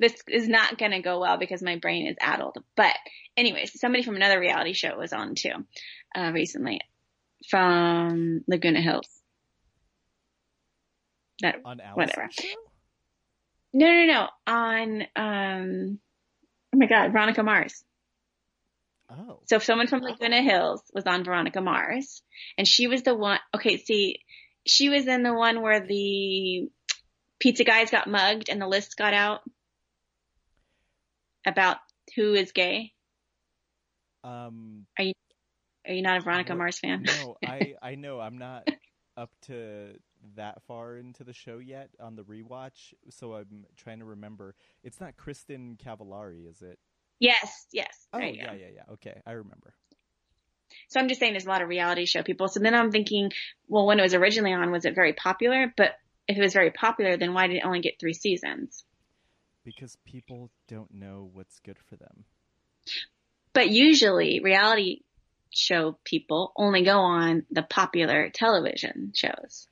[0.00, 2.56] This is not going to go well because my brain is addled.
[2.76, 2.94] But
[3.36, 5.50] anyways, somebody from another reality show was on too,
[6.16, 6.80] uh, recently
[7.50, 9.08] from Laguna Hills.
[11.40, 12.28] That on whatever.
[12.30, 12.48] Show?
[13.72, 14.28] No, no, no.
[14.46, 15.98] On um,
[16.72, 17.84] oh my God, Veronica Mars.
[19.10, 19.40] Oh.
[19.46, 22.22] So someone from Laguna Hills was on Veronica Mars,
[22.56, 23.38] and she was the one.
[23.54, 24.18] Okay, see,
[24.66, 26.68] she was in the one where the
[27.40, 29.40] pizza guys got mugged and the list got out
[31.46, 31.78] about
[32.16, 32.92] who is gay.
[34.24, 34.86] Um.
[34.98, 35.12] Are you
[35.86, 37.02] are you not a Veronica Mars fan?
[37.02, 38.68] No, I I know I'm not
[39.16, 39.94] up to
[40.36, 44.54] that far into the show yet on the rewatch, so I'm trying to remember.
[44.82, 46.78] It's not Kristin Cavallari, is it?
[47.20, 48.06] yes, yes.
[48.12, 48.82] Oh yeah, yeah, yeah.
[48.92, 49.74] Okay, I remember.
[50.88, 52.48] So I'm just saying there's a lot of reality show people.
[52.48, 53.32] So then I'm thinking,
[53.68, 55.72] well, when it was originally on, was it very popular?
[55.76, 55.92] But
[56.28, 58.84] if it was very popular, then why did it only get three seasons?
[59.64, 62.24] Because people don't know what's good for them.
[63.52, 65.02] But usually reality
[65.50, 69.68] show people only go on the popular television shows.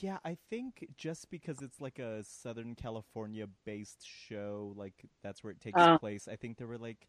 [0.00, 5.50] Yeah, I think just because it's like a Southern California based show, like that's where
[5.52, 5.98] it takes Oh.
[6.00, 7.06] place, I think they were like,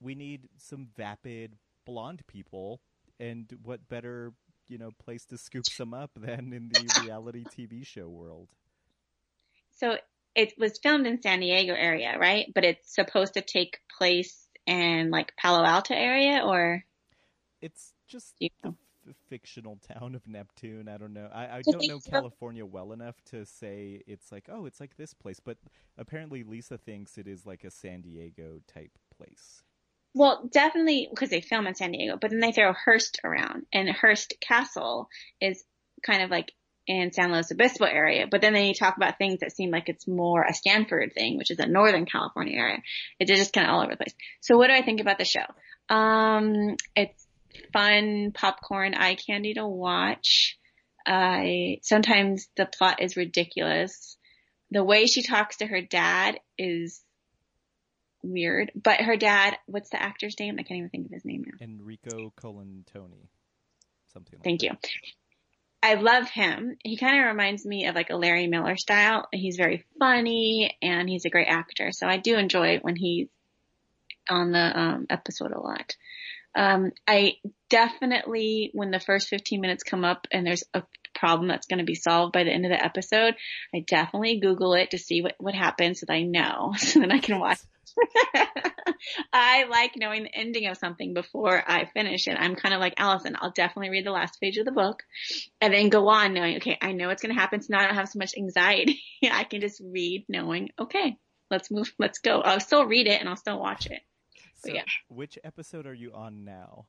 [0.00, 2.80] we need some vapid blonde people,
[3.18, 4.32] and what better,
[4.68, 8.48] you know, place to scoop some up than in the reality TV show world?
[9.72, 9.96] So
[10.34, 12.46] it was filmed in San Diego area, right?
[12.54, 16.84] But it's supposed to take place in like Palo Alto area or
[17.60, 18.76] It's just You the know.
[19.08, 20.88] f- fictional town of Neptune.
[20.88, 21.28] I don't know.
[21.32, 25.14] I, I don't know California well enough to say it's like, oh, it's like this
[25.14, 25.40] place.
[25.40, 25.58] But
[25.98, 29.62] apparently Lisa thinks it is like a San Diego type place.
[30.14, 33.88] Well, definitely because they film in San Diego, but then they throw Hearst around, and
[33.88, 35.08] Hearst Castle
[35.40, 35.64] is
[36.04, 36.52] kind of like
[36.86, 38.26] in San Luis Obispo area.
[38.30, 41.50] But then they talk about things that seem like it's more a Stanford thing, which
[41.50, 42.78] is a Northern California area.
[43.18, 44.14] It's just kind of all over the place.
[44.40, 45.46] So what do I think about the show?
[45.88, 47.26] Um, it's
[47.72, 50.58] fun popcorn eye candy to watch.
[51.06, 54.16] I sometimes the plot is ridiculous.
[54.70, 57.02] The way she talks to her dad is
[58.22, 58.72] weird.
[58.74, 60.56] But her dad, what's the actor's name?
[60.58, 61.64] I can't even think of his name now.
[61.64, 63.28] Enrico Colantoni.
[64.12, 64.66] Something like Thank that.
[64.66, 65.10] you.
[65.82, 66.76] I love him.
[66.84, 69.26] He kind of reminds me of like a Larry Miller style.
[69.32, 71.90] He's very funny and he's a great actor.
[71.90, 73.28] So I do enjoy it when he's
[74.28, 75.96] on the um, episode a lot.
[76.54, 77.36] Um, I
[77.68, 80.82] definitely, when the first 15 minutes come up and there's a
[81.14, 83.34] problem that's going to be solved by the end of the episode,
[83.74, 87.12] I definitely Google it to see what, what happens so that I know so that
[87.12, 87.58] I can watch
[89.32, 92.36] I like knowing the ending of something before I finish it.
[92.38, 93.36] I'm kind of like Allison.
[93.40, 95.02] I'll definitely read the last page of the book
[95.60, 97.60] and then go on knowing, okay, I know what's going to happen.
[97.60, 99.02] So now I don't have so much anxiety.
[99.30, 101.16] I can just read knowing, okay,
[101.50, 102.40] let's move, let's go.
[102.40, 104.00] I'll still read it and I'll still watch it.
[104.64, 104.84] So, yeah.
[105.08, 106.86] which episode are you on now?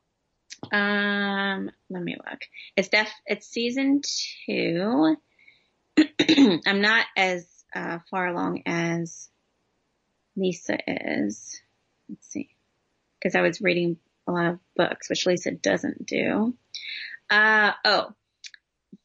[0.71, 2.41] Um, let me look.
[2.77, 3.11] It's def.
[3.25, 4.01] It's season
[4.45, 5.15] two.
[6.65, 9.30] I'm not as uh, far along as
[10.35, 11.61] Lisa is.
[12.10, 12.49] Let's see,
[13.19, 13.97] because I was reading
[14.27, 16.55] a lot of books, which Lisa doesn't do.
[17.30, 18.14] Uh oh,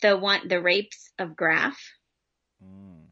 [0.03, 1.79] the one, the rapes of Graff,
[2.63, 3.07] Mm.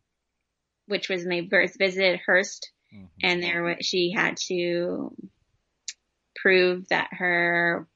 [0.87, 3.09] which was when they first visited Hearst, Mhm.
[3.23, 5.15] and there she had to
[6.35, 7.87] prove that her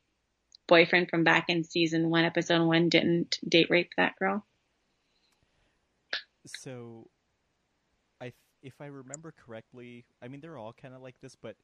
[0.66, 4.46] boyfriend from back in season one, episode one, didn't date rape that girl.
[6.46, 7.10] So,
[8.62, 11.56] if I remember correctly, I mean they're all kind of like this, but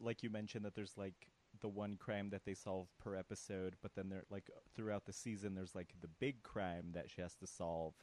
[0.00, 1.28] like you mentioned that there's like
[1.60, 5.54] the one crime that they solve per episode, but then they're like throughout the season
[5.54, 7.94] there's like the big crime that she has to solve.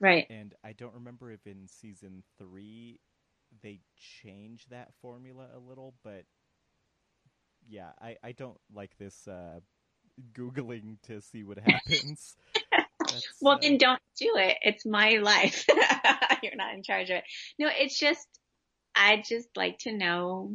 [0.00, 0.26] Right.
[0.30, 2.98] And I don't remember if in season three
[3.62, 3.80] they
[4.22, 6.24] change that formula a little, but
[7.68, 9.60] yeah, I, I don't like this uh,
[10.32, 12.36] googling to see what happens.
[13.12, 14.56] That's, Well, uh, then don't do it.
[14.62, 15.66] It's my life.
[16.42, 17.24] You're not in charge of it.
[17.58, 18.26] No, it's just,
[18.94, 20.52] I just like to know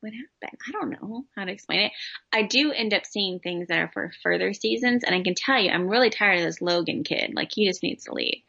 [0.00, 0.58] what happened.
[0.68, 1.92] I don't know how to explain it.
[2.32, 5.60] I do end up seeing things that are for further seasons, and I can tell
[5.60, 7.32] you, I'm really tired of this Logan kid.
[7.34, 8.42] Like, he just needs to leave.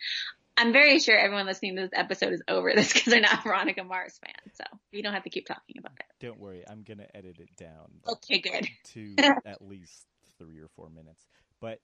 [0.55, 3.83] I'm very sure everyone listening to this episode is over this because they're not Veronica
[3.83, 6.05] Mars fans, so you don't have to keep talking about it.
[6.19, 8.67] Don't worry, I'm gonna edit it down Okay, good.
[8.93, 9.15] to
[9.45, 10.05] at least
[10.37, 11.25] three or four minutes.
[11.61, 11.79] But.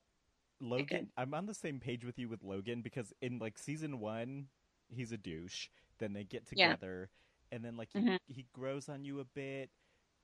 [0.62, 4.48] Logan, I'm on the same page with you with Logan because in like season one,
[4.90, 5.70] he's a douche.
[6.00, 6.76] Then they get Yeah.
[6.78, 7.10] together,
[7.52, 8.20] and then like he, Mhm.
[8.28, 9.70] he grows on you a bit,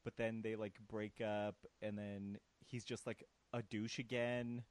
[0.04, 4.64] but then they like break up, and then he's just like a douche again.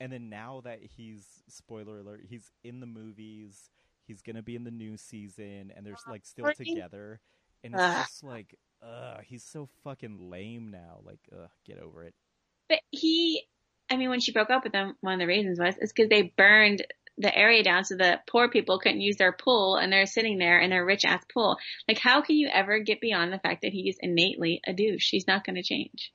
[0.00, 3.70] And then now that he's spoiler alert, he's in the movies.
[4.04, 7.20] He's gonna be in the new season, and they're like still together.
[7.64, 8.08] And it's Ugh.
[8.08, 11.00] just like, ugh, he's so fucking lame now.
[11.04, 12.14] Like, ugh, get over it.
[12.68, 13.47] But he,
[13.90, 16.08] I mean, when she broke up with him, one of the reasons was is because
[16.08, 16.84] they burned
[17.16, 20.60] the area down so that poor people couldn't use their pool, and they're sitting there
[20.60, 21.58] in their rich ass pool.
[21.88, 25.10] Like, how can you ever get beyond the fact that he's innately a douche?
[25.10, 26.12] He's not going to change.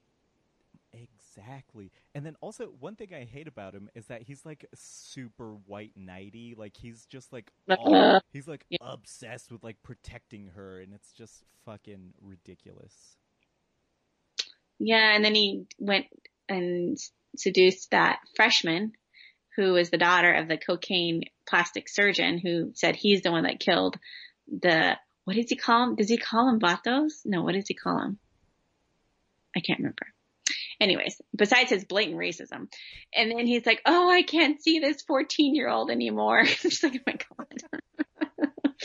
[1.35, 1.91] Exactly.
[2.13, 5.91] And then also one thing I hate about him is that he's like super white
[5.99, 6.57] knighty.
[6.57, 8.77] Like he's just like all, he's like yeah.
[8.81, 13.17] obsessed with like protecting her and it's just fucking ridiculous.
[14.79, 16.05] Yeah, and then he went
[16.47, 16.97] and
[17.37, 18.93] seduced that freshman
[19.55, 23.59] who is the daughter of the cocaine plastic surgeon who said he's the one that
[23.59, 23.97] killed
[24.47, 25.95] the what does he call him?
[25.95, 27.21] Does he call him Vatos?
[27.25, 28.19] No, what does he call him?
[29.55, 30.07] I can't remember.
[30.81, 32.67] Anyways, besides his blatant racism.
[33.15, 36.39] And then he's like, Oh, I can't see this 14 year old anymore.
[36.41, 38.81] I'm just like, Oh my God.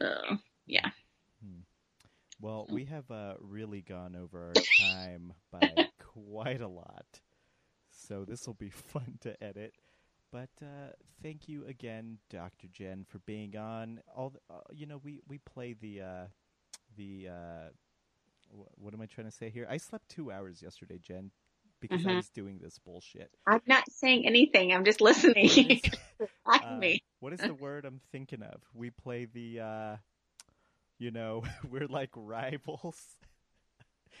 [0.00, 0.36] oh,
[0.66, 0.90] yeah.
[2.40, 7.04] Well, we have uh, really gone over our time by quite a lot.
[8.08, 9.74] So this will be fun to edit.
[10.32, 12.68] But uh, thank you again, Dr.
[12.72, 14.00] Jen, for being on.
[14.14, 16.26] All the, uh, you know, we we play the uh,
[16.96, 17.68] the uh,
[18.50, 19.66] wh- what am I trying to say here?
[19.70, 21.30] I slept two hours yesterday, Jen,
[21.80, 22.16] because I Mhm.
[22.16, 23.30] was doing this bullshit.
[23.46, 24.72] I'm not saying anything.
[24.72, 25.48] I'm just listening.
[25.56, 25.80] What is,
[26.46, 27.02] Like uh, me.
[27.20, 28.62] what is the word I'm thinking of?
[28.74, 29.96] We play the, uh,
[30.98, 33.00] you know, we're like rivals.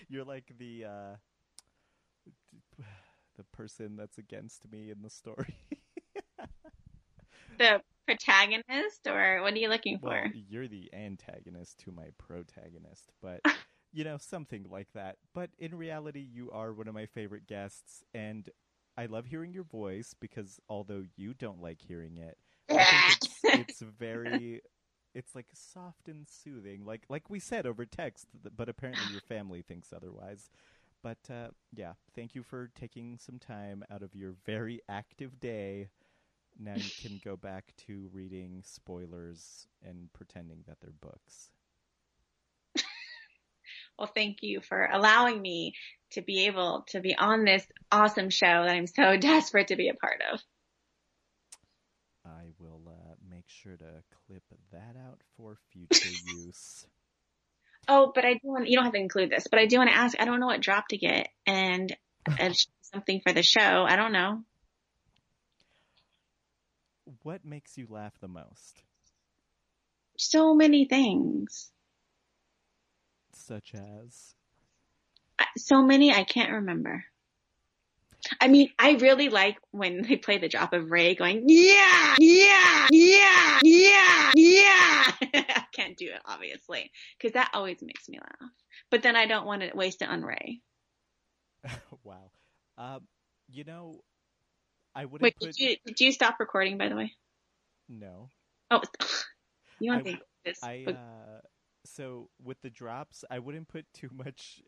[0.08, 1.16] You're like the uh,
[3.38, 5.56] the person that's against me in the story.
[7.58, 10.08] the protagonist or what are you looking for?
[10.08, 13.40] Well, you're the antagonist to my protagonist, but
[13.92, 15.16] you know, something like that.
[15.34, 18.48] But in reality, you are one of my favorite guests, and
[18.96, 22.36] I love hearing your voice because although you don't like hearing it,
[22.68, 24.60] it's, it's very,
[25.14, 28.26] it's like soft and soothing, like like we said over text.
[28.56, 30.50] But apparently, your family thinks otherwise.
[31.02, 35.88] But uh, yeah, thank you for taking some time out of your very active day.
[36.58, 41.50] Now you can go back to reading spoilers and pretending that they're books.
[43.98, 45.74] well, thank you for allowing me
[46.12, 49.88] to be able to be on this awesome show that I'm so desperate to be
[49.88, 50.40] a part of.
[52.24, 54.42] I will uh, make sure to clip
[54.72, 56.08] that out for future
[56.44, 56.86] use.
[57.88, 59.88] Oh, but I do want, you don't have to include this, but I do want
[59.88, 61.96] to ask, I don't know what drop to get and
[62.92, 63.84] something for the show.
[63.88, 64.42] I don't know.
[67.22, 68.82] What makes you laugh the most?
[70.18, 71.70] So many things.
[73.32, 74.34] Such as.
[75.56, 77.04] So many I can't remember.
[78.40, 82.86] I mean, I really like when they play the drop of Ray going, yeah, yeah,
[82.90, 85.12] yeah, yeah, yeah.
[85.34, 88.50] I can't do it, obviously, because that always makes me laugh.
[88.90, 90.60] But then I don't want to waste it on Ray.
[92.04, 92.30] wow.
[92.76, 93.02] Um,
[93.50, 94.00] you know,
[94.94, 97.12] I would Wait, put did you did you stop recording by the way?
[97.88, 98.28] no.
[98.70, 98.82] Oh,
[99.80, 100.62] you want to think this?
[100.62, 101.40] I uh,
[101.84, 104.62] so with the drops, I wouldn't put too much,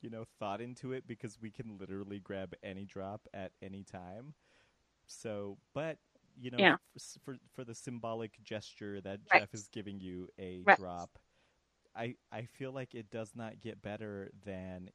[0.00, 4.34] you know, thought into it because we can literally grab any drop at any time.
[5.06, 5.98] So, but
[6.38, 6.76] you know, Yeah.
[7.24, 9.42] for for the symbolic gesture that Right.
[9.42, 10.76] Jeff is giving you a Right.
[10.76, 11.18] drop,
[11.96, 14.90] I I feel like it does not get better than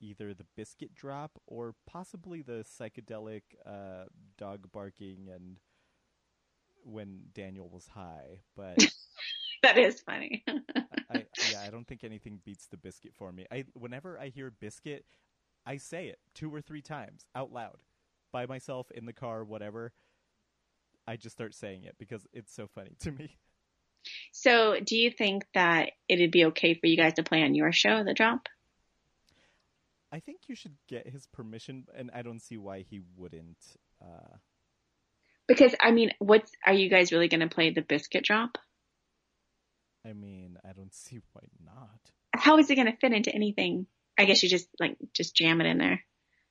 [0.00, 4.04] either the biscuit drop or possibly the psychedelic uh,
[4.38, 5.58] dog barking and
[6.84, 8.82] when Daniel was high, but.
[9.62, 10.44] that is funny.
[10.48, 13.46] I yeah, I don't think anything beats the biscuit for me.
[13.50, 15.04] I whenever I hear biscuit,
[15.66, 17.78] I say it two or three times out loud,
[18.32, 19.92] by myself in the car, whatever.
[21.06, 23.36] I just start saying it because it's so funny to me.
[24.32, 27.72] so, do you think that it'd be okay for you guys to play on your
[27.72, 28.48] show, The Drop?
[30.12, 33.58] I think you should get his permission, and I don't see why he wouldn't.
[34.00, 34.36] Uh,
[35.48, 38.58] Because I mean, what's are you guys really going to play the biscuit drop?
[40.04, 42.10] I mean, I don't see why not.
[42.34, 43.86] How is it going to fit into anything?
[44.18, 46.02] I guess you just like just jam it in there,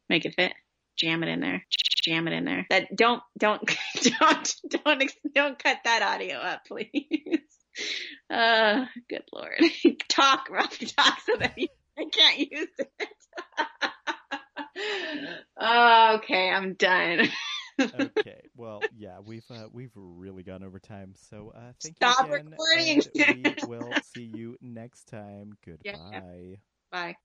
[0.09, 0.53] make it fit.
[0.97, 1.63] Jam it in there.
[2.03, 2.65] Jam it in there.
[2.69, 3.61] That don't don't
[4.19, 7.39] don't don't don't cut that audio up, please.
[8.29, 9.61] Uh, good lord.
[10.09, 11.67] talk, rough talk, so that you,
[11.97, 12.89] I can't use it.
[15.61, 17.29] okay, I'm done.
[17.79, 22.33] Okay, well, yeah, we've uh, we've really gone over time, so uh, thank Stop you
[22.33, 23.01] again, recording.
[23.15, 25.57] and we will see you next time.
[25.65, 25.93] Yeah.
[25.93, 26.57] Goodbye.
[26.91, 27.15] Bye.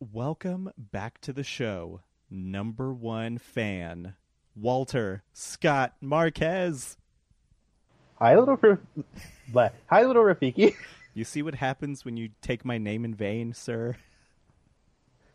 [0.00, 2.00] Welcome back to the show.
[2.30, 4.14] Number one fan,
[4.56, 6.96] Walter Scott Marquez.
[8.18, 8.58] Hi, little
[9.52, 10.74] Ra- Hi, little Rafiki.
[11.14, 13.96] You see what happens when you take my name in vain, sir?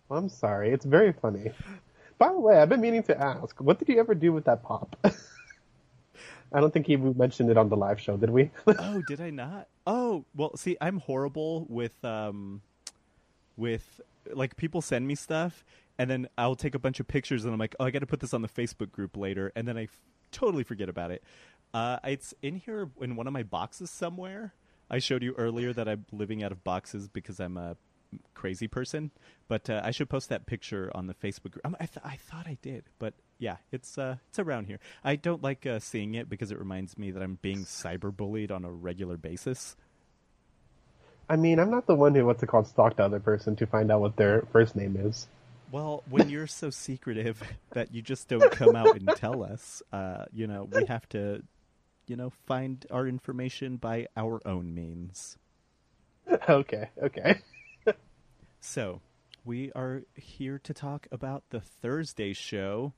[0.09, 0.71] I'm sorry.
[0.71, 1.51] It's very funny.
[2.17, 4.63] By the way, I've been meaning to ask, what did you ever do with that
[4.63, 4.95] pop?
[6.53, 8.51] I don't think he mentioned it on the live show, did we?
[8.67, 9.67] oh, did I not?
[9.85, 12.61] Oh, well, see, I'm horrible with um
[13.57, 15.65] with like people send me stuff
[15.97, 18.05] and then I'll take a bunch of pictures and I'm like, "Oh, I got to
[18.05, 21.23] put this on the Facebook group later." And then I f- totally forget about it.
[21.73, 24.53] Uh it's in here in one of my boxes somewhere.
[24.89, 27.75] I showed you earlier that I'm living out of boxes because I'm a
[28.33, 29.11] crazy person,
[29.47, 31.65] but uh, I should post that picture on the Facebook group.
[31.65, 34.79] Um, I, th- I thought I did, but yeah, it's uh, it's around here.
[35.03, 38.65] I don't like uh, seeing it because it reminds me that I'm being cyberbullied on
[38.65, 39.75] a regular basis.
[41.29, 43.67] I mean, I'm not the one who, what's it called, stalked the other person to
[43.67, 45.27] find out what their first name is.
[45.71, 50.25] Well, when you're so secretive that you just don't come out and tell us, uh,
[50.33, 51.43] you know, we have to,
[52.07, 55.37] you know, find our information by our own means.
[56.49, 57.41] okay, okay.
[58.59, 59.01] So,
[59.45, 62.93] we are here to talk about the Thursday show.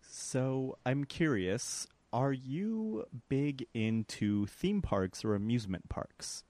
[0.00, 6.42] So, I'm curious, are you big into theme parks or amusement parks?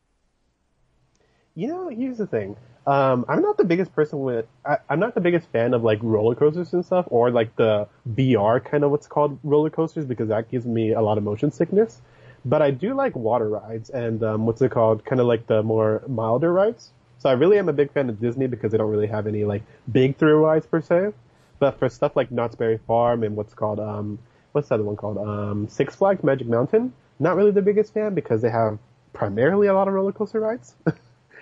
[1.54, 2.56] You know, here's the thing.
[2.86, 4.46] Um, I'm not the biggest person with.
[4.64, 7.88] I, I'm not the biggest fan of like roller coasters and stuff, or like the
[8.08, 11.50] VR kind of what's called roller coasters because that gives me a lot of motion
[11.50, 12.00] sickness.
[12.44, 15.64] But I do like water rides and um, what's it called, kind of like the
[15.64, 16.92] more milder rides.
[17.18, 19.44] So I really am a big fan of Disney because they don't really have any
[19.44, 21.12] like big thrill rides per se.
[21.58, 24.18] But for stuff like Knott's Berry Farm and what's called um,
[24.52, 28.14] what's the other one called um, Six Flags Magic Mountain, not really the biggest fan
[28.14, 28.78] because they have
[29.12, 30.74] primarily a lot of roller coaster rides.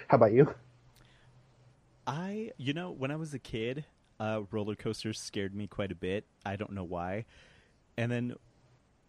[0.09, 0.55] How about you?
[2.07, 3.85] I, you know, when I was a kid,
[4.21, 6.25] uh, roller coasters scared me quite a bit.
[6.45, 7.25] I don't know why.
[7.99, 8.35] And then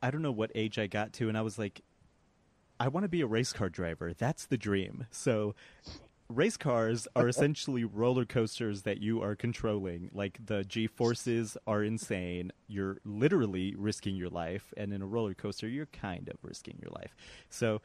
[0.01, 1.81] I don't know what age I got to, and I was like,
[2.79, 4.13] I want to be a race car driver.
[4.13, 5.07] That's the dream.
[5.11, 5.55] So,
[6.29, 10.09] race cars are essentially roller coasters that you are controlling.
[10.13, 12.51] Like the G forces are insane.
[12.67, 16.91] You're literally risking your life, and in a roller coaster, you're kind of risking your
[16.91, 17.15] life.
[17.49, 17.81] So,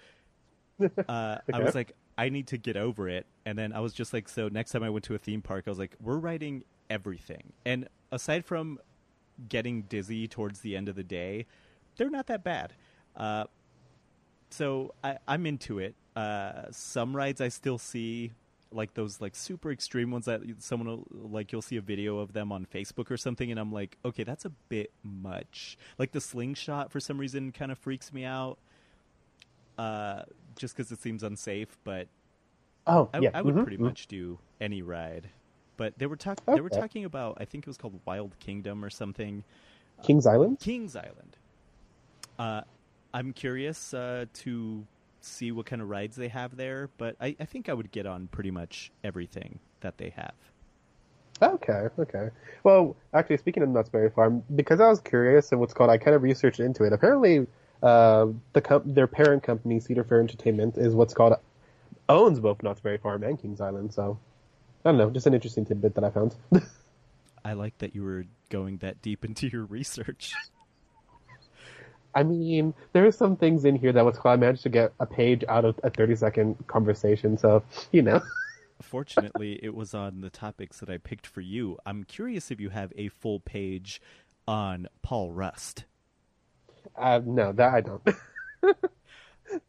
[1.08, 3.26] uh, I was like, I need to get over it.
[3.46, 5.64] And then I was just like, so next time I went to a theme park,
[5.66, 7.52] I was like, we're riding everything.
[7.64, 8.78] And aside from
[9.48, 11.46] getting dizzy towards the end of the day,
[11.96, 12.74] they're not that bad.
[13.16, 13.44] Uh,
[14.50, 15.94] so I, I'm into it.
[16.16, 18.32] Uh, some rides I still see,
[18.72, 22.32] like those like super extreme ones that someone will, like you'll see a video of
[22.32, 25.78] them on Facebook or something, and I'm like, okay, that's a bit much.
[25.98, 28.58] Like the slingshot for some reason kind of freaks me out,
[29.78, 30.22] uh,
[30.56, 31.78] just because it seems unsafe.
[31.84, 32.08] But
[32.86, 33.30] Oh, I, yeah.
[33.34, 33.80] I would mhm, pretty mhm.
[33.80, 35.30] much do any ride.
[35.76, 38.84] But they were talk- they were talking about I think it was called Wild Kingdom
[38.84, 39.44] or something.
[40.02, 40.58] Kings Island.
[40.60, 41.36] Kings Island.
[42.38, 42.62] Uh,
[43.14, 44.86] I'm curious uh, to
[45.28, 48.06] see what kind of rides they have there, but I, I think I would get
[48.06, 50.34] on pretty much everything that they have.
[51.40, 52.30] Okay, okay.
[52.62, 55.98] Well, actually, speaking of Knott's Berry Farm, because I was curious and what's called, I
[55.98, 56.92] kind of researched into it.
[56.92, 57.46] Apparently,
[57.82, 61.34] uh, the com- their parent company, Cedar Fair Entertainment, is what's called
[62.08, 63.92] owns both Knott's Berry Farm and Kings Island.
[63.92, 64.18] So,
[64.84, 66.36] I don't know, just an interesting tidbit that I found.
[67.44, 70.32] I like that you were going that deep into your research.
[72.14, 74.34] I mean, there are some things in here that was called.
[74.34, 78.20] I managed to get a page out of a 30 second conversation, so, you know.
[78.82, 81.78] Fortunately, it was on the topics that I picked for you.
[81.86, 84.00] I'm curious if you have a full page
[84.46, 85.84] on Paul Rust.
[86.96, 88.02] Uh, no, that I don't.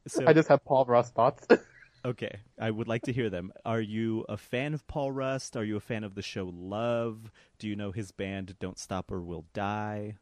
[0.08, 1.46] So, I just have Paul Rust thoughts.
[2.06, 3.52] okay, I would like to hear them.
[3.66, 5.58] Are you a fan of Paul Rust?
[5.58, 7.32] Are you a fan of the show Love?
[7.60, 10.16] Do you know his band Don't Stop or We'll Die?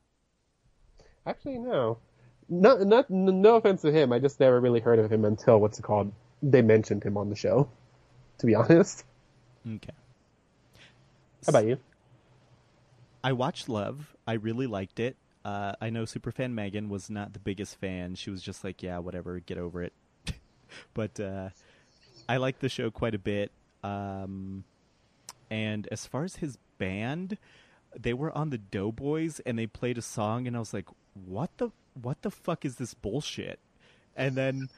[1.25, 1.99] Actually, no.
[2.53, 4.11] No, not, no offense to him.
[4.11, 6.11] I just never really heard of him until what's it called?
[6.43, 7.69] They mentioned him on the show.
[8.39, 9.05] To be honest.
[9.65, 9.93] Okay.
[11.45, 11.77] How about you?
[13.23, 14.15] I watched Love.
[14.27, 15.15] I really liked it.
[15.45, 18.15] Uh, I know Superfan Megan was not the biggest fan.
[18.15, 19.93] She was just like, yeah, whatever, get over it.
[20.93, 21.49] but uh,
[22.27, 23.51] I liked the show quite a bit.
[23.81, 24.65] Um,
[25.49, 27.37] and as far as his band,
[27.97, 31.49] they were on the Doughboys and they played a song, and I was like, what
[31.57, 33.59] the what the fuck is this bullshit?
[34.15, 34.69] And then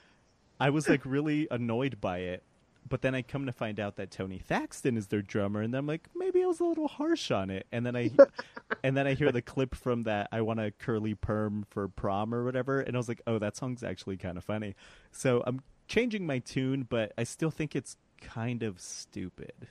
[0.59, 2.43] I was like really annoyed by it.
[2.89, 5.87] But then I come to find out that Tony Thaxton is their drummer, and I'm
[5.87, 7.65] like, maybe I was a little harsh on it.
[7.71, 8.11] And then I,
[8.83, 12.35] and then I hear the clip from that "I want a curly perm for prom"
[12.35, 14.75] or whatever, and I was like, oh, that song's actually kind of funny.
[15.11, 19.69] So I'm changing my tune, but I still think it's kind of stupid.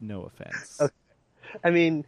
[0.00, 0.92] No offense.
[1.64, 2.04] I mean,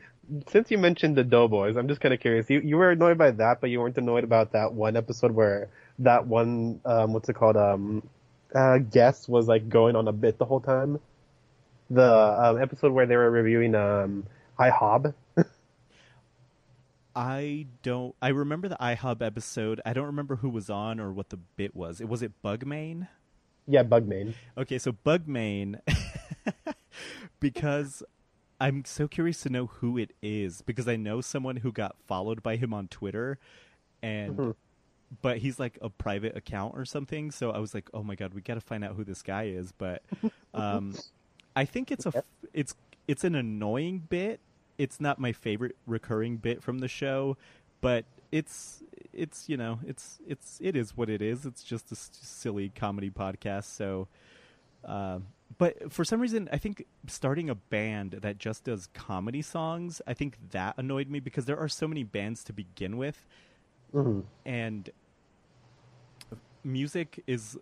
[0.49, 2.49] since you mentioned the Doughboys, I'm just kind of curious.
[2.49, 5.69] You you were annoyed by that, but you weren't annoyed about that one episode where
[6.01, 8.09] that one um, what's it called um
[8.55, 11.01] uh, guest was like going on a bit the whole time.
[11.91, 14.27] The um, episode where they were reviewing um
[14.59, 15.15] IHOB.
[17.17, 18.15] I don't.
[18.23, 19.81] I remember the IHOB episode.
[19.85, 22.01] I don't remember who was on or what the bit was.
[22.01, 23.09] It was it Bugmain.
[23.67, 24.35] Yeah, Bugmain.
[24.57, 25.81] Okay, so Bugmain,
[27.41, 28.03] because
[28.61, 32.43] I'm so curious to know who it is because I know someone who got followed
[32.43, 33.39] by him on Twitter,
[34.03, 34.55] and Mhm.
[35.23, 37.31] but he's like a private account or something.
[37.31, 39.45] So I was like, oh my god, we got to find out who this guy
[39.45, 39.73] is.
[39.73, 40.03] But
[40.55, 40.95] um,
[41.57, 42.23] I think it's a
[42.53, 42.75] it's
[43.09, 44.41] it's an annoying bit.
[44.79, 47.37] It's not my favorite recurring bit from the show,
[47.81, 48.83] but it's
[49.13, 51.45] it's you know it's it's it is what it is.
[51.47, 53.65] It's just a s- silly comedy podcast.
[53.65, 54.07] So,
[54.85, 55.27] um,
[55.59, 60.15] but for some reason, I think starting a band that just does comedy songs, I
[60.15, 63.27] think that annoyed me because there are so many bands to begin with,
[63.95, 64.25] Mhm.
[64.45, 64.91] and
[66.65, 67.59] music is.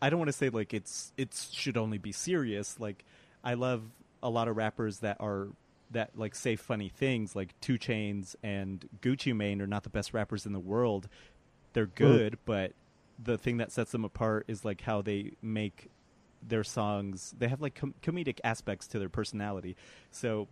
[0.00, 2.80] I don't want to say like it's it should only be serious.
[2.80, 3.04] Like
[3.44, 3.84] I love
[4.22, 5.48] a lot of rappers that are
[5.90, 10.14] that like say funny things like 2 Chainz and Gucci Mane are not the best
[10.14, 11.08] rappers in the world.
[11.74, 12.72] They're good, but
[13.22, 15.90] the thing that sets them apart is like how they make
[16.46, 17.34] their songs.
[17.38, 19.76] They have like com- comedic aspects to their personality.
[20.10, 20.48] So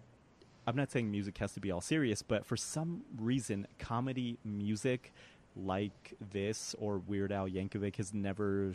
[0.67, 5.13] I'm not saying music has to be all serious, but for some reason, comedy music
[5.57, 8.73] like this or Weird Al Yankovic has never,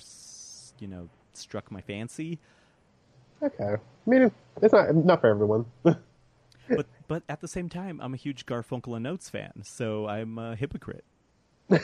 [0.80, 2.40] you know, struck my fancy.
[3.42, 3.76] Okay.
[3.76, 4.32] I mean,
[4.62, 5.66] it's not not for everyone.
[5.84, 10.38] but but at the same time, I'm a huge Garfunkel and Oates fan, so I'm
[10.38, 11.06] a hypocrite.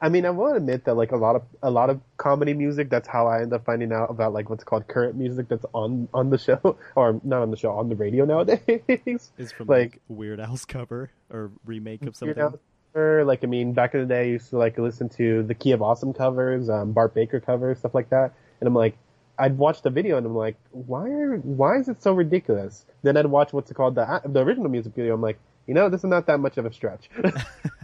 [0.00, 2.90] I mean, I will admit that like a lot of a lot of comedy music.
[2.90, 6.08] That's how I end up finding out about like what's called current music that's on
[6.14, 8.60] on the show or not on the show on the radio nowadays.
[9.38, 12.36] Is from like like Weird Al's cover or remake of something.
[12.36, 12.58] know,
[12.94, 15.54] or like I mean, back in the day, I used to like listen to the
[15.54, 18.34] Key of Awesome covers, um, Bart Baker covers, stuff like that.
[18.60, 18.96] And I'm like,
[19.38, 22.84] I'd watch the video and I'm like, why are why is it so ridiculous?
[23.02, 25.14] Then I'd watch what's called the the original music video.
[25.14, 27.08] I'm like, you know, this is not that much of a stretch.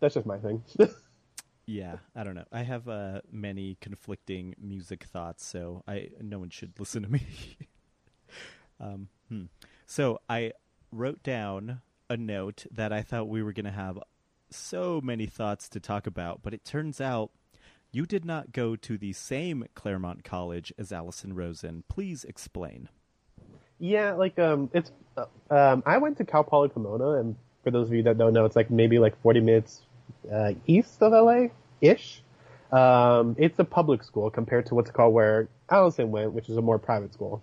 [0.00, 0.62] that's just my thing.
[1.68, 2.46] Yeah, I don't know.
[2.50, 7.20] I have uh, many conflicting music thoughts, so I no one should listen to me.
[8.80, 9.44] um, hmm.
[9.84, 10.52] So I
[10.90, 13.98] wrote down a note that I thought we were going to have
[14.48, 17.32] so many thoughts to talk about, but it turns out
[17.92, 21.84] you did not go to the same Claremont College as Allison Rosen.
[21.86, 22.88] Please explain.
[23.78, 27.88] Yeah, like um, it's uh, um, I went to Cal Poly Pomona, and for those
[27.88, 29.82] of you that don't know, it's like maybe like 40 minutes
[30.32, 31.48] uh, east of LA
[31.80, 32.22] ish.
[32.70, 36.62] Um, it's a public school compared to what's called where Allison went, which is a
[36.62, 37.42] more private school.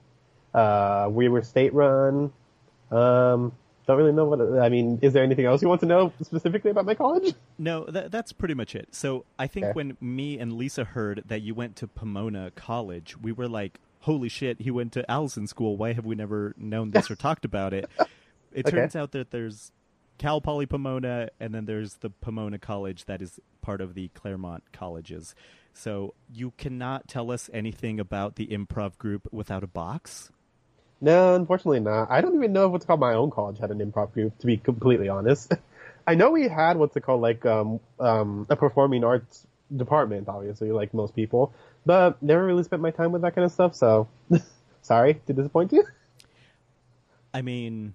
[0.53, 2.31] Uh, we were state run.
[2.91, 3.51] Um,
[3.87, 4.99] don't really know what I mean.
[5.01, 7.33] Is there anything else you want to know specifically about my college?
[7.57, 8.93] No, that, that's pretty much it.
[8.93, 9.73] So I think Okay.
[9.73, 14.29] when me and Lisa heard that you went to Pomona College, we were like, holy
[14.29, 15.77] shit, he went to Allison School.
[15.77, 17.89] Why have we never known this or talked about it?
[18.51, 18.77] It Okay.
[18.77, 19.71] turns out that there's
[20.17, 24.63] Cal Poly Pomona, and then there's the Pomona College that is part of the Claremont
[24.71, 25.35] colleges.
[25.73, 30.31] So you cannot tell us anything about the improv group without a box.
[31.01, 32.09] No, unfortunately not.
[32.09, 34.45] I don't even know if what's called my own college had an improv group, to
[34.45, 35.51] be completely honest.
[36.07, 40.71] I know we had what's it called, like um um a performing arts department, obviously,
[40.71, 41.53] like most people,
[41.85, 43.75] but never really spent my time with that kind of stuff.
[43.75, 44.07] So,
[44.81, 45.83] sorry to disappoint you.
[47.33, 47.93] I mean,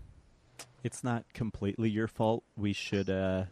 [0.82, 2.44] it's not completely your fault.
[2.56, 3.44] We should uh,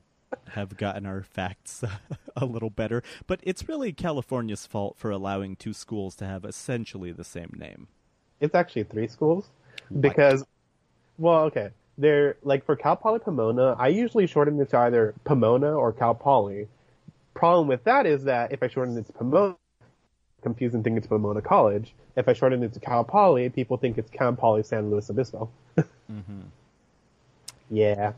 [0.51, 1.85] have gotten our facts
[2.37, 7.13] a little better, but it's really California's fault for allowing two schools to have essentially
[7.13, 7.89] the same name.
[8.41, 9.49] It's actually three schools
[10.01, 10.45] because,
[11.19, 13.75] well, okay, they're like for Cal Poly Pomona.
[13.79, 16.69] I usually shorten it to either Pomona or Cal Poly.
[17.35, 19.57] Problem with that is that if I shorten it to Pomona,
[20.43, 21.95] confusing think it's Pomona College.
[22.17, 25.51] If I shorten it to Cal Poly, people think it's Cal Poly San Luis Obispo.
[26.11, 26.41] Mm-hmm.
[27.71, 28.13] Yeah,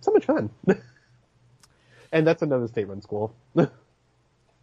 [0.00, 0.50] so much fun.
[2.12, 3.34] and that's another state-run school.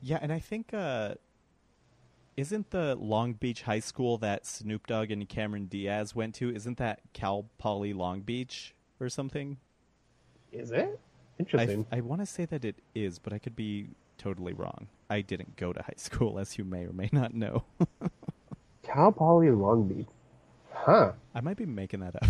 [0.03, 1.13] Yeah, and I think uh,
[2.35, 6.49] isn't the Long Beach High School that Snoop Dogg and Cameron Diaz went to?
[6.49, 9.57] Isn't that Cal Poly Long Beach or something?
[10.51, 10.99] is it?
[10.99, 11.85] I, Interesting.
[11.91, 14.87] I want to say that it is, but I could be totally wrong.
[15.09, 17.63] I didn't go to high school, as you may or may not know.
[18.83, 20.07] Cal Poly Long Beach.
[20.73, 21.13] Huh.
[21.33, 22.25] I might be making that up.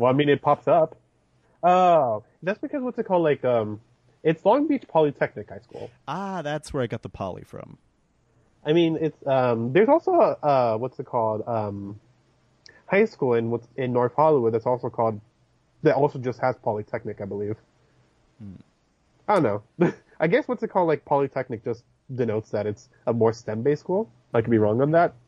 [0.00, 0.96] Well, I mean, it pops up.
[1.62, 3.22] Oh, that's because what's it called?
[3.22, 3.82] Like, um,
[4.22, 5.90] it's Long Beach Polytechnic High School.
[6.08, 7.76] ah, that's where I got the poly from.
[8.64, 11.46] I mean, it's um, there's also a, uh, what's it called?
[11.46, 12.00] Um,
[12.86, 15.20] high school in what's in North Hollywood that's also called
[15.82, 17.56] that also just has Polytechnic, I believe.
[19.28, 19.42] I don't
[19.78, 19.92] know.
[20.18, 20.88] I guess what's it called?
[20.88, 24.10] Like Polytechnic just denotes that it's a more STEM-based school.
[24.32, 25.12] I could be wrong on that.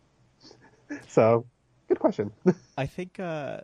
[1.08, 1.46] So,
[1.88, 2.32] good question.
[2.76, 3.60] I think uh,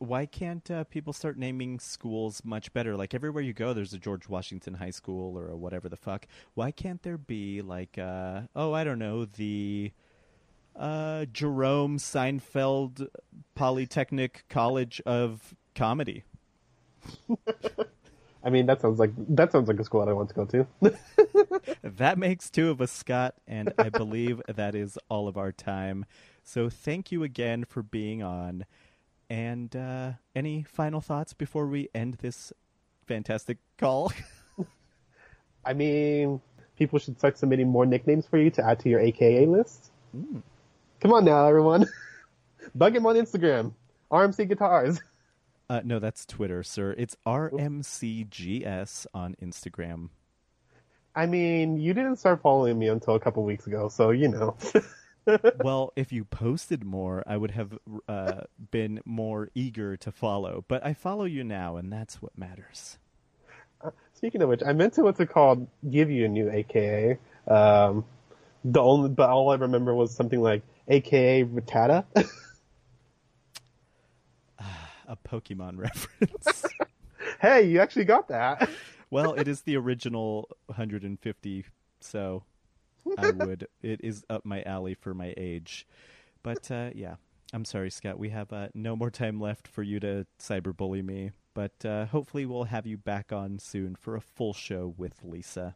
[0.00, 2.96] why can't uh, people start naming schools much better?
[2.96, 6.26] Like everywhere you go, there's a George Washington High School or a whatever the fuck.
[6.54, 9.92] Why can't there be like, uh, oh, I don't know, the
[10.74, 13.08] uh, Jerome Seinfeld
[13.54, 16.24] Polytechnic College of Comedy?
[18.42, 20.44] I mean, that sounds like that sounds like a school that I want to go
[20.46, 20.66] to.
[21.82, 26.06] That makes two of us, Scott, and I believe that is all of our time.
[26.42, 28.64] So thank you again for being on.
[29.30, 32.52] And uh, any final thoughts before we end this
[33.06, 34.12] fantastic call?
[35.64, 36.40] I mean,
[36.76, 39.92] people should start submitting more nicknames for you to add to your AKA list.
[40.12, 41.86] Come on now, everyone.
[42.74, 43.72] Bug him on Instagram.
[44.10, 45.00] RMC Guitars.
[45.70, 46.96] Uh, no, that's Twitter, sir.
[46.98, 50.08] It's RMCGS on Instagram.
[51.14, 54.56] I mean, you didn't start following me until a couple weeks ago, so you know.
[55.62, 57.78] Well, if you posted more, I would have
[58.08, 60.64] uh, been more eager to follow.
[60.68, 62.98] But I follow you now, and that's what matters.
[64.14, 65.66] Speaking of which, I meant to what's it called?
[65.88, 67.18] Give you a new AKA.
[67.46, 68.04] Um,
[68.64, 72.04] the only, but all I remember was something like AKA Rattata.
[75.08, 76.64] A Pokemon reference.
[77.40, 78.68] hey, you actually got that.
[79.10, 81.64] well, it is the original 150,
[82.00, 82.44] so
[83.18, 83.66] I would.
[83.82, 85.86] It is up my alley for my age.
[86.42, 87.16] But uh, yeah,
[87.52, 88.18] I'm sorry, Scott.
[88.18, 91.32] We have uh, no more time left for you to cyberbully me.
[91.54, 95.74] But uh, hopefully, we'll have you back on soon for a full show with Lisa.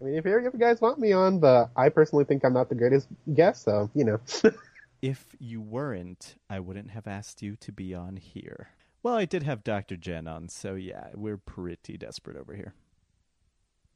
[0.00, 2.52] I mean, if you if you guys want me on, but I personally think I'm
[2.52, 4.20] not the greatest guest, so you know.
[5.02, 8.68] If you weren't, I wouldn't have asked you to be on here.
[9.02, 9.98] Well, I did have Dr.
[9.98, 12.72] Jen on, so yeah, we're pretty desperate over here.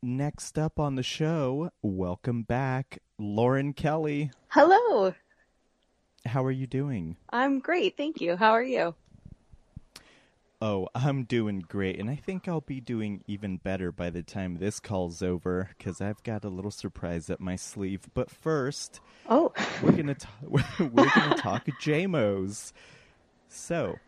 [0.03, 4.31] Next up on the show, welcome back, Lauren Kelly.
[4.49, 5.13] Hello.
[6.25, 7.17] How are you doing?
[7.31, 7.97] I'm great.
[7.97, 8.37] Thank you.
[8.37, 8.95] How are you?
[10.63, 14.59] Oh, I'm doing great, and I think I'll be doing even better by the time
[14.59, 18.03] this call's over, because I've got a little surprise up my sleeve.
[18.15, 19.53] But first, Oh.
[19.83, 20.63] we're gonna we're
[21.11, 22.73] gonna talk JMOs.
[23.49, 23.99] So,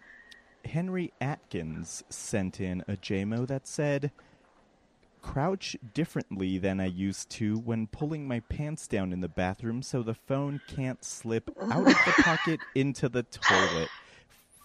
[0.64, 4.10] Henry Atkins sent in a JMO that said,
[5.22, 10.02] "Crouch differently than I used to when pulling my pants down in the bathroom, so
[10.02, 13.88] the phone can't slip out of the pocket into the toilet."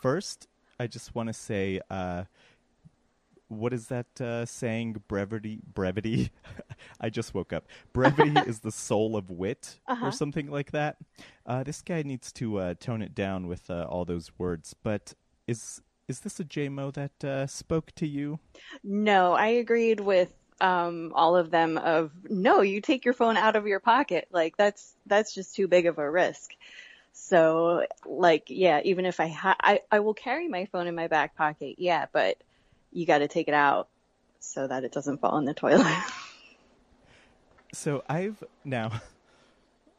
[0.01, 0.47] First,
[0.79, 2.25] I just want to say, uh,
[3.47, 5.01] what is that uh, saying?
[5.07, 6.31] Brevity, brevity.
[6.99, 7.65] I just woke up.
[7.93, 10.07] Brevity is the soul of wit, Uh-huh.
[10.07, 10.97] or something like that.
[11.45, 14.73] Uh, this guy needs to uh, tone it down with uh, all those words.
[14.81, 15.13] But
[15.47, 18.39] is is this a JMO that uh, spoke to you?
[18.83, 23.55] No, I agreed with um, all of them of no, you take your phone out
[23.55, 24.27] of your pocket.
[24.31, 26.51] Like that's that's just too big of a risk.
[27.13, 31.07] So like yeah, even if I ha- I I will carry my phone in my
[31.07, 32.37] back pocket, yeah, but
[32.91, 33.89] you got to take it out
[34.39, 35.85] so that it doesn't fall in the toilet.
[37.73, 39.01] So I've now.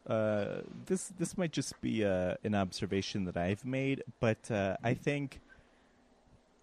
[0.06, 4.94] Uh, this this might just be uh, an observation that I've made, but uh, I
[4.94, 5.40] think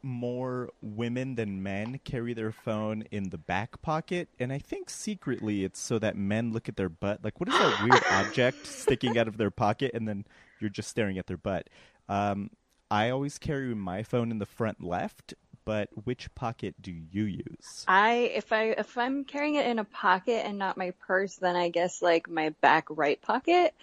[0.04, 5.64] more women than men carry their phone in the back pocket, and I think secretly
[5.64, 7.24] it's so that men look at their butt.
[7.24, 10.26] Like, what is that weird object sticking out of their pocket, and then
[10.60, 11.70] you're just staring at their butt?
[12.10, 12.52] Um,
[12.92, 15.34] I always carry my phone in the front left,
[15.66, 17.86] but which pocket do you use?
[17.88, 21.56] I if I if I'm carrying it in a pocket and not my purse, then
[21.56, 23.74] I guess like my back right pocket.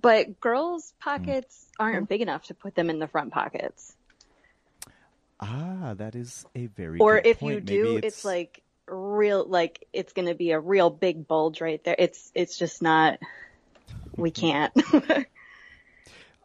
[0.00, 3.96] But girls' pockets aren't big enough to put them in the front pockets.
[5.40, 7.54] Ah, that is a very Or if point.
[7.54, 8.24] you do, Maybe it's...
[8.24, 11.96] like real like it's going to be a real big bulge right there.
[11.98, 13.18] It's it's just not
[14.16, 14.72] we can't.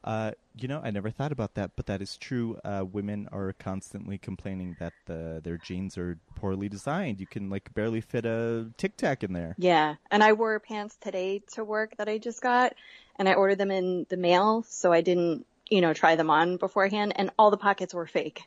[0.04, 2.58] Uh, you know, I never thought about that, but that is true.
[2.64, 7.22] Uh, women are constantly complaining that the, their jeans are poorly designed.
[7.22, 9.56] You can like barely fit a tic tac in there.
[9.58, 12.74] Yeah, and I wore pants today to work that I just got,
[13.18, 16.58] and I ordered them in the mail, so I didn't, you know, try them on
[16.58, 18.44] beforehand, and all the pockets were fake.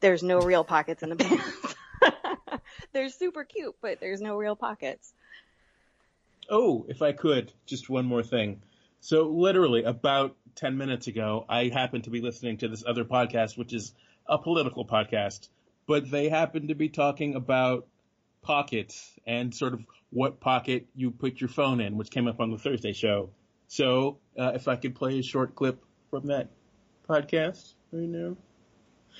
[0.00, 1.74] There's no real pockets in the pants.
[2.92, 5.12] They're super cute, but there's no real pockets.
[6.50, 8.62] Oh, if I could, just one more thing.
[9.00, 13.56] So literally about 10 minutes ago, I happened to be listening to this other podcast,
[13.56, 13.94] which is
[14.26, 15.48] a political podcast,
[15.86, 17.86] but they happened to be talking about
[18.42, 22.50] pockets and sort of what pocket you put your phone in, which came up on
[22.50, 23.30] the Thursday show.
[23.68, 26.48] So, uh, if I could play a short clip from that
[27.08, 28.36] podcast right now.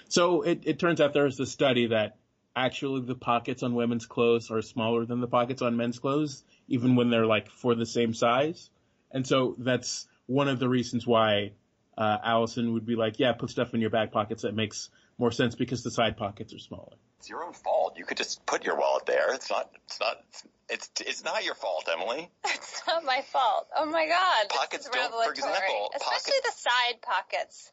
[0.08, 2.16] So it, it turns out there's a study that
[2.54, 6.96] actually the pockets on women's clothes are smaller than the pockets on men's clothes, even
[6.96, 8.70] when they're like for the same size.
[9.10, 11.52] And so that's one of the reasons why
[11.96, 14.42] uh, Allison would be like, yeah, put stuff in your back pockets.
[14.42, 16.94] That makes more sense because the side pockets are smaller.
[17.18, 17.98] It's your own fault.
[17.98, 19.34] You could just put your wallet there.
[19.34, 19.70] It's not.
[19.86, 20.22] It's not.
[20.68, 22.30] It's it's not your fault, Emily.
[22.44, 23.66] It's not my fault.
[23.76, 24.48] Oh my god.
[24.50, 27.72] Pockets this is don't- for example, Especially the side pockets.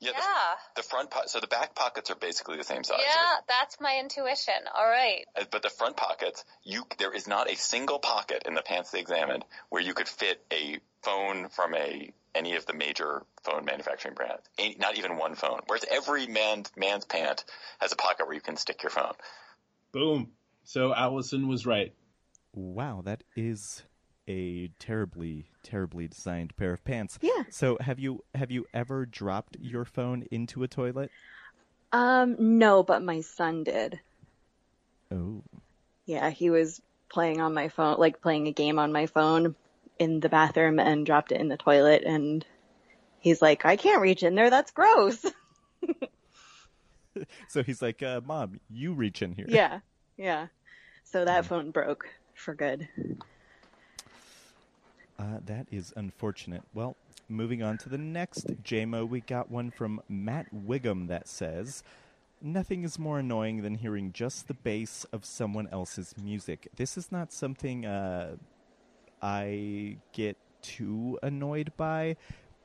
[0.00, 0.12] Yeah.
[0.14, 0.20] Yeah.
[0.76, 3.00] The, the front po- so the back pockets are basically the same size.
[3.04, 4.54] Yeah, that's my intuition.
[4.76, 5.24] All right.
[5.36, 8.90] Uh, But the front pockets, you there is not a single pocket in the pants
[8.90, 13.64] they examined where you could fit a phone from a any of the major phone
[13.64, 14.42] manufacturing brands.
[14.58, 15.60] Any, not even one phone.
[15.66, 17.44] Whereas every man man's pant
[17.80, 19.14] has a pocket where you can stick your phone.
[19.92, 20.30] Boom.
[20.64, 21.92] So Allison was right.
[22.54, 23.82] Wow, that is
[24.28, 27.18] a terribly, terribly designed pair of pants.
[27.20, 27.44] Yeah.
[27.50, 31.10] So have you have you ever dropped your phone into a toilet?
[31.92, 33.98] Um, no, but my son did.
[35.10, 35.42] Oh.
[36.04, 39.54] Yeah, he was playing on my phone, like playing a game on my phone
[39.98, 42.44] in the bathroom and dropped it in the toilet and
[43.20, 45.24] he's like, I can't reach in there, that's gross.
[47.48, 49.80] So he's like, uh, "Mom, you reach in here." yeah,
[50.16, 50.46] yeah.
[51.04, 52.88] So that phone broke for good.
[55.18, 56.62] Uh, that is unfortunate.
[56.72, 56.96] Well,
[57.28, 61.82] moving on to the next JMO, we got one from Matt Wiggum that says,
[62.40, 66.68] Nothing is more annoying than hearing just the bass of someone else's music.
[66.76, 68.36] This is not something uh,
[69.20, 72.16] I get too annoyed by,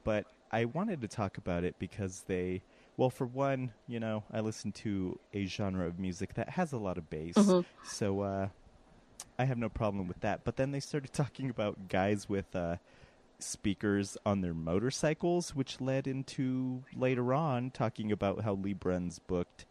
[0.04, 2.62] but I wanted to talk about it because they,
[2.98, 6.78] well, for one, you know, I listen to a genre of music that has a
[6.78, 7.34] lot of bass.
[7.34, 7.66] Mhm.
[7.82, 8.50] So, uh,
[9.38, 10.44] I have no problem with that.
[10.44, 12.78] But then they started talking about guys with uh,
[13.40, 19.66] speakers on their motorcycles, which led into later on talking about how Lee Bruns booked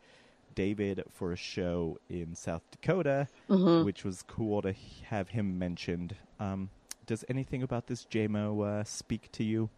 [0.55, 3.85] David for a show in South Dakota, Mhm.
[3.85, 4.75] which was cool to
[5.09, 6.15] have him mentioned.
[6.39, 6.69] Um,
[7.07, 9.71] does anything about this JMO uh, speak to you?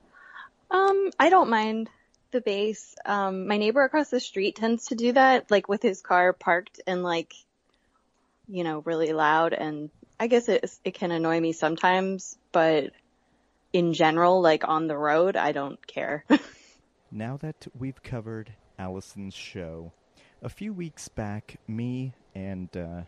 [0.70, 1.88] Um, I don't mind
[2.32, 2.96] the bass.
[3.06, 6.80] Um, my neighbor across the street tends to do that, like with his car parked
[6.86, 7.34] and like,
[8.48, 9.52] you know, really loud.
[9.52, 12.92] And I guess it it can annoy me sometimes, but
[13.72, 16.24] in general, like on the road, I don't care.
[17.16, 19.92] Now that we've covered Allison's show,
[20.42, 23.02] a few weeks back, me and uh,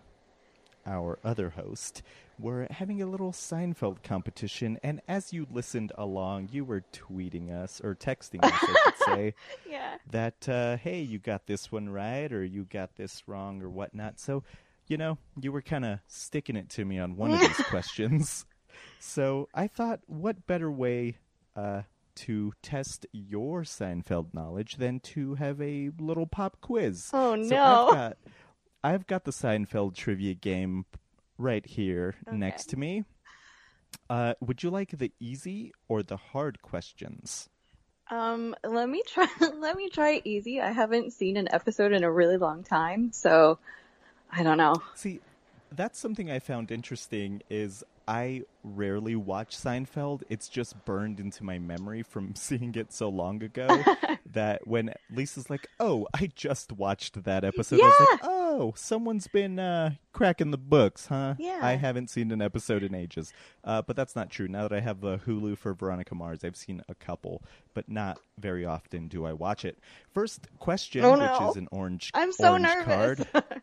[0.87, 2.03] our other host
[2.39, 7.81] were having a little Seinfeld competition, and as you listened along, you were tweeting us,
[7.83, 9.35] or texting us, I should say,
[9.69, 9.97] yeah.
[10.13, 14.21] that, uh, hey, you got this one right, or you got this wrong, or whatnot.
[14.21, 14.45] So,
[14.89, 18.47] you know, you were kind of sticking it to me on one of these questions.
[18.99, 21.19] So I thought, what better way
[21.55, 21.83] uh,
[22.17, 27.11] to test your Seinfeld knowledge than to have a little pop quiz?
[27.13, 27.89] Oh, So no.
[27.89, 28.17] I've got,
[28.85, 30.87] I've got the Seinfeld trivia game
[31.39, 32.37] right here Okay.
[32.37, 33.05] next to me.
[34.09, 37.49] Uh, would you like the easy or the hard questions?
[38.09, 39.27] Um, let me try.
[39.59, 40.61] Let me try easy.
[40.61, 43.59] I haven't seen an episode in a really long time, so
[44.31, 44.75] I don't know.
[44.95, 45.21] See,
[45.73, 50.23] that's something I found interesting is I rarely watch Seinfeld.
[50.29, 53.67] It's just burned into my memory from seeing it so long ago
[54.33, 57.87] that when Lisa's like, "Oh, I just watched that episode." Yeah.
[57.87, 61.59] I was like, "Oh, someone's been uh, cracking the books, huh?" Yeah.
[61.61, 63.33] I haven't seen an episode in ages.
[63.65, 64.47] Uh, but that's not true.
[64.47, 67.43] Now that I have uh, Hulu for Veronica Mars, I've seen a couple,
[67.75, 69.79] but not very often do I watch it.
[70.15, 73.27] First question, Oh, which is an orange I'm so orange nervous.
[73.33, 73.63] card.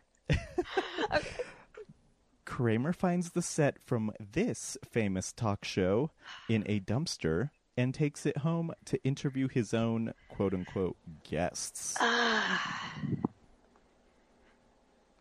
[2.44, 6.10] Kramer finds the set from this famous talk show
[6.48, 10.96] in a dumpster and takes it home to interview his own quote unquote
[11.28, 11.96] guests.
[11.98, 12.92] Ah.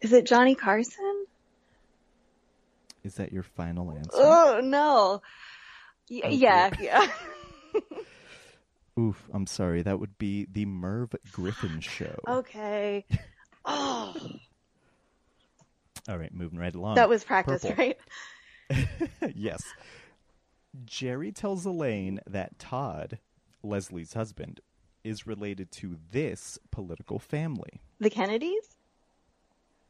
[0.01, 1.25] Is it Johnny Carson?
[3.03, 4.09] Is that your final answer?
[4.13, 5.21] Oh no.
[6.09, 7.07] Y- Oh, yeah, yeah.
[8.99, 9.81] Oof, I'm sorry.
[9.81, 12.15] That would be the Merv Griffin show.
[12.27, 13.05] Okay.
[13.65, 14.13] Oh,
[16.09, 16.95] All right, moving right along.
[16.95, 17.77] that was practice, Purple.
[17.77, 17.97] right?
[19.35, 19.61] yes.
[20.85, 23.19] Jerry tells Elaine that Todd,
[23.61, 24.59] Leslie's husband,
[25.03, 27.81] is related to this political family.
[27.99, 28.75] The Kennedys?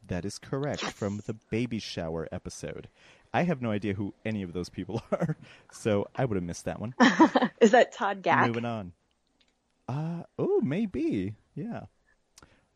[0.06, 2.88] That is correct from the baby shower episode.
[3.32, 5.36] I have no idea who any of those people are,
[5.72, 6.94] so I would have missed that one.
[7.60, 8.46] Is that Todd Gack?
[8.46, 8.92] Moving on.
[9.88, 11.34] Uh oh, maybe.
[11.54, 11.84] Yeah.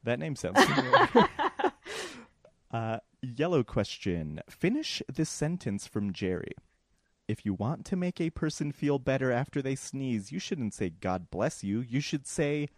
[0.04, 1.28] That name sounds familiar.
[2.72, 4.40] uh yellow question.
[4.48, 6.52] Finish this sentence from Jerry.
[7.26, 10.88] If you want to make a person feel better after they sneeze, you shouldn't say
[10.90, 11.80] God bless you.
[11.80, 12.68] You should say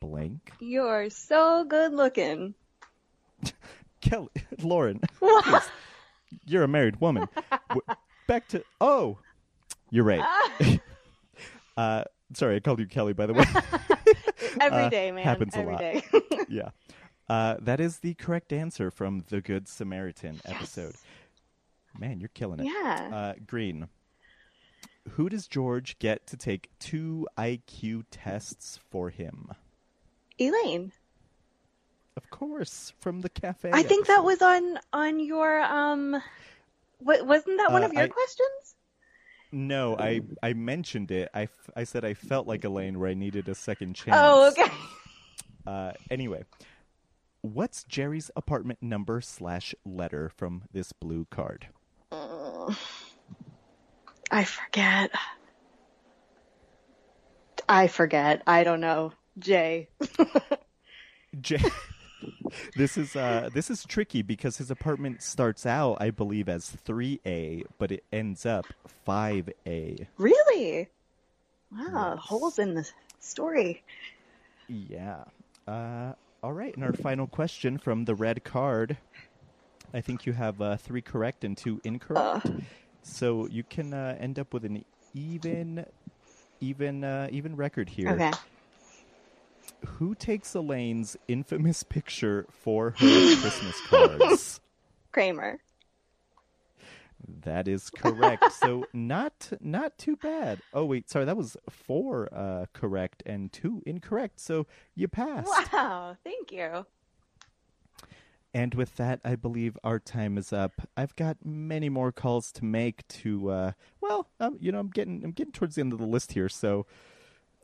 [0.00, 0.52] blank.
[0.60, 2.54] You're so good looking.
[4.00, 4.28] Kelly,
[4.62, 5.62] Lauren, please.
[6.46, 7.28] you're a married woman.
[8.26, 9.18] Back to oh,
[9.90, 10.24] you're right.
[11.76, 12.02] uh,
[12.34, 13.44] sorry, I called you Kelly, by the way.
[14.60, 15.22] Every Uh, day, man.
[15.24, 15.80] Happens a Every lot.
[15.80, 16.02] day.
[16.48, 16.70] yeah,
[17.32, 20.94] uh, that is the correct answer from the Good Samaritan episode.
[21.98, 22.66] Man, you're killing it.
[22.66, 23.10] Yeah.
[23.12, 23.88] Uh, Green.
[25.10, 29.50] Who does George get to take two IQ tests for him?
[30.38, 30.92] Elaine.
[32.16, 33.70] Of course, from the cafe.
[33.72, 36.12] I think that was on on your um
[37.00, 38.76] wa- wasn't that one Uh, of your I- questions?
[39.50, 41.28] No, I I mentioned it.
[41.34, 44.16] I, f- I said I felt like Elaine where I needed a second chance.
[44.18, 44.70] Oh, okay.
[45.66, 46.42] Uh, anyway,
[47.42, 51.68] what's Jerry's apartment number slash letter from this blue card?
[52.10, 52.74] Uh,
[54.30, 55.10] I forget.
[57.68, 58.42] I forget.
[58.46, 59.12] I don't know.
[59.38, 59.88] Jay.
[61.40, 61.58] J-
[62.76, 67.20] this is uh this is tricky because his apartment starts out, I believe, as three
[67.26, 68.66] A, but it ends up
[69.04, 70.06] five A.
[70.18, 70.88] Really?
[71.72, 72.88] Wow, holes in the
[73.20, 73.82] story.
[74.68, 75.24] Yeah.
[75.66, 76.12] Uh,
[76.42, 78.96] all right, and our final question from the red card.
[79.94, 82.48] I think you have uh, three correct and two incorrect,
[83.02, 85.84] so you can uh, end up with an even,
[86.60, 88.10] even, uh, even record here.
[88.10, 88.32] Okay.
[89.86, 94.60] Who takes Elaine's infamous picture for her Christmas cards?
[95.12, 95.58] Kramer.
[97.44, 98.52] That is correct.
[98.52, 100.60] so not not too bad.
[100.72, 104.40] Oh wait, sorry, that was four uh, correct and two incorrect.
[104.40, 105.48] So you passed.
[105.72, 106.86] Wow, thank you.
[108.54, 110.72] And with that, I believe our time is up.
[110.94, 113.06] I've got many more calls to make.
[113.08, 116.06] To uh, well, um, you know, I'm getting I'm getting towards the end of the
[116.06, 116.50] list here.
[116.50, 116.84] So,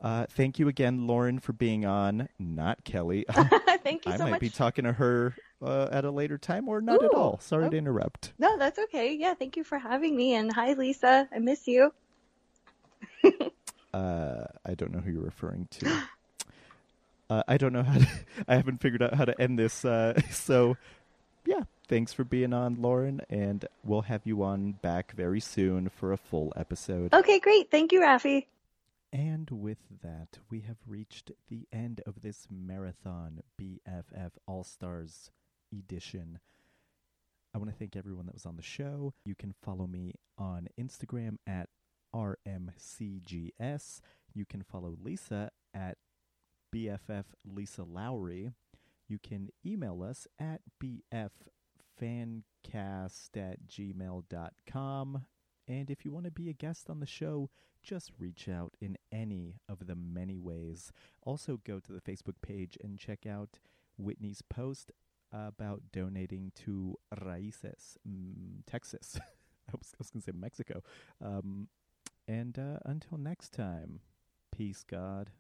[0.01, 2.29] uh, thank you again, Lauren, for being on.
[2.39, 3.27] Not Kelly.
[3.85, 4.41] Thank you I so might much.
[4.41, 7.39] be talking to her uh, at a later time, or not at all.
[7.41, 7.71] Sorry Oh.
[7.71, 8.33] to interrupt.
[8.39, 9.15] No, that's okay.
[9.15, 10.35] Yeah, thank you for having me.
[10.35, 11.29] And hi, Lisa.
[11.33, 11.93] I miss you.
[13.95, 15.91] Uh, I don't know who you're referring to.
[17.31, 18.07] uh, I don't know how to.
[18.49, 19.83] I haven't figured out how to end this.
[19.83, 20.77] Uh, so,
[21.47, 26.13] yeah, thanks for being on, Lauren, and we'll have you on back very soon for
[26.13, 27.15] a full episode.
[27.15, 27.71] Okay, great.
[27.71, 28.45] Thank you, Rafi.
[29.11, 35.31] And with that, we have reached the end of this marathon BFF All Stars
[35.73, 36.41] edition.
[37.55, 39.15] I want to thank everyone that was on the show.
[39.25, 41.69] You can follow me on Instagram at
[42.15, 44.01] RMCGS.
[44.35, 45.99] You can follow Lisa at
[46.75, 48.53] BFF Lisa Lowry.
[49.09, 51.41] You can email us at bffancast
[53.37, 55.23] at gmail.com.
[55.67, 57.51] And if you want to be a guest on the show,
[57.83, 60.93] just reach out in any of the many ways.
[61.23, 63.59] Also, go to the Facebook page and check out
[63.97, 64.93] Whitney's post
[65.33, 69.19] about donating to Raíces, mm, Texas.
[69.69, 70.83] I was, was going to say Mexico.
[71.23, 71.69] Um,
[72.27, 74.01] and uh, until next time,
[74.53, 75.31] peace, God.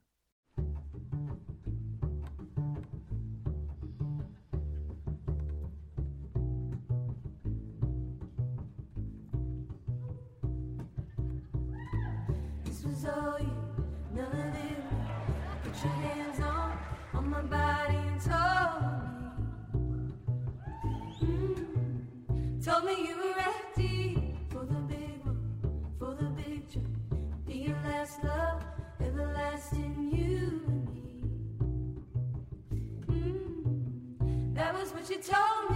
[35.22, 35.67] told